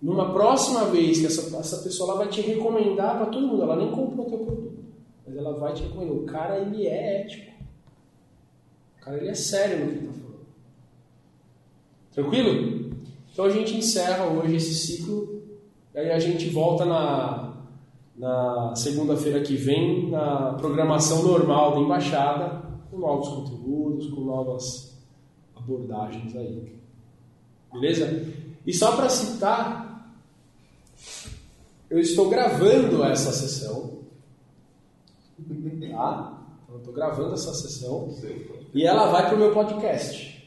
[0.00, 3.76] Numa próxima vez que essa, essa pessoa lá vai te recomendar para todo mundo, ela
[3.76, 4.84] nem comprou teu produto,
[5.26, 6.16] mas ela vai te recomendar.
[6.16, 7.52] O cara, ele é ético.
[8.96, 10.38] O cara, ele é sério no que ele está falando.
[12.12, 12.90] Tranquilo?
[13.32, 15.42] Então a gente encerra hoje esse ciclo,
[15.94, 17.54] aí a gente volta na,
[18.16, 24.98] na segunda-feira que vem, na programação normal da embaixada, com novos conteúdos, com novas
[25.56, 26.72] abordagens aí.
[27.72, 28.26] Beleza?
[28.66, 29.87] E só para citar,
[31.90, 33.98] eu estou gravando essa sessão.
[35.90, 36.42] Tá?
[36.64, 38.08] Então, eu estou gravando essa sessão.
[38.74, 40.46] E ela vai para o meu podcast.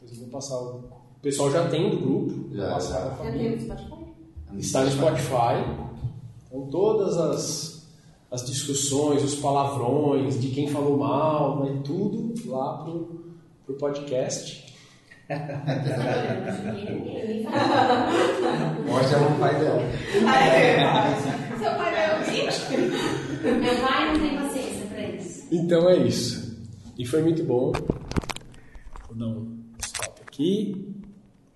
[0.00, 1.02] Depois eu vou passar o.
[1.18, 2.54] O pessoal já tem do grupo.
[2.54, 3.16] Já, já.
[3.60, 4.58] Spotify?
[4.58, 5.92] Está no Spotify.
[6.46, 7.88] Então todas as,
[8.30, 13.24] as discussões, os palavrões, de quem falou mal, vai tudo lá pro,
[13.64, 14.71] pro podcast.
[18.86, 19.82] Mostra o pai dela.
[21.58, 22.44] Seu pai vai ouvir?
[23.42, 25.48] Meu pai não tem paciência pra isso.
[25.50, 26.60] Então é isso.
[26.98, 27.72] E foi muito bom.
[29.08, 30.94] Vou dar um stop aqui.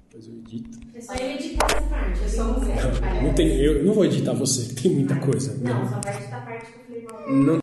[0.08, 0.78] Depois eu edito.
[0.94, 2.22] É só eu editar essa parte.
[2.22, 3.22] Eu sou mulher.
[3.22, 5.54] Não, tem, eu não vou editar você, tem muita coisa.
[5.62, 7.44] Não, só vai editar a parte que eu falei.
[7.44, 7.54] Não